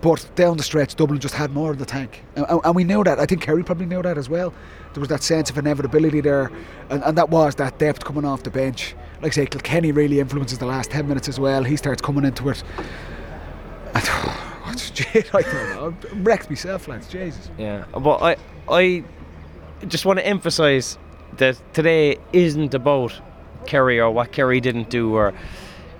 But 0.00 0.28
down 0.36 0.56
the 0.56 0.62
stretch, 0.62 0.94
Dublin 0.94 1.18
just 1.18 1.34
had 1.34 1.50
more 1.52 1.72
in 1.72 1.78
the 1.78 1.84
tank, 1.84 2.22
and, 2.36 2.46
and- 2.64 2.74
we 2.76 2.84
knew 2.84 3.02
that. 3.04 3.18
I 3.18 3.26
think 3.26 3.42
Kerry 3.42 3.64
probably 3.64 3.86
knew 3.86 4.00
that 4.02 4.16
as 4.16 4.28
well. 4.28 4.54
There 4.94 5.00
was 5.00 5.08
that 5.08 5.22
sense 5.22 5.50
of 5.50 5.58
inevitability 5.58 6.20
there, 6.20 6.50
and, 6.90 7.02
and 7.02 7.18
that 7.18 7.30
was 7.30 7.56
that 7.56 7.78
depth 7.78 8.04
coming 8.04 8.24
off 8.24 8.42
the 8.44 8.50
bench. 8.50 8.94
Like 9.22 9.32
I 9.32 9.34
say, 9.34 9.46
Kilkenny 9.46 9.90
really 9.92 10.20
influences 10.20 10.58
the 10.58 10.66
last 10.66 10.90
ten 10.90 11.08
minutes 11.08 11.28
as 11.28 11.40
well. 11.40 11.64
He 11.64 11.76
starts 11.76 12.00
coming 12.00 12.24
into 12.24 12.48
it. 12.48 12.62
And, 13.94 14.06
what's- 14.64 14.92
I 15.34 15.42
don't 15.42 15.52
know. 15.70 15.94
I'm 16.12 16.24
wrecked 16.24 16.48
myself, 16.48 16.86
lads. 16.88 17.08
Jesus. 17.08 17.50
Yeah, 17.58 17.84
but 17.92 18.22
I 18.22 18.36
I 18.68 19.04
just 19.88 20.04
want 20.06 20.18
to 20.20 20.26
emphasise 20.26 20.96
that 21.38 21.60
today 21.74 22.18
isn't 22.32 22.74
about 22.74 23.12
Kerry 23.66 24.00
or 24.00 24.10
what 24.10 24.30
Kerry 24.32 24.60
didn't 24.60 24.90
do, 24.90 25.14
or 25.14 25.32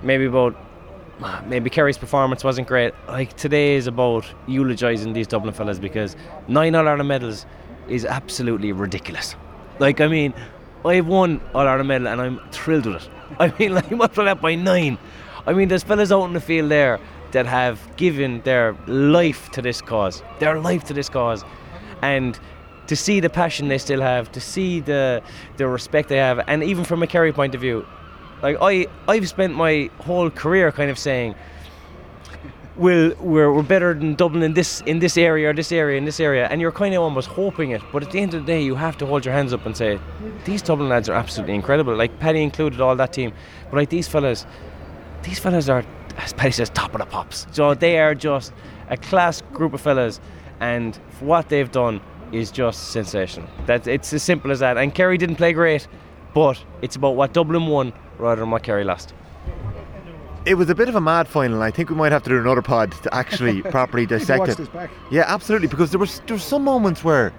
maybe 0.02 0.24
about 0.26 0.56
maybe 1.46 1.70
Kerry's 1.70 1.98
performance 1.98 2.44
wasn't 2.44 2.68
great. 2.68 2.94
Like 3.06 3.36
today 3.36 3.76
is 3.76 3.86
about 3.86 4.26
eulogising 4.46 5.12
these 5.12 5.26
Dublin 5.26 5.54
fellas 5.54 5.78
because 5.78 6.16
nine 6.46 6.74
All 6.74 6.86
Ireland 6.86 7.08
medals 7.08 7.46
is 7.88 8.04
absolutely 8.04 8.72
ridiculous. 8.72 9.36
Like 9.78 10.00
I 10.00 10.08
mean, 10.08 10.34
I've 10.84 11.06
won 11.06 11.40
All 11.54 11.66
Ireland 11.66 11.88
medal 11.88 12.08
and 12.08 12.20
I'm 12.20 12.40
thrilled 12.50 12.86
with 12.86 13.04
it. 13.04 13.10
I 13.38 13.52
mean, 13.58 13.74
like 13.74 13.90
multiply 13.90 14.24
that 14.24 14.40
by 14.40 14.54
nine. 14.54 14.98
I 15.46 15.52
mean, 15.52 15.68
there's 15.68 15.82
fellas 15.82 16.12
out 16.12 16.24
in 16.24 16.32
the 16.34 16.40
field 16.40 16.70
there 16.70 17.00
that 17.32 17.46
have 17.46 17.96
given 17.96 18.40
their 18.42 18.76
life 18.86 19.50
to 19.52 19.62
this 19.62 19.80
cause, 19.80 20.22
their 20.38 20.60
life 20.60 20.84
to 20.84 20.94
this 20.94 21.08
cause, 21.08 21.44
and 22.02 22.38
to 22.86 22.96
see 22.96 23.20
the 23.20 23.28
passion 23.28 23.68
they 23.68 23.78
still 23.78 24.00
have, 24.00 24.32
to 24.32 24.40
see 24.40 24.80
the 24.80 25.22
the 25.56 25.68
respect 25.68 26.08
they 26.08 26.16
have, 26.16 26.42
and 26.48 26.62
even 26.62 26.84
from 26.84 27.02
a 27.02 27.06
Kerry 27.06 27.32
point 27.32 27.54
of 27.54 27.60
view, 27.60 27.86
like 28.42 28.56
I 28.60 28.86
I've 29.06 29.28
spent 29.28 29.54
my 29.54 29.90
whole 29.98 30.30
career 30.30 30.72
kind 30.72 30.90
of 30.90 30.98
saying. 30.98 31.34
We're, 32.76 33.16
we're 33.16 33.64
better 33.64 33.92
than 33.92 34.14
Dublin 34.14 34.44
in 34.44 34.54
this 34.54 34.82
in 34.82 35.00
this 35.00 35.18
area 35.18 35.50
or 35.50 35.52
this 35.52 35.72
area 35.72 35.98
in 35.98 36.04
this 36.04 36.20
area. 36.20 36.46
And 36.48 36.60
you're 36.60 36.70
kind 36.70 36.94
of 36.94 37.02
almost 37.02 37.26
hoping 37.26 37.72
it 37.72 37.82
but 37.92 38.04
at 38.04 38.12
the 38.12 38.20
end 38.20 38.34
of 38.34 38.46
the 38.46 38.52
day 38.52 38.62
you 38.62 38.76
have 38.76 38.96
to 38.98 39.06
hold 39.06 39.24
your 39.24 39.34
hands 39.34 39.52
up 39.52 39.66
and 39.66 39.76
say 39.76 39.98
these 40.44 40.62
Dublin 40.62 40.88
lads 40.88 41.08
are 41.08 41.14
absolutely 41.14 41.56
incredible. 41.56 41.96
Like 41.96 42.20
Paddy 42.20 42.40
included 42.40 42.80
all 42.80 42.94
that 42.94 43.12
team. 43.12 43.32
But 43.64 43.78
like 43.78 43.88
these 43.88 44.06
fellas 44.06 44.46
these 45.24 45.40
fellas 45.40 45.68
are 45.68 45.84
as 46.18 46.32
Paddy 46.32 46.52
says 46.52 46.70
top 46.70 46.94
of 46.94 47.00
the 47.00 47.06
pops. 47.06 47.48
So 47.50 47.74
they 47.74 47.98
are 47.98 48.14
just 48.14 48.52
a 48.90 48.96
class 48.96 49.42
group 49.52 49.74
of 49.74 49.80
fellas 49.80 50.20
and 50.60 50.94
what 51.18 51.48
they've 51.48 51.72
done 51.72 52.00
is 52.30 52.52
just 52.52 52.92
sensational. 52.92 53.48
That 53.66 53.88
it's 53.88 54.12
as 54.12 54.22
simple 54.22 54.52
as 54.52 54.60
that. 54.60 54.76
And 54.76 54.94
Kerry 54.94 55.18
didn't 55.18 55.36
play 55.36 55.52
great 55.52 55.88
but 56.32 56.62
it's 56.82 56.94
about 56.94 57.16
what 57.16 57.32
Dublin 57.32 57.66
won 57.66 57.92
rather 58.18 58.40
than 58.40 58.50
what 58.50 58.62
Kerry 58.62 58.84
lost 58.84 59.14
It 60.44 60.54
was 60.54 60.68
a 60.70 60.74
bit 60.74 60.88
of 60.88 60.94
a 60.94 61.00
mad 61.00 61.28
final. 61.28 61.62
I 61.62 61.70
think 61.70 61.90
we 61.90 61.96
might 61.96 62.12
have 62.12 62.22
to 62.24 62.30
do 62.30 62.38
another 62.38 62.62
pod 62.62 62.92
to 63.02 63.14
actually 63.14 63.62
properly 63.76 64.06
dissect 64.06 64.48
it. 64.48 64.68
Yeah, 65.10 65.24
absolutely. 65.26 65.68
Because 65.68 65.90
there 65.90 66.00
was 66.00 66.20
there 66.26 66.36
were 66.36 66.40
some 66.40 66.64
moments 66.64 67.04
where 67.04 67.32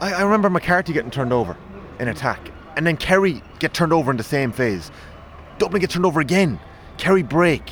I, 0.00 0.12
I 0.14 0.22
remember 0.22 0.50
McCarthy 0.50 0.92
getting 0.92 1.10
turned 1.10 1.32
over 1.32 1.56
in 1.98 2.08
attack, 2.08 2.50
and 2.76 2.86
then 2.86 2.96
Kerry 2.96 3.42
get 3.58 3.74
turned 3.74 3.92
over 3.92 4.10
in 4.10 4.16
the 4.16 4.22
same 4.22 4.52
phase. 4.52 4.90
Dublin 5.58 5.80
get 5.80 5.90
turned 5.90 6.06
over 6.06 6.20
again. 6.20 6.58
Kerry 6.98 7.22
break. 7.22 7.62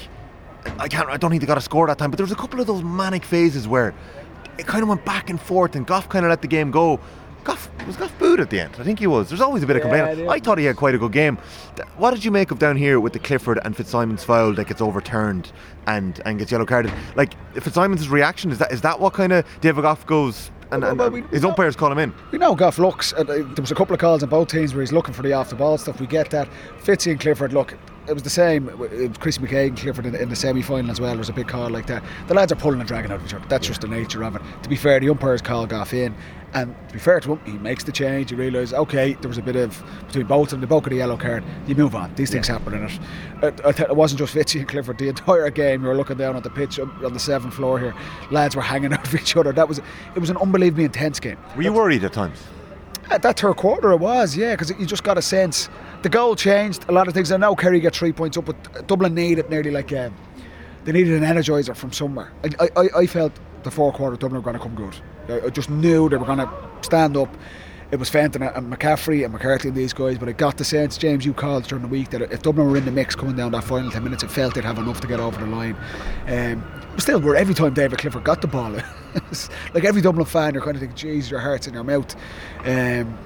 I 0.79 0.89
can't. 0.89 1.09
I 1.09 1.17
don't 1.17 1.31
think 1.31 1.41
they 1.41 1.47
got 1.47 1.59
a 1.59 1.63
score 1.63 1.87
that 1.89 1.99
time, 1.99 2.11
but 2.11 2.17
there 2.17 2.25
was 2.25 2.33
a 2.33 2.37
couple 2.37 2.61
of 2.61 2.67
those 2.67 2.83
manic 2.83 3.25
phases 3.25 3.67
where 3.67 3.95
it 4.59 4.67
kind 4.67 4.83
of 4.83 4.89
went 4.89 5.05
back 5.05 5.31
and 5.31 5.41
forth, 5.41 5.75
and 5.75 5.87
Gough 5.87 6.09
kind 6.09 6.25
of 6.25 6.31
let 6.31 6.43
the 6.43 6.49
game 6.49 6.71
go. 6.71 7.01
Gough 7.45 7.69
was 7.87 7.97
Gough 7.97 8.17
booed 8.19 8.41
at 8.41 8.51
the 8.51 8.61
end. 8.61 8.75
I 8.79 8.85
think 8.85 8.99
he 8.99 9.07
was. 9.07 9.29
There's 9.29 9.41
always 9.41 9.63
a 9.63 9.67
bit 9.67 9.77
of 9.77 9.83
complaining. 9.83 10.29
I 10.29 10.39
thought 10.39 10.59
he 10.59 10.65
had 10.65 10.77
quite 10.77 10.95
a 10.95 10.99
good 10.99 11.13
game. 11.13 11.37
What 11.97 12.13
did 12.15 12.25
you 12.25 12.31
make 12.31 12.51
of 12.51 12.59
down 12.59 12.77
here 12.77 13.01
with 13.01 13.13
the 13.13 13.19
Clifford 13.19 13.59
and 13.65 13.77
Fitzsimon's 13.77 14.23
foul 14.25 14.53
that 14.55 14.67
gets 14.69 14.81
overturned 14.81 15.51
and 15.87 16.21
and 16.25 16.39
gets 16.39 16.53
yellow 16.53 16.67
carded? 16.67 16.93
Like 17.17 17.35
Fitzsimon's 17.55 18.09
reaction 18.09 18.51
is 18.53 18.59
that 18.59 18.71
is 18.73 18.81
that 18.83 19.01
what 19.01 19.13
kind 19.15 19.33
of 19.33 19.45
David 19.61 19.83
Gough 19.83 20.07
goes 20.07 20.51
and, 20.71 20.85
and, 20.85 20.99
Well, 20.99 21.11
we- 21.11 21.23
his 21.23 21.45
umpires 21.45 21.77
call 21.77 21.93
him 21.93 21.99
in? 21.99 22.15
We 22.31 22.39
know 22.39 22.55
Gough 22.55 22.79
looks. 22.79 23.13
Uh, 23.13 23.25
there 23.25 23.45
was 23.59 23.71
a 23.71 23.75
couple 23.75 23.93
of 23.95 24.01
calls 24.01 24.23
on 24.23 24.29
both 24.31 24.49
teams 24.49 24.73
where 24.75 24.81
he's 24.81 24.93
looking 24.93 25.13
for 25.13 25.23
the 25.23 25.33
off 25.35 25.51
the 25.51 25.55
ball 25.57 25.77
stuff. 25.77 26.01
We 26.01 26.07
get 26.07 26.31
that. 26.31 26.49
Fitzy 26.83 27.11
and 27.11 27.21
Clifford 27.21 27.53
look. 27.53 27.77
It 28.09 28.15
was 28.15 28.25
the 28.25 28.31
same. 28.31 28.69
It 28.69 28.79
was 28.79 29.19
Chris 29.19 29.39
McKaigue 29.39 29.69
and 29.69 29.79
Clifford 29.79 30.07
in, 30.07 30.15
in 30.17 30.29
the 30.29 30.37
semi 30.37 30.61
final 30.61 30.91
as 30.91 31.01
well. 31.01 31.11
There 31.11 31.19
was 31.19 31.29
a 31.29 31.33
big 31.33 31.47
call 31.47 31.71
like 31.71 31.87
that. 31.87 32.03
The 32.27 32.35
lads 32.35 32.51
are 32.51 32.57
pulling 32.57 32.81
and 32.81 32.89
dragging 32.89 33.13
out 33.13 33.21
of 33.21 33.27
each 33.27 33.35
other. 33.35 33.47
That's 33.49 33.67
just 33.67 33.81
the 33.81 33.89
nature 33.89 34.25
of 34.25 34.35
it. 34.35 34.43
To 34.63 34.69
be 34.69 34.75
fair, 34.75 34.99
the 34.99 35.09
umpires 35.09 35.41
call 35.41 35.67
Gough 35.67 35.95
in. 35.95 36.15
And 36.55 36.75
to 36.89 36.95
be 36.95 36.99
fair 36.99 37.21
to 37.21 37.35
him, 37.35 37.41
he 37.47 37.59
makes 37.59 37.85
the 37.85 37.93
change. 37.93 38.31
He 38.31 38.37
realises, 38.37 38.75
okay, 38.75 39.15
there 39.15 39.29
was 39.29 39.39
a 39.39 39.43
bit 39.43 39.57
of 39.57 39.83
between 40.09 40.27
both 40.27 40.49
of 40.49 40.51
them, 40.51 40.61
they 40.61 40.67
both 40.67 40.83
got 40.83 40.91
the 40.91 40.97
yellow 40.97 41.17
card. 41.17 41.45
You 41.67 41.75
move 41.75 41.95
on. 41.95 42.15
These 42.15 42.31
things 42.31 42.47
happen 42.47 42.75
in 42.75 42.85
it. 42.85 42.99
Uh, 43.43 43.53
I 43.65 43.69
it 43.71 43.97
wasn't 43.97 44.19
just 44.19 44.35
Fitzy 44.35 44.61
and 44.61 44.69
Clifford. 44.69 44.99
The 44.99 45.09
entire 45.11 45.49
game, 45.51 45.83
you 45.83 45.89
were 45.89 45.97
looking 45.97 46.19
down 46.19 46.37
at 46.37 46.43
the 46.43 46.51
pitch 46.51 46.79
on 46.79 47.13
the 47.13 47.21
seventh 47.21 47.55
floor 47.55 47.79
here. 47.79 47.95
Lads 48.31 48.55
were 48.57 48.63
hanging 48.63 48.93
out 48.93 49.07
of 49.07 49.15
each 49.15 49.37
other. 49.37 49.53
That 49.53 49.69
was 49.69 49.79
it 49.79 50.19
was 50.19 50.29
an 50.29 50.37
unbelievably 50.37 50.85
intense 50.85 51.21
game. 51.21 51.39
Were 51.57 51.63
you 51.63 51.73
worried 51.73 52.05
at 52.05 52.13
times? 52.13 52.43
At 53.11 53.23
that 53.23 53.39
third 53.39 53.57
quarter, 53.57 53.93
it 53.93 53.99
was, 53.99 54.37
yeah, 54.37 54.55
because 54.55 54.71
you 54.79 54.87
just 54.87 55.05
got 55.05 55.19
a 55.19 55.23
sense. 55.23 55.69
The 56.03 56.09
goal 56.09 56.35
changed 56.35 56.85
a 56.89 56.93
lot 56.93 57.07
of 57.07 57.15
things. 57.15 57.31
I 57.31 57.37
know 57.37 57.55
Kerry 57.55 57.79
get 57.79 57.95
three 57.95 58.13
points 58.13 58.37
up, 58.37 58.47
but 58.47 58.89
Dublin 58.89 59.15
needed 59.15 59.49
nearly 59.49 59.71
like 59.71 59.93
um, 59.93 60.15
they 60.85 60.93
needed 60.93 61.23
an 61.23 61.29
energizer 61.29 61.77
from 61.77 61.93
somewhere. 61.93 62.33
I, 62.59 62.69
I, 62.77 62.89
I 62.99 63.07
felt 63.07 63.33
the 63.63 63.71
fourth 63.71 63.95
quarter 63.95 64.17
Dublin 64.17 64.43
were 64.43 64.45
going 64.45 64.57
to 64.57 64.63
come 64.63 64.75
good. 64.75 64.97
I, 65.29 65.47
I 65.47 65.51
just 65.51 65.71
knew 65.71 66.09
they 66.09 66.17
were 66.17 66.27
going 66.27 66.39
to 66.39 66.51
stand 66.83 67.17
up. 67.17 67.37
It 67.93 67.99
was 67.99 68.09
Fenton 68.09 68.43
and 68.43 68.73
McCaffrey 68.73 69.23
and 69.23 69.33
McCarthy 69.33 69.69
and 69.69 69.77
these 69.77 69.93
guys, 69.93 70.17
but 70.17 70.27
I 70.27 70.33
got 70.33 70.57
the 70.57 70.65
sense, 70.65 70.97
James, 70.97 71.27
you 71.27 71.35
called 71.35 71.65
during 71.65 71.83
the 71.83 71.89
week 71.89 72.09
that 72.11 72.23
if 72.23 72.43
Dublin 72.43 72.69
were 72.69 72.79
in 72.79 72.87
the 72.87 72.91
mix 72.91 73.15
coming 73.15 73.37
down 73.37 73.53
that 73.53 73.65
final 73.65 73.91
10 73.91 74.03
minutes, 74.03 74.23
it 74.23 74.31
felt 74.31 74.55
they'd 74.55 74.65
have 74.65 74.79
enough 74.79 75.03
to 75.03 75.07
get 75.07 75.21
over 75.21 75.39
the 75.39 75.47
line. 75.47 75.77
Um, 76.27 76.65
but 76.93 77.03
still, 77.03 77.21
where 77.21 77.37
every 77.37 77.55
time 77.55 77.75
David 77.75 77.99
Clifford 77.99 78.25
got 78.25 78.41
the 78.41 78.47
ball, 78.47 78.71
like 79.75 79.85
every 79.85 80.01
Dublin 80.01 80.25
fan, 80.25 80.55
you're 80.55 80.63
kind 80.63 80.75
of 80.75 80.81
thinking, 80.81 80.97
geez, 80.97 81.31
your 81.31 81.41
heart's 81.41 81.67
in 81.67 81.75
your 81.75 81.85
mouth. 81.85 82.17
Um, 82.65 83.19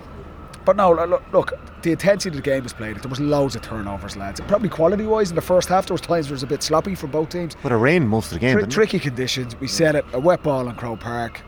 but 0.67 0.77
no, 0.77 0.91
look, 1.33 1.53
the 1.83 1.93
intensity 1.93 2.31
of 2.31 2.35
the 2.35 2.43
game 2.43 2.65
was 2.65 2.73
played. 2.73 2.97
There 2.97 3.09
was 3.09 3.21
loads 3.21 3.55
of 3.55 3.63
turnovers, 3.63 4.17
lads. 4.17 4.41
Probably 4.41 4.69
quality-wise 4.69 5.31
in 5.31 5.37
the 5.37 5.41
first 5.41 5.69
half, 5.69 5.87
there 5.87 5.95
was 5.95 6.01
times 6.01 6.27
where 6.27 6.33
it 6.33 6.33
was 6.33 6.43
a 6.43 6.49
bit 6.49 6.63
sloppy 6.63 6.97
for 6.97 7.07
both 7.07 7.29
teams. 7.29 7.57
But 7.63 7.71
it 7.71 7.77
rained 7.77 8.09
most 8.09 8.27
of 8.27 8.35
the 8.35 8.41
game. 8.41 8.59
Tri- 8.59 8.67
tricky 8.67 8.99
conditions. 8.99 9.55
We 9.61 9.69
said 9.69 9.95
it. 9.95 10.05
A 10.13 10.19
wet 10.19 10.43
ball 10.43 10.69
in 10.69 10.75
Croke 10.75 10.99
Park. 10.99 11.41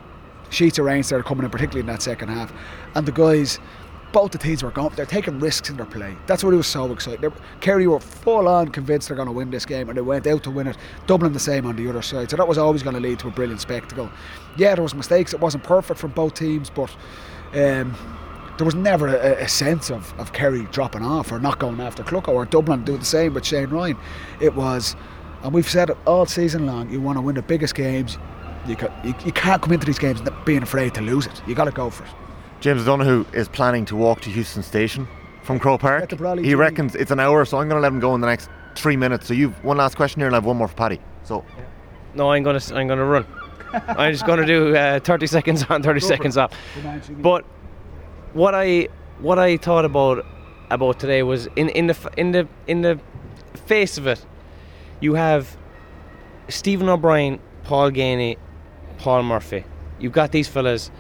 Sheets 0.51 0.79
of 0.79 0.85
rain 0.85 1.03
started 1.03 1.25
coming 1.27 1.45
in, 1.45 1.51
particularly 1.51 1.81
in 1.81 1.87
that 1.87 2.01
second 2.01 2.29
half. 2.29 2.53
And 2.95 3.05
the 3.07 3.13
guys, 3.13 3.59
both 4.13 4.31
the 4.31 4.39
teams 4.39 4.63
were 4.63 4.71
going. 4.71 4.95
They're 4.95 5.05
taking 5.05 5.41
risks 5.41 5.69
in 5.69 5.77
their 5.77 5.85
play. 5.85 6.17
That's 6.29 6.45
what 6.45 6.55
it 6.55 6.57
was 6.57 6.69
so 6.69 6.91
exciting. 6.93 7.21
They, 7.21 7.37
Kerry 7.61 7.89
were 7.89 7.99
full 7.99 8.47
on 8.47 8.69
convinced 8.69 9.09
they're 9.09 9.17
going 9.17 9.27
to 9.27 9.33
win 9.33 9.51
this 9.51 9.67
game, 9.67 9.89
and 9.89 9.99
they 9.99 10.03
went 10.03 10.29
out 10.29 10.45
to 10.45 10.51
win 10.53 10.69
it. 10.69 10.77
Dublin 11.09 11.33
the 11.33 11.41
same 11.41 11.67
on 11.67 11.75
the 11.75 11.89
other 11.89 12.03
side. 12.03 12.31
So 12.31 12.37
that 12.37 12.47
was 12.47 12.57
always 12.57 12.85
going 12.85 12.95
to 12.95 13.01
lead 13.01 13.19
to 13.19 13.29
a 13.29 13.33
brilliant 13.33 13.61
spectacle. 13.61 14.09
Yeah, 14.57 14.77
there 14.77 14.83
was 14.85 14.95
mistakes. 14.95 15.35
It 15.35 15.41
wasn't 15.41 15.65
perfect 15.65 15.99
from 15.99 16.13
both 16.13 16.35
teams, 16.35 16.71
but. 16.71 16.95
Um, 17.53 17.97
there 18.59 18.65
was 18.65 18.75
never 18.75 19.09
a, 19.09 19.45
a 19.45 19.49
sense 19.49 19.91
of, 19.91 20.13
of 20.19 20.33
Kerry 20.33 20.65
dropping 20.73 21.03
off 21.03 21.33
or 21.33 21.39
not 21.39 21.59
going 21.59 21.81
after 21.81 22.03
Clucko 22.03 22.29
or 22.29 22.45
Dublin 22.45 22.85
doing 22.85 22.99
the 22.99 23.05
same 23.05 23.35
with 23.35 23.47
Shane 23.47 23.71
Ryan. 23.71 23.97
It 24.41 24.55
was, 24.55 24.95
and 25.43 25.53
we've 25.55 25.69
said 25.69 25.91
it 25.91 25.97
all 26.07 26.27
season 26.27 26.67
long, 26.67 26.91
you 26.91 27.01
want 27.01 27.17
to 27.17 27.23
win 27.23 27.37
the 27.37 27.43
biggest 27.43 27.75
games. 27.75 28.19
You, 28.67 28.77
ca- 28.77 28.93
you, 29.05 29.15
you 29.25 29.33
can't 29.33 29.63
come 29.63 29.73
into 29.73 29.87
these 29.87 29.99
games 29.99 30.21
being 30.45 30.63
afraid 30.63 30.93
to 30.95 31.01
lose 31.01 31.27
it. 31.27 31.41
You 31.47 31.55
got 31.55 31.65
to 31.65 31.71
go 31.71 31.89
for 31.89 32.05
it. 32.05 32.11
James 32.61 32.83
O'Donoghue 32.83 33.25
is 33.33 33.49
planning 33.49 33.85
to 33.87 33.97
walk 33.97 34.21
to 34.23 34.31
Heuston 34.31 34.65
Station 34.65 35.07
from 35.43 35.59
Croke 35.61 35.81
Park. 35.81 36.01
Get 36.03 36.11
the 36.11 36.17
Brawley 36.17 36.43
He 36.43 36.51
G. 36.51 36.55
reckons 36.57 36.95
it's 36.97 37.11
an 37.13 37.21
hour, 37.21 37.45
so 37.45 37.59
I'm 37.59 37.69
going 37.69 37.79
to 37.79 37.83
let 37.83 37.93
him 37.93 38.01
go 38.01 38.15
in 38.17 38.21
the 38.21 38.27
next 38.27 38.51
three 38.75 38.97
minutes. 38.97 39.29
So 39.29 39.35
you've 39.35 39.63
one 39.65 39.77
last 39.77 39.97
question 39.97 40.21
here, 40.21 40.27
and 40.27 40.35
I 40.35 40.39
have 40.39 40.45
one 40.45 40.57
more 40.57 40.69
for 40.69 40.75
Paddy. 40.75 41.01
So 41.23 41.45
No, 42.15 42.33
I'm 42.33 42.43
gonna 42.43 42.61
I'm 42.75 42.89
gonna 42.89 43.05
run. 43.05 43.25
I'm 43.73 44.13
just 44.13 44.27
gonna 44.27 44.47
do 44.47 44.75
uh, 44.77 44.99
30 45.01 45.27
seconds 45.27 45.65
on, 45.71 45.83
30 45.83 46.01
seconds 46.01 46.37
off. 46.37 46.53
But 47.11 47.45
what 48.33 48.55
I 48.55 48.89
what 49.21 49.39
I 49.39 49.57
thought 49.57 49.85
about 49.85 50.25
about 50.71 50.99
today 50.99 51.23
was 51.23 51.47
in, 51.57 51.69
in 51.71 51.87
the 51.87 52.11
in 52.17 52.33
the 52.33 52.49
in 52.67 52.83
the 52.83 53.01
face 53.67 53.99
of 53.99 54.07
it, 54.07 54.25
you 55.01 55.15
have 55.15 55.57
Stephen 56.49 56.89
O'Brien, 56.89 57.41
Paul 57.65 57.91
Geaney, 57.91 58.37
Paul 58.99 59.23
Murphy. 59.23 59.65
You've 59.99 60.13
got 60.13 60.33
these 60.33 60.49
fellas 60.49 60.91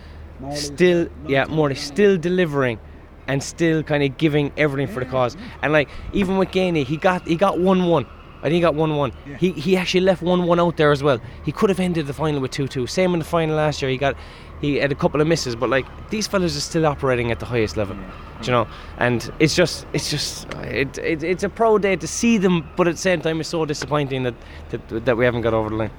still, 0.54 1.08
yeah, 1.26 1.46
Morley 1.46 1.74
still 1.74 2.16
delivering 2.16 2.78
and 3.26 3.42
still 3.42 3.82
kind 3.82 4.02
of 4.02 4.16
giving 4.16 4.52
everything 4.56 4.92
for 4.92 5.00
the 5.00 5.10
cause. 5.10 5.36
And 5.62 5.72
like 5.72 5.88
even 6.12 6.38
with 6.38 6.50
Geaney, 6.50 6.84
he 6.84 6.96
got 6.96 7.26
he 7.26 7.36
got 7.36 7.58
one 7.58 7.86
one. 7.86 8.06
I 8.38 8.42
think 8.42 8.54
he 8.54 8.60
got 8.60 8.74
one 8.74 8.96
one. 8.96 9.12
He 9.38 9.52
he 9.52 9.76
actually 9.76 10.02
left 10.02 10.22
one 10.22 10.44
one 10.46 10.60
out 10.60 10.76
there 10.76 10.92
as 10.92 11.02
well. 11.02 11.20
He 11.44 11.52
could 11.52 11.70
have 11.70 11.80
ended 11.80 12.06
the 12.06 12.14
final 12.14 12.40
with 12.40 12.50
two 12.50 12.68
two. 12.68 12.86
Same 12.86 13.12
in 13.12 13.18
the 13.18 13.24
final 13.24 13.56
last 13.56 13.82
year. 13.82 13.90
He 13.90 13.98
got 13.98 14.16
he 14.60 14.76
had 14.76 14.92
a 14.92 14.94
couple 14.94 15.20
of 15.20 15.26
misses, 15.26 15.54
but 15.54 15.68
like 15.68 15.86
these 16.10 16.26
fellas 16.26 16.56
are 16.56 16.60
still 16.60 16.86
operating 16.86 17.30
at 17.30 17.40
the 17.40 17.46
highest 17.46 17.76
level. 17.76 17.96
Do 17.96 18.46
You 18.46 18.52
know, 18.52 18.68
and 18.98 19.32
it's 19.38 19.54
just 19.54 19.86
it's 19.92 20.10
just 20.10 20.52
it, 20.54 20.98
it 20.98 21.22
it's 21.22 21.42
a 21.42 21.48
pro 21.48 21.78
day 21.78 21.96
to 21.96 22.06
see 22.06 22.38
them, 22.38 22.68
but 22.76 22.88
at 22.88 22.94
the 22.94 23.00
same 23.00 23.20
time 23.20 23.40
it's 23.40 23.48
so 23.48 23.64
disappointing 23.64 24.22
that 24.24 24.34
that, 24.70 25.04
that 25.04 25.16
we 25.16 25.24
haven't 25.24 25.42
got 25.42 25.54
over 25.54 25.70
the 25.70 25.76
line. 25.76 25.90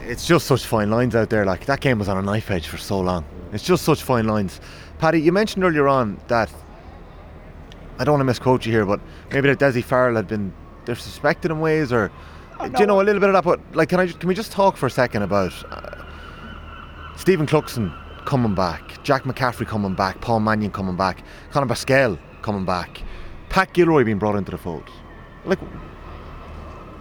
it's 0.00 0.26
just 0.26 0.46
such 0.46 0.66
fine 0.66 0.90
lines 0.90 1.14
out 1.14 1.30
there. 1.30 1.44
Like 1.44 1.66
that 1.66 1.80
game 1.80 1.98
was 1.98 2.08
on 2.08 2.16
a 2.16 2.22
knife 2.22 2.50
edge 2.50 2.66
for 2.66 2.78
so 2.78 3.00
long. 3.00 3.24
It's 3.52 3.64
just 3.64 3.84
such 3.84 4.02
fine 4.02 4.26
lines. 4.26 4.60
Paddy, 4.98 5.20
you 5.20 5.32
mentioned 5.32 5.64
earlier 5.64 5.88
on 5.88 6.18
that 6.28 6.52
I 7.98 8.04
don't 8.04 8.14
want 8.14 8.20
to 8.20 8.24
misquote 8.24 8.66
you 8.66 8.72
here, 8.72 8.86
but 8.86 9.00
maybe 9.30 9.52
that 9.52 9.58
Desi 9.58 9.84
Farrell 9.84 10.16
had 10.16 10.28
been 10.28 10.52
they're 10.84 10.96
suspected 10.96 11.50
in 11.50 11.60
ways, 11.60 11.92
or 11.92 12.10
do 12.60 12.80
you 12.80 12.86
know 12.86 13.00
a 13.00 13.04
little 13.04 13.20
bit 13.20 13.28
of 13.28 13.34
that? 13.34 13.44
But 13.44 13.60
like, 13.74 13.88
can 13.88 14.00
I 14.00 14.06
just, 14.06 14.20
can 14.20 14.28
we 14.28 14.34
just 14.34 14.52
talk 14.52 14.76
for 14.76 14.86
a 14.86 14.90
second 14.90 15.22
about 15.22 15.52
uh, 15.70 16.02
Stephen 17.22 17.46
Cluxton 17.46 17.96
coming 18.24 18.52
back, 18.52 19.00
Jack 19.04 19.22
McCaffrey 19.22 19.64
coming 19.64 19.94
back, 19.94 20.20
Paul 20.20 20.40
Mannion 20.40 20.72
coming 20.72 20.96
back, 20.96 21.22
Conor 21.52 21.68
Pascal 21.68 22.18
coming 22.42 22.64
back, 22.64 23.00
Pat 23.48 23.72
Gilroy 23.72 24.02
being 24.02 24.18
brought 24.18 24.34
into 24.34 24.50
the 24.50 24.58
fold? 24.58 24.90
Like, 25.44 25.60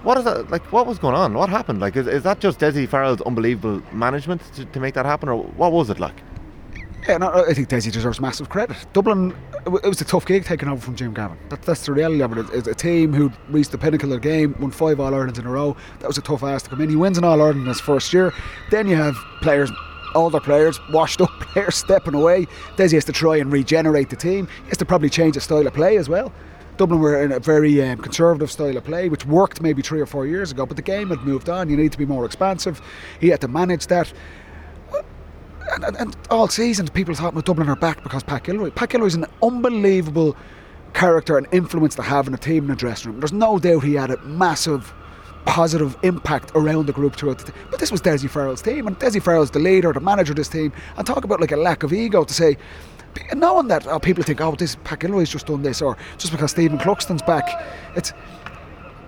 what 0.03 0.19
is 0.19 0.25
that? 0.25 0.51
Like, 0.51 0.71
what 0.71 0.85
was 0.85 0.99
going 0.99 1.15
on? 1.15 1.33
What 1.33 1.49
happened? 1.49 1.79
Like, 1.79 1.95
is, 1.95 2.05
is 2.05 2.21
that 2.21 2.39
just 2.39 2.59
Desi 2.59 2.87
Farrell's 2.87 3.19
unbelievable 3.21 3.81
management 3.91 4.43
to, 4.53 4.63
to 4.65 4.79
make 4.79 4.93
that 4.93 5.07
happen, 5.07 5.27
or 5.27 5.41
what 5.41 5.71
was 5.71 5.89
it 5.89 5.99
like? 5.99 6.21
Yeah, 7.09 7.17
no, 7.17 7.31
I 7.31 7.55
think 7.55 7.69
Desi 7.69 7.91
deserves 7.91 8.21
massive 8.21 8.47
credit. 8.47 8.77
Dublin, 8.93 9.35
it 9.65 9.69
was 9.69 10.01
a 10.01 10.05
tough 10.05 10.27
gig 10.27 10.45
taking 10.45 10.69
over 10.69 10.79
from 10.79 10.95
Jim 10.95 11.15
Gavin. 11.15 11.39
That, 11.49 11.63
that's 11.63 11.83
the 11.87 11.93
reality 11.93 12.21
of 12.21 12.37
it. 12.37 12.45
It's 12.53 12.67
a 12.67 12.75
team 12.75 13.11
who 13.11 13.31
reached 13.49 13.71
the 13.71 13.79
pinnacle 13.79 14.13
of 14.13 14.21
the 14.21 14.29
game, 14.29 14.55
won 14.59 14.69
five 14.69 14.99
All 14.99 15.15
Irelands 15.15 15.39
in 15.39 15.47
a 15.47 15.51
row. 15.51 15.75
That 15.97 16.05
was 16.05 16.19
a 16.19 16.21
tough 16.21 16.43
ask 16.43 16.65
to 16.65 16.69
come 16.69 16.81
in. 16.81 16.89
He 16.91 16.95
wins 16.95 17.17
an 17.17 17.23
All 17.23 17.41
Ireland 17.41 17.61
in 17.61 17.65
his 17.65 17.81
first 17.81 18.13
year. 18.13 18.31
Then 18.69 18.87
you 18.87 18.95
have 18.97 19.15
players, 19.41 19.71
older 20.15 20.39
players, 20.39 20.79
washed 20.89 21.21
up 21.21 21.29
players 21.39 21.75
stepping 21.75 22.15
away. 22.15 22.47
Desi 22.75 22.93
has 22.93 23.05
to 23.05 23.11
try 23.11 23.37
and 23.37 23.51
regenerate 23.51 24.09
the 24.09 24.15
team. 24.15 24.47
He 24.63 24.69
has 24.69 24.77
to 24.77 24.85
probably 24.85 25.09
change 25.09 25.35
the 25.35 25.41
style 25.41 25.65
of 25.65 25.73
play 25.73 25.97
as 25.97 26.09
well. 26.09 26.31
Dublin 26.77 26.99
were 26.99 27.21
in 27.21 27.31
a 27.31 27.39
very 27.39 27.81
um, 27.83 27.99
conservative 27.99 28.49
style 28.49 28.75
of 28.75 28.83
play, 28.83 29.09
which 29.09 29.25
worked 29.25 29.61
maybe 29.61 29.81
three 29.81 29.99
or 29.99 30.05
four 30.05 30.25
years 30.25 30.51
ago, 30.51 30.65
but 30.65 30.77
the 30.77 30.83
game 30.83 31.09
had 31.09 31.19
moved 31.19 31.49
on. 31.49 31.69
You 31.69 31.77
need 31.77 31.91
to 31.91 31.97
be 31.97 32.05
more 32.05 32.25
expansive. 32.25 32.81
He 33.19 33.27
had 33.27 33.41
to 33.41 33.47
manage 33.47 33.87
that 33.87 34.11
and, 35.73 35.83
and, 35.83 35.97
and 35.97 36.17
all 36.29 36.47
season 36.47 36.87
people 36.87 37.15
thought 37.15 37.33
well, 37.33 37.41
Dublin 37.41 37.69
are 37.69 37.75
back 37.75 38.03
because 38.03 38.23
Pat 38.23 38.43
Gilroy. 38.43 38.71
Pat 38.71 38.89
Gilroy's 38.89 39.15
an 39.15 39.25
unbelievable 39.41 40.35
character 40.93 41.37
and 41.37 41.47
influence 41.51 41.95
to 41.95 42.01
have 42.01 42.27
in 42.27 42.33
a 42.33 42.37
team 42.37 42.65
in 42.65 42.71
a 42.71 42.75
dressing 42.75 43.11
room. 43.11 43.21
There's 43.21 43.33
no 43.33 43.59
doubt 43.59 43.83
he 43.83 43.95
had 43.95 44.11
a 44.11 44.21
massive 44.23 44.93
positive 45.45 45.97
impact 46.03 46.51
around 46.55 46.85
the 46.85 46.93
group 46.93 47.15
throughout 47.15 47.39
the 47.39 47.51
team. 47.51 47.61
But 47.69 47.79
this 47.79 47.91
was 47.91 48.01
Dessie 48.01 48.29
Farrell's 48.29 48.61
team, 48.61 48.87
and 48.87 48.97
Dessie 48.99 49.21
Farrell's 49.21 49.51
the 49.51 49.59
leader, 49.59 49.91
the 49.93 49.99
manager 49.99 50.33
of 50.33 50.37
this 50.37 50.49
team, 50.49 50.71
and 50.97 51.05
talk 51.05 51.23
about 51.23 51.41
like 51.41 51.51
a 51.51 51.57
lack 51.57 51.83
of 51.83 51.93
ego 51.93 52.23
to 52.23 52.33
say, 52.33 52.57
knowing 53.33 53.67
that 53.67 53.87
oh, 53.87 53.99
people 53.99 54.23
think, 54.23 54.41
oh, 54.41 54.55
this 54.55 54.75
Pat 54.83 54.99
Gilroy's 54.99 55.29
just 55.29 55.47
done 55.47 55.61
this, 55.61 55.81
or 55.81 55.97
just 56.17 56.31
because 56.31 56.51
Stephen 56.51 56.77
Cluxton's 56.77 57.21
back, 57.21 57.49
it's 57.95 58.13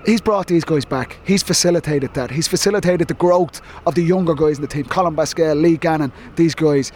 he's 0.05 0.21
brought 0.21 0.47
these 0.47 0.63
guys 0.63 0.85
back. 0.85 1.17
He's 1.25 1.43
facilitated 1.43 2.13
that. 2.13 2.31
He's 2.31 2.47
facilitated 2.47 3.07
the 3.07 3.13
growth 3.13 3.61
of 3.85 3.95
the 3.95 4.03
younger 4.03 4.33
guys 4.33 4.57
in 4.57 4.61
the 4.61 4.67
team. 4.67 4.85
Colm 4.85 5.15
Basquel, 5.15 5.61
Lee 5.61 5.77
Gannon, 5.77 6.11
these 6.35 6.55
guys. 6.55 6.91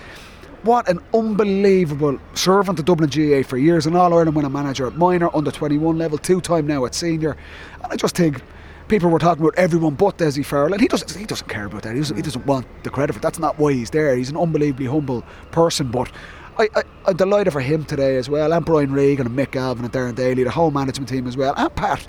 What 0.63 0.89
an 0.89 0.99
unbelievable 1.13 2.19
servant 2.33 2.77
to 2.77 2.83
Dublin 2.83 3.09
GA 3.09 3.43
for 3.43 3.57
years, 3.57 3.85
an 3.85 3.95
All 3.95 4.11
Ireland 4.13 4.35
winning 4.35 4.51
manager, 4.51 4.87
at 4.87 4.95
minor 4.95 5.33
under 5.33 5.51
21 5.51 5.97
level, 5.97 6.17
two 6.17 6.41
time 6.41 6.67
now 6.67 6.83
at 6.85 6.95
senior. 6.95 7.37
And 7.83 7.93
I 7.93 7.95
just 7.95 8.17
think 8.17 8.41
people 8.87 9.09
were 9.09 9.19
talking 9.19 9.43
about 9.43 9.57
everyone 9.57 9.95
but 9.95 10.17
Dessie 10.17 10.43
Farrell, 10.43 10.73
and 10.73 10.81
he 10.81 10.87
doesn't 10.87 11.15
he 11.15 11.25
doesn't 11.25 11.47
care 11.47 11.65
about 11.65 11.83
that. 11.83 11.93
He 11.93 11.99
doesn't, 11.99 12.15
he 12.15 12.21
mm. 12.21 12.25
doesn't 12.25 12.45
want 12.45 12.65
the 12.83 12.89
credit 12.89 13.13
for 13.13 13.19
it. 13.19 13.21
That's 13.21 13.39
not 13.39 13.57
why 13.59 13.73
he's 13.73 13.89
there. 13.89 14.15
He's 14.15 14.29
an 14.29 14.37
unbelievably 14.37 14.87
humble 14.87 15.23
person, 15.51 15.91
but. 15.91 16.11
I, 16.59 16.69
I, 16.75 16.83
I'm 17.05 17.15
delighted 17.15 17.53
for 17.53 17.61
him 17.61 17.85
today 17.85 18.17
as 18.17 18.31
well, 18.31 18.51
and 18.51 18.65
Brian 18.65 18.91
Regan 18.91 19.27
and 19.27 19.37
Mick 19.37 19.51
Galvin 19.51 19.85
and 19.85 19.93
Darren 19.93 20.15
Daly, 20.15 20.43
the 20.43 20.49
whole 20.49 20.71
management 20.71 21.07
team 21.07 21.27
as 21.27 21.37
well, 21.37 21.53
and 21.55 21.75
Pat 21.75 22.07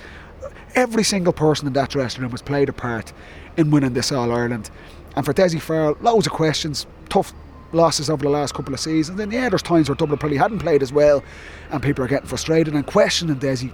every 0.75 1.03
single 1.03 1.33
person 1.33 1.67
in 1.67 1.73
that 1.75 1.91
dressing 1.91 2.23
room 2.23 2.31
has 2.31 2.43
played 2.43 2.69
a 2.69 2.73
part 2.73 3.13
in 3.57 3.71
winning 3.71 3.93
this 3.93 4.13
All 4.13 4.33
Ireland. 4.33 4.71
And 5.17 5.25
for 5.25 5.33
Dessie 5.33 5.61
Farrell, 5.61 5.97
loads 6.01 6.27
of 6.27 6.33
questions, 6.33 6.87
tough 7.09 7.33
losses 7.73 8.09
over 8.09 8.23
the 8.23 8.31
last 8.31 8.55
couple 8.55 8.73
of 8.73 8.81
seasons. 8.81 9.21
And 9.21 9.33
yeah, 9.33 9.49
there's 9.49 9.63
times 9.63 9.89
where 9.89 9.97
Dublin 9.97 10.19
probably 10.19 10.39
hadn't 10.39 10.61
played 10.61 10.83
as 10.83 10.93
well, 10.93 11.23
and 11.71 11.83
people 11.83 12.05
are 12.05 12.09
getting 12.09 12.29
frustrated 12.29 12.75
and 12.75 12.87
questioning 12.87 13.37
Dessie. 13.37 13.73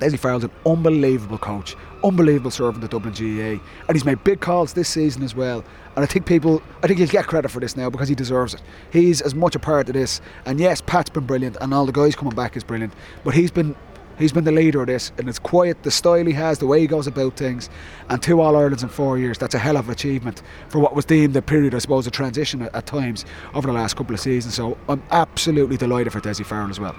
Dessie 0.00 0.16
Farrell's 0.16 0.44
an 0.44 0.50
unbelievable 0.66 1.38
coach, 1.38 1.76
unbelievable 2.02 2.50
servant 2.50 2.82
at 2.82 2.90
Dublin 2.90 3.14
GAA, 3.14 3.62
and 3.86 3.94
he's 3.94 4.04
made 4.04 4.24
big 4.24 4.40
calls 4.40 4.72
this 4.72 4.88
season 4.88 5.22
as 5.22 5.34
well. 5.34 5.62
And 5.94 6.02
I 6.02 6.06
think 6.06 6.26
people, 6.26 6.62
I 6.82 6.86
think 6.86 6.98
he'll 6.98 7.08
get 7.08 7.26
credit 7.26 7.50
for 7.50 7.60
this 7.60 7.76
now 7.76 7.90
because 7.90 8.08
he 8.08 8.14
deserves 8.14 8.54
it. 8.54 8.62
He's 8.90 9.20
as 9.20 9.34
much 9.34 9.54
a 9.54 9.58
part 9.58 9.88
of 9.88 9.94
this. 9.94 10.20
And 10.46 10.58
yes, 10.58 10.80
Pat's 10.80 11.10
been 11.10 11.26
brilliant, 11.26 11.58
and 11.60 11.74
all 11.74 11.86
the 11.86 11.92
guys 11.92 12.16
coming 12.16 12.34
back 12.34 12.56
is 12.56 12.64
brilliant, 12.64 12.94
but 13.24 13.34
he's 13.34 13.50
been 13.50 13.76
He's 14.20 14.32
been 14.34 14.44
the 14.44 14.52
leader 14.52 14.82
of 14.82 14.86
this, 14.86 15.12
and 15.16 15.30
it's 15.30 15.38
quiet, 15.38 15.82
the 15.82 15.90
style 15.90 16.26
he 16.26 16.34
has, 16.34 16.58
the 16.58 16.66
way 16.66 16.78
he 16.80 16.86
goes 16.86 17.06
about 17.06 17.38
things, 17.38 17.70
and 18.10 18.22
two 18.22 18.42
All 18.42 18.54
Irelands 18.54 18.82
in 18.82 18.90
four 18.90 19.16
years. 19.16 19.38
That's 19.38 19.54
a 19.54 19.58
hell 19.58 19.78
of 19.78 19.86
an 19.86 19.92
achievement 19.92 20.42
for 20.68 20.78
what 20.78 20.94
was 20.94 21.06
deemed 21.06 21.32
the 21.32 21.40
period, 21.40 21.74
I 21.74 21.78
suppose, 21.78 22.06
of 22.06 22.12
transition 22.12 22.60
at, 22.60 22.74
at 22.74 22.84
times 22.84 23.24
over 23.54 23.66
the 23.66 23.72
last 23.72 23.96
couple 23.96 24.12
of 24.12 24.20
seasons. 24.20 24.54
So 24.54 24.76
I'm 24.90 25.02
absolutely 25.10 25.78
delighted 25.78 26.12
for 26.12 26.20
Dessie 26.20 26.44
Farrell 26.44 26.68
as 26.68 26.78
well. 26.78 26.94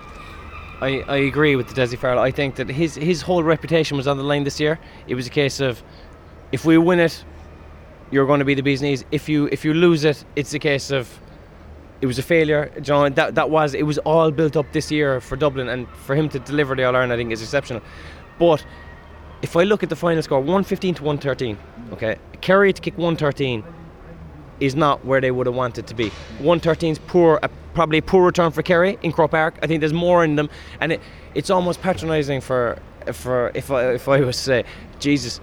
I, 0.82 1.04
I 1.08 1.18
agree 1.18 1.56
with 1.56 1.68
the 1.68 1.76
Dessie 1.76 1.98
Farrell. 1.98 2.20
I 2.20 2.32
think 2.32 2.56
that 2.56 2.68
his 2.70 2.96
his 2.96 3.22
whole 3.22 3.44
reputation 3.44 3.98
was 3.98 4.08
on 4.08 4.18
the 4.18 4.24
line 4.24 4.44
this 4.44 4.60
year. 4.60 4.80
It 5.08 5.16
was 5.16 5.28
a 5.28 5.30
case 5.30 5.60
of 5.60 5.82
if 6.52 6.66
we 6.66 6.78
win 6.78 7.00
it, 7.00 7.24
you're 8.10 8.26
going 8.26 8.40
to 8.40 8.46
be 8.46 8.56
the 8.56 8.64
bee's 8.64 8.82
knees. 8.82 9.06
If 9.12 9.30
you 9.30 9.48
if 9.52 9.64
you 9.64 9.74
lose 9.74 10.04
it, 10.04 10.26
it's 10.36 10.54
a 10.54 10.60
case 10.60 10.90
of 10.90 11.08
it 12.02 12.08
was 12.08 12.18
a 12.18 12.24
failure. 12.24 12.72
John, 12.82 13.14
that 13.14 13.36
that 13.36 13.50
was 13.52 13.76
it 13.76 13.86
was 13.86 14.00
all 14.00 14.32
built 14.32 14.58
up 14.58 14.66
this 14.74 14.92
year 14.92 15.22
for 15.22 15.36
Dublin, 15.36 15.70
and 15.70 15.88
for 15.90 16.16
him 16.16 16.28
to 16.30 16.40
deliver 16.40 16.76
the 16.76 16.84
All 16.84 16.96
Ireland, 16.96 17.14
I 17.14 17.18
think 17.18 17.32
is 17.32 17.44
exceptional. 17.44 17.84
But 18.40 18.66
if 19.44 19.56
I 19.56 19.64
look 19.64 19.84
at 19.84 19.90
the 19.90 19.96
final 19.96 20.24
score, 20.24 20.40
115 20.40 20.96
to 20.96 21.04
113, 21.04 21.58
okay, 21.94 22.18
Kerry 22.42 22.74
to 22.74 22.82
kick 22.82 22.98
113 22.98 23.64
is 24.62 24.76
not 24.76 25.04
where 25.04 25.20
they 25.20 25.32
would 25.32 25.48
have 25.48 25.56
wanted 25.56 25.88
to 25.88 25.94
be. 25.94 26.10
113 26.38 26.94
is 26.94 27.00
poor, 27.00 27.40
uh, 27.44 27.50
probably 27.74 27.98
a 27.98 28.02
poor 28.02 28.24
return 28.24 28.52
for 28.52 28.62
Kerry 28.62 28.98
in 29.02 29.12
Croke 29.12 29.32
Park. 29.32 29.56
I 29.62 29.68
think 29.68 29.82
there's 29.82 29.92
more 29.92 30.24
in 30.24 30.36
them, 30.36 30.50
and 30.80 30.94
it, 30.94 31.02
it's 31.36 31.50
almost 31.50 31.82
patronising 31.82 32.42
for 32.42 32.80
for 33.12 33.52
if 33.56 33.72
I 33.72 33.94
if 33.94 34.08
I 34.08 34.22
was 34.22 34.38
to 34.38 34.44
say, 34.44 34.64
Jesus, 35.00 35.42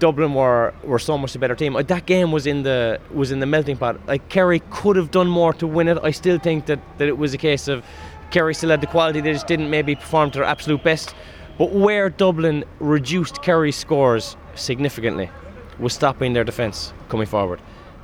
Dublin 0.00 0.34
were 0.34 0.74
were 0.82 0.98
so 0.98 1.16
much 1.16 1.34
a 1.34 1.38
better 1.38 1.54
team. 1.54 1.74
That 1.74 2.06
game 2.06 2.32
was 2.32 2.46
in 2.46 2.64
the 2.64 3.00
was 3.12 3.30
in 3.30 3.38
the 3.38 3.46
melting 3.46 3.76
pot. 3.76 4.04
Like 4.06 4.28
Kerry 4.28 4.60
could 4.70 4.96
have 4.96 5.10
done 5.10 5.28
more 5.28 5.52
to 5.54 5.66
win 5.66 5.88
it. 5.88 5.98
I 6.02 6.10
still 6.10 6.38
think 6.38 6.66
that, 6.66 6.80
that 6.98 7.08
it 7.08 7.16
was 7.16 7.32
a 7.32 7.38
case 7.38 7.68
of 7.68 7.84
Kerry 8.30 8.54
still 8.54 8.70
had 8.70 8.80
the 8.80 8.88
quality. 8.88 9.20
They 9.20 9.32
just 9.32 9.46
didn't 9.46 9.70
maybe 9.70 9.94
perform 9.94 10.32
to 10.32 10.38
their 10.38 10.48
absolute 10.48 10.82
best. 10.82 11.14
But 11.56 11.70
where 11.70 12.10
Dublin 12.10 12.64
reduced 12.80 13.42
Kerry's 13.42 13.76
scores 13.76 14.36
significantly 14.56 15.30
was 15.78 15.92
stopping 15.92 16.32
their 16.32 16.42
defence 16.42 16.92
coming 17.08 17.26
forward. 17.26 17.60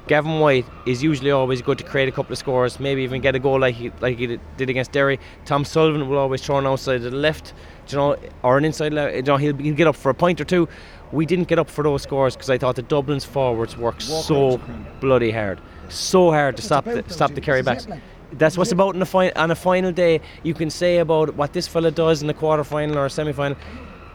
Gavin 0.06 0.40
White 0.40 0.66
is 0.86 1.02
usually 1.02 1.30
always 1.30 1.62
good 1.62 1.78
to 1.78 1.84
create 1.84 2.08
a 2.08 2.12
couple 2.12 2.32
of 2.32 2.38
scores, 2.38 2.80
maybe 2.80 3.02
even 3.02 3.20
get 3.20 3.34
a 3.34 3.38
goal 3.38 3.60
like 3.60 3.74
he 3.74 3.92
like 4.00 4.18
he 4.18 4.38
did 4.56 4.70
against 4.70 4.92
Derry. 4.92 5.18
Tom 5.44 5.64
Sullivan 5.64 6.08
will 6.08 6.18
always 6.18 6.42
throw 6.42 6.58
an 6.58 6.66
outside 6.66 6.98
to 7.02 7.10
the 7.10 7.16
left, 7.16 7.52
you 7.88 7.96
know, 7.96 8.16
or 8.42 8.58
an 8.58 8.64
inside 8.64 8.92
left. 8.92 9.14
You 9.14 9.22
know, 9.22 9.36
he'll, 9.36 9.56
he'll 9.56 9.74
get 9.74 9.86
up 9.86 9.96
for 9.96 10.10
a 10.10 10.14
point 10.14 10.40
or 10.40 10.44
two. 10.44 10.68
We 11.12 11.26
didn't 11.26 11.48
get 11.48 11.58
up 11.58 11.68
for 11.68 11.84
those 11.84 12.02
scores 12.02 12.34
because 12.36 12.50
I 12.50 12.58
thought 12.58 12.76
the 12.76 12.82
Dublin's 12.82 13.24
forwards 13.24 13.76
worked 13.76 14.02
so 14.02 14.60
bloody 15.00 15.30
hard, 15.30 15.60
so 15.88 16.30
hard 16.30 16.56
to 16.56 16.62
stop 16.62 16.84
the, 16.84 17.04
stop 17.08 17.34
the 17.34 17.40
Kerry 17.40 17.62
backs. 17.62 17.86
That's 18.32 18.56
what's 18.56 18.70
about 18.70 18.94
in 18.94 19.02
a 19.02 19.06
fi- 19.06 19.32
on 19.32 19.50
a 19.50 19.56
final 19.56 19.90
day. 19.90 20.20
You 20.44 20.54
can 20.54 20.70
say 20.70 20.98
about 20.98 21.34
what 21.34 21.52
this 21.52 21.66
fella 21.66 21.90
does 21.90 22.20
in 22.22 22.28
the 22.28 22.34
quarter 22.34 22.62
final 22.62 22.96
or 22.98 23.08
semi 23.08 23.32
final. 23.32 23.58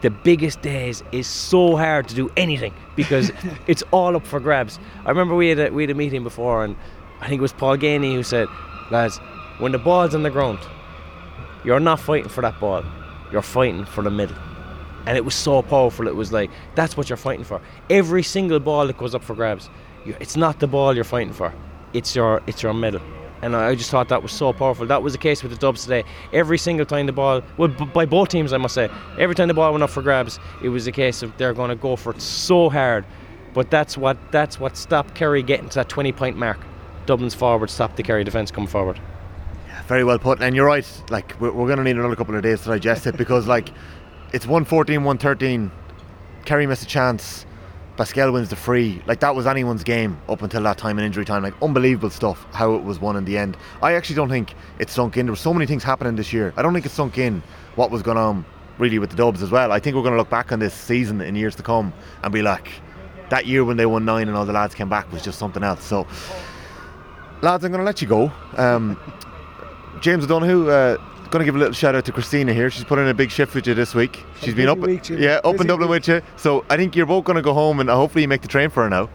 The 0.02 0.10
biggest 0.10 0.60
days 0.62 1.02
is 1.12 1.26
so 1.26 1.76
hard 1.76 2.08
to 2.08 2.14
do 2.14 2.30
anything 2.36 2.74
because 2.96 3.32
it's 3.66 3.82
all 3.90 4.14
up 4.16 4.26
for 4.26 4.40
grabs. 4.40 4.78
I 5.04 5.08
remember 5.08 5.34
we 5.34 5.48
had 5.48 5.58
a, 5.58 5.70
we 5.70 5.84
had 5.84 5.90
a 5.90 5.94
meeting 5.94 6.22
before, 6.22 6.64
and 6.64 6.76
I 7.20 7.28
think 7.28 7.38
it 7.38 7.42
was 7.42 7.52
Paul 7.52 7.76
Geaney 7.76 8.14
who 8.14 8.22
said, 8.22 8.48
"Lads, 8.90 9.18
when 9.58 9.72
the 9.72 9.78
ball's 9.78 10.14
on 10.14 10.22
the 10.22 10.30
ground, 10.30 10.58
you're 11.64 11.80
not 11.80 12.00
fighting 12.00 12.28
for 12.28 12.42
that 12.42 12.60
ball. 12.60 12.84
You're 13.32 13.42
fighting 13.42 13.84
for 13.86 14.02
the 14.02 14.10
middle." 14.10 14.36
And 15.06 15.16
it 15.16 15.24
was 15.24 15.34
so 15.34 15.62
powerful. 15.62 16.08
It 16.08 16.16
was 16.16 16.32
like 16.32 16.50
that's 16.74 16.96
what 16.96 17.08
you're 17.08 17.16
fighting 17.16 17.44
for. 17.44 17.60
Every 17.88 18.22
single 18.22 18.60
ball 18.60 18.86
that 18.88 18.98
goes 18.98 19.14
up 19.14 19.22
for 19.22 19.34
grabs, 19.34 19.70
you, 20.04 20.16
it's 20.20 20.36
not 20.36 20.60
the 20.60 20.66
ball 20.66 20.94
you're 20.94 21.04
fighting 21.04 21.32
for. 21.32 21.54
It's 21.92 22.14
your 22.14 22.42
it's 22.46 22.62
your 22.62 22.74
middle. 22.74 23.00
And 23.42 23.54
I 23.54 23.74
just 23.74 23.90
thought 23.90 24.08
that 24.08 24.22
was 24.22 24.32
so 24.32 24.52
powerful. 24.52 24.86
That 24.86 25.02
was 25.02 25.12
the 25.12 25.18
case 25.18 25.42
with 25.42 25.52
the 25.52 25.58
Dubs 25.58 25.82
today. 25.82 26.04
Every 26.32 26.56
single 26.56 26.86
time 26.86 27.06
the 27.06 27.12
ball, 27.12 27.42
well, 27.58 27.68
by 27.68 28.06
both 28.06 28.30
teams, 28.30 28.52
I 28.52 28.56
must 28.56 28.74
say, 28.74 28.88
every 29.18 29.34
time 29.34 29.48
the 29.48 29.54
ball 29.54 29.70
went 29.72 29.84
up 29.84 29.90
for 29.90 30.02
grabs, 30.02 30.38
it 30.62 30.70
was 30.70 30.86
a 30.86 30.92
case 30.92 31.22
of 31.22 31.36
they're 31.36 31.52
going 31.52 31.68
to 31.68 31.76
go 31.76 31.96
for 31.96 32.12
it 32.12 32.22
so 32.22 32.70
hard. 32.70 33.04
But 33.52 33.70
that's 33.70 33.96
what 33.96 34.18
that's 34.32 34.60
what 34.60 34.76
stopped 34.76 35.14
Kerry 35.14 35.42
getting 35.42 35.68
to 35.70 35.76
that 35.76 35.88
20 35.88 36.12
point 36.12 36.36
mark. 36.36 36.58
Dublin's 37.06 37.34
forward 37.34 37.70
stopped 37.70 37.96
the 37.96 38.02
Kerry 38.02 38.24
defence 38.24 38.50
coming 38.50 38.68
forward. 38.68 39.00
Very 39.86 40.04
well 40.04 40.18
put. 40.18 40.42
And 40.42 40.56
you're 40.56 40.66
right. 40.66 40.86
Like 41.10 41.40
we're, 41.40 41.52
we're 41.52 41.66
going 41.66 41.78
to 41.78 41.84
need 41.84 41.96
another 41.96 42.16
couple 42.16 42.34
of 42.34 42.42
days 42.42 42.62
to 42.62 42.68
digest 42.68 43.06
it 43.06 43.16
because 43.16 43.46
like 43.46 43.70
it's 44.32 44.44
114, 44.44 45.04
113. 45.04 45.70
Kerry 46.44 46.66
missed 46.66 46.82
a 46.82 46.86
chance. 46.86 47.46
Pascal 47.96 48.30
wins 48.32 48.50
the 48.50 48.56
free. 48.56 49.02
Like 49.06 49.20
that 49.20 49.34
was 49.34 49.46
anyone's 49.46 49.82
game 49.82 50.18
up 50.28 50.42
until 50.42 50.62
that 50.64 50.76
time 50.76 50.98
in 50.98 51.04
injury 51.04 51.24
time. 51.24 51.42
Like 51.42 51.54
unbelievable 51.62 52.10
stuff. 52.10 52.46
How 52.52 52.74
it 52.74 52.82
was 52.82 53.00
won 53.00 53.16
in 53.16 53.24
the 53.24 53.38
end. 53.38 53.56
I 53.82 53.94
actually 53.94 54.16
don't 54.16 54.28
think 54.28 54.54
it 54.78 54.90
sunk 54.90 55.16
in. 55.16 55.26
There 55.26 55.32
were 55.32 55.36
so 55.36 55.54
many 55.54 55.66
things 55.66 55.82
happening 55.82 56.16
this 56.16 56.32
year. 56.32 56.52
I 56.56 56.62
don't 56.62 56.74
think 56.74 56.84
it 56.84 56.92
sunk 56.92 57.16
in 57.18 57.42
what 57.74 57.90
was 57.90 58.02
going 58.02 58.18
on 58.18 58.44
really 58.78 58.98
with 58.98 59.10
the 59.10 59.16
Dubs 59.16 59.42
as 59.42 59.50
well. 59.50 59.72
I 59.72 59.80
think 59.80 59.96
we're 59.96 60.02
going 60.02 60.12
to 60.12 60.18
look 60.18 60.30
back 60.30 60.52
on 60.52 60.58
this 60.58 60.74
season 60.74 61.20
in 61.20 61.34
years 61.34 61.56
to 61.56 61.62
come 61.62 61.92
and 62.22 62.32
be 62.32 62.42
like, 62.42 62.68
that 63.30 63.46
year 63.46 63.64
when 63.64 63.76
they 63.76 63.86
won 63.86 64.04
nine 64.04 64.28
and 64.28 64.36
all 64.36 64.44
the 64.44 64.52
lads 64.52 64.74
came 64.74 64.88
back 64.88 65.10
was 65.12 65.22
just 65.22 65.38
something 65.38 65.62
else. 65.62 65.82
So, 65.82 66.06
lads, 67.40 67.64
I'm 67.64 67.72
going 67.72 67.80
to 67.80 67.84
let 67.84 68.02
you 68.02 68.08
go. 68.08 68.30
Um, 68.56 68.98
James 70.00 70.24
O'Donoghue, 70.24 70.68
uh, 70.68 70.98
going 71.26 71.40
to 71.40 71.44
give 71.44 71.54
a 71.54 71.58
little 71.58 71.74
shout 71.74 71.94
out 71.94 72.04
to 72.04 72.12
Christina 72.12 72.52
here. 72.52 72.70
She's 72.70 72.84
put 72.84 72.98
in 72.98 73.08
a 73.08 73.14
big 73.14 73.30
shift 73.30 73.54
with 73.54 73.66
you 73.66 73.74
this 73.74 73.94
week. 73.94 74.24
She's 74.40 74.54
been 74.54 74.68
up, 74.68 74.78
week, 74.78 75.04
Jim. 75.04 75.20
yeah, 75.20 75.40
up 75.44 75.46
in 75.46 75.56
Busy 75.58 75.68
Dublin 75.68 75.88
with 75.88 76.08
you. 76.08 76.22
So 76.36 76.64
I 76.70 76.76
think 76.76 76.96
you're 76.96 77.06
both 77.06 77.24
going 77.24 77.36
to 77.36 77.42
go 77.42 77.54
home 77.54 77.80
and 77.80 77.90
uh, 77.90 77.96
hopefully 77.96 78.22
you 78.22 78.28
make 78.28 78.42
the 78.42 78.48
train 78.48 78.70
for 78.70 78.82
her 78.84 78.90
now. 78.90 79.08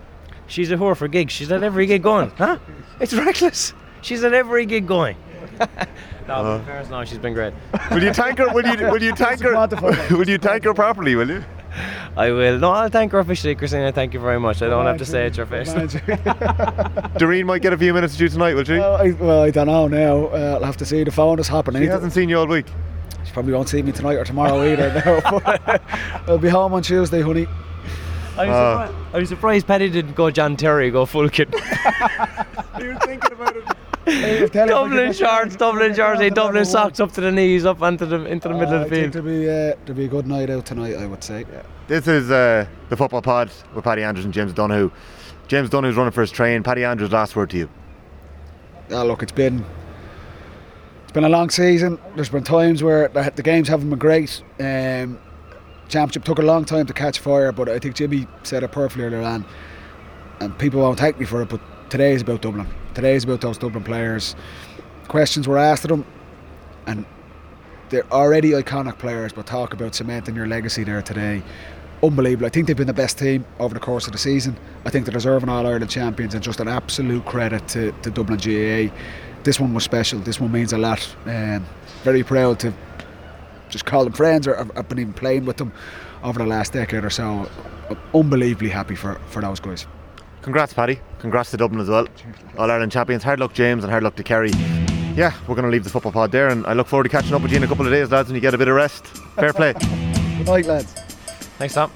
She's 0.48 0.72
a 0.72 0.76
whore 0.76 0.98
for 0.98 1.08
gigs. 1.08 1.34
She's 1.34 1.52
at 1.52 1.64
every 1.64 1.86
gig 1.86 2.04
going. 2.04 2.32
Huh? 2.32 2.60
It's 3.00 3.14
reckless. 3.14 3.74
She's 4.02 4.24
at 4.24 4.34
every 4.34 4.66
gig 4.66 4.88
going. 4.88 5.16
no, 5.60 5.66
uh-huh. 5.66 5.84
but 6.28 6.60
in 6.60 6.66
fairness, 6.66 6.90
no, 6.90 7.06
she's 7.06 7.18
been 7.18 7.34
great. 7.34 7.54
Will 7.92 8.04
you 8.04 8.14
thank 8.14 8.38
her? 8.38 8.50
Will 8.54 8.66
you? 8.66 8.88
Will 8.88 9.02
you 9.02 9.16
thank 9.16 9.42
her? 9.42 9.54
Will 10.12 10.28
you 10.28 10.38
thank 10.38 10.64
her 10.64 10.74
properly? 10.74 11.16
Will 11.16 11.30
you? 11.30 11.44
I 12.18 12.32
will. 12.32 12.60
No, 12.60 12.72
I'll 12.72 12.90
thank 12.90 13.12
her 13.14 13.20
officially, 13.20 13.56
Christina. 13.56 13.92
Thank 13.92 14.14
you 14.14 14.20
very 14.20 14.40
much. 14.40 14.62
I 14.62 14.68
don't 14.68 14.86
have 14.86 14.98
to 14.98 15.06
say 15.06 15.28
it 15.28 15.34
to 15.36 15.38
your 15.38 15.46
face. 15.46 15.74
Doreen 17.18 17.46
might 17.46 17.62
get 17.62 17.74
a 17.74 17.78
few 17.78 17.94
minutes 17.94 18.18
to 18.18 18.24
you 18.24 18.30
tonight, 18.30 18.54
will 18.56 18.64
she? 18.64 18.74
well, 18.78 18.96
I, 18.96 19.12
well, 19.12 19.42
I 19.44 19.52
don't 19.52 19.68
know 19.68 19.88
now. 19.88 20.26
Uh, 20.28 20.56
I'll 20.60 20.66
have 20.66 20.78
to 20.78 20.86
see 20.86 21.04
the 21.04 21.12
phone 21.12 21.40
is 21.40 21.48
happening. 21.48 21.82
She 21.84 21.88
hasn't 21.88 22.14
seen 22.14 22.30
you 22.30 22.38
all 22.40 22.48
week. 22.48 22.66
She 23.24 23.32
probably 23.32 23.54
won't 23.54 23.70
see 23.70 23.82
me 23.82 23.92
tonight 23.92 24.16
or 24.16 24.26
tomorrow 24.26 24.62
either. 24.64 24.92
No, 25.06 25.42
I'll 26.28 26.38
be 26.38 26.50
home 26.50 26.74
on 26.74 26.82
Tuesday, 26.84 27.22
honey. 27.22 27.48
I 28.38 28.48
was, 28.48 28.56
Uh. 28.56 28.88
surprised, 28.88 29.16
I 29.16 29.20
was 29.20 29.30
surprised 29.30 29.68
Paddy 29.68 29.90
didn't 29.90 30.16
go 30.16 30.32
John 30.32 30.56
Terry, 30.58 30.90
go 30.92 31.06
full 31.06 31.30
kit. 31.30 31.54
You're 32.80 32.98
thinking 33.00 33.32
about 33.34 33.56
it. 33.56 33.64
Dublin 34.52 35.14
shorts, 35.14 35.56
Dublin 35.56 35.94
jersey, 35.94 36.30
Dublin 36.30 36.66
socks 36.66 37.00
up 37.00 37.12
to 37.14 37.22
the 37.22 37.32
knees, 37.32 37.66
up 37.66 37.82
onto 37.82 38.06
the 38.06 38.26
into 38.26 38.48
the 38.50 38.54
middle 38.54 38.74
Uh, 38.76 38.80
I 38.80 38.82
of 38.84 38.90
the 38.90 38.96
think 38.96 39.14
field. 39.14 39.26
there'll 39.26 39.40
be, 39.40 39.50
uh, 39.50 39.76
there'll 39.86 39.98
be 39.98 40.06
a 40.06 40.08
good 40.10 40.28
night 40.28 40.50
out 40.50 40.66
tonight, 40.66 40.96
I 40.98 41.06
would 41.06 41.24
say. 41.24 41.46
This 41.88 42.08
is 42.08 42.30
uh, 42.32 42.66
the 42.90 42.98
football 42.98 43.22
pod 43.22 43.52
with 43.74 43.84
Paddy 43.84 44.04
Andrews 44.04 44.26
and 44.26 44.34
James 44.34 44.54
Donoghue. 44.54 44.92
James 45.48 45.70
Donoghue's 45.70 45.96
running 45.96 46.12
for 46.12 46.22
his 46.22 46.32
train. 46.32 46.64
Paddy 46.64 46.84
Andrews, 46.84 47.12
last 47.12 47.36
word 47.36 47.50
to 47.52 47.58
you. 47.58 47.70
Ah, 48.94 49.04
look, 49.04 49.24
it's 49.24 49.32
been 49.32 49.64
it's 51.04 51.12
been 51.14 51.24
a 51.26 51.30
long 51.30 51.50
season. 51.50 51.98
There's 52.16 52.30
been 52.30 52.44
times 52.44 52.84
where 52.84 53.08
the, 53.10 53.32
the 53.36 53.44
games 53.44 53.68
haven't 53.68 53.90
been 53.90 54.00
great. 54.00 54.42
Um, 54.60 55.20
championship 55.90 56.24
took 56.24 56.40
a 56.40 56.44
long 56.44 56.64
time 56.66 56.86
to 56.86 56.94
catch 56.94 57.20
fire, 57.20 57.52
but 57.52 57.68
I 57.70 57.80
think 57.80 57.96
Jimmy 57.96 58.28
said 58.44 58.64
it 58.64 58.72
perfectly 58.72 59.04
earlier 59.06 59.22
on, 59.22 59.46
and 60.40 60.58
people 60.58 60.80
won't 60.82 61.00
thank 61.00 61.20
me 61.20 61.26
for 61.26 61.42
it. 61.42 61.50
But 61.50 61.60
today 61.90 62.14
is 62.14 62.22
about 62.22 62.42
Dublin. 62.42 62.68
Today 62.94 63.16
is 63.16 63.24
about 63.24 63.40
those 63.40 63.58
Dublin 63.58 63.84
players. 63.84 64.36
Questions 65.08 65.48
were 65.48 65.58
asked 65.58 65.86
of 65.86 65.90
them, 65.90 66.06
and 66.88 67.06
they're 67.90 68.12
already 68.12 68.52
iconic 68.52 68.98
players. 68.98 69.32
But 69.32 69.46
talk 69.46 69.74
about 69.74 69.96
cementing 69.96 70.36
your 70.36 70.48
legacy 70.48 70.84
there 70.84 71.02
today. 71.02 71.42
Unbelievable. 72.04 72.48
I 72.48 72.50
think 72.50 72.68
they've 72.68 72.76
been 72.76 72.88
the 72.88 72.94
best 72.94 73.18
team 73.18 73.46
over 73.60 73.74
the 73.74 73.80
course 73.80 74.08
of 74.08 74.12
the 74.12 74.18
season. 74.18 74.58
I 74.86 74.90
think 74.90 75.06
they're 75.06 75.14
deserving 75.14 75.50
All 75.50 75.66
Ireland 75.66 75.90
champions 75.90 76.34
and 76.34 76.44
just 76.44 76.60
an 76.60 76.68
absolute 76.68 77.26
credit 77.26 77.66
to, 77.70 77.92
to 77.92 78.12
Dublin 78.12 78.40
GAA. 78.40 78.94
This 79.44 79.60
one 79.60 79.74
was 79.74 79.84
special. 79.84 80.20
This 80.20 80.40
one 80.40 80.52
means 80.52 80.74
a 80.74 80.78
lot. 80.78 81.16
Um, 81.26 81.66
very 82.04 82.24
proud 82.24 82.60
to 82.62 82.74
just 83.70 83.86
call 83.86 84.04
them 84.04 84.14
friends 84.14 84.48
or 84.48 84.58
I've 84.60 84.90
been 84.90 85.00
even 85.00 85.14
playing 85.14 85.46
with 85.46 85.58
them 85.58 85.72
over 86.24 86.40
the 86.40 86.46
last 86.46 86.74
decade 86.74 87.06
or 87.06 87.10
so. 87.10 87.50
I'm 87.90 87.98
unbelievably 88.14 88.70
happy 88.70 88.96
for, 88.96 89.16
for 89.30 89.42
those 89.42 89.60
guys. 89.60 89.86
Congrats, 90.42 90.74
Paddy. 90.74 91.00
Congrats 91.20 91.52
to 91.52 91.58
Dublin 91.58 91.82
as 91.82 91.90
well. 91.90 92.08
All 92.58 92.70
Ireland 92.72 92.92
champions. 92.92 93.24
Hard 93.24 93.40
luck, 93.40 93.54
James, 93.54 93.84
and 93.84 93.92
hard 93.92 94.04
luck 94.04 94.16
to 94.16 94.24
Kerry. 94.24 94.52
Yeah, 95.16 95.34
we're 95.48 95.56
going 95.56 95.66
to 95.66 95.72
leave 95.72 95.84
the 95.84 95.90
football 95.90 96.12
pod 96.12 96.32
there, 96.32 96.48
and 96.48 96.66
I 96.66 96.74
look 96.74 96.88
forward 96.88 97.04
to 97.04 97.10
catching 97.10 97.34
up 97.34 97.42
with 97.42 97.52
you 97.52 97.58
in 97.58 97.64
a 97.64 97.68
couple 97.68 97.86
of 97.86 97.92
days, 97.92 98.12
lads, 98.12 98.30
when 98.30 98.36
you 98.36 98.42
get 98.42 98.54
a 98.54 98.58
bit 98.58 98.68
of 98.68 98.76
rest. 98.76 99.06
Fair 99.36 99.54
play. 99.54 99.74
Good 100.38 100.48
night, 100.48 100.66
lads. 100.66 100.94
Thanks, 101.58 101.74
Tom. 101.74 101.92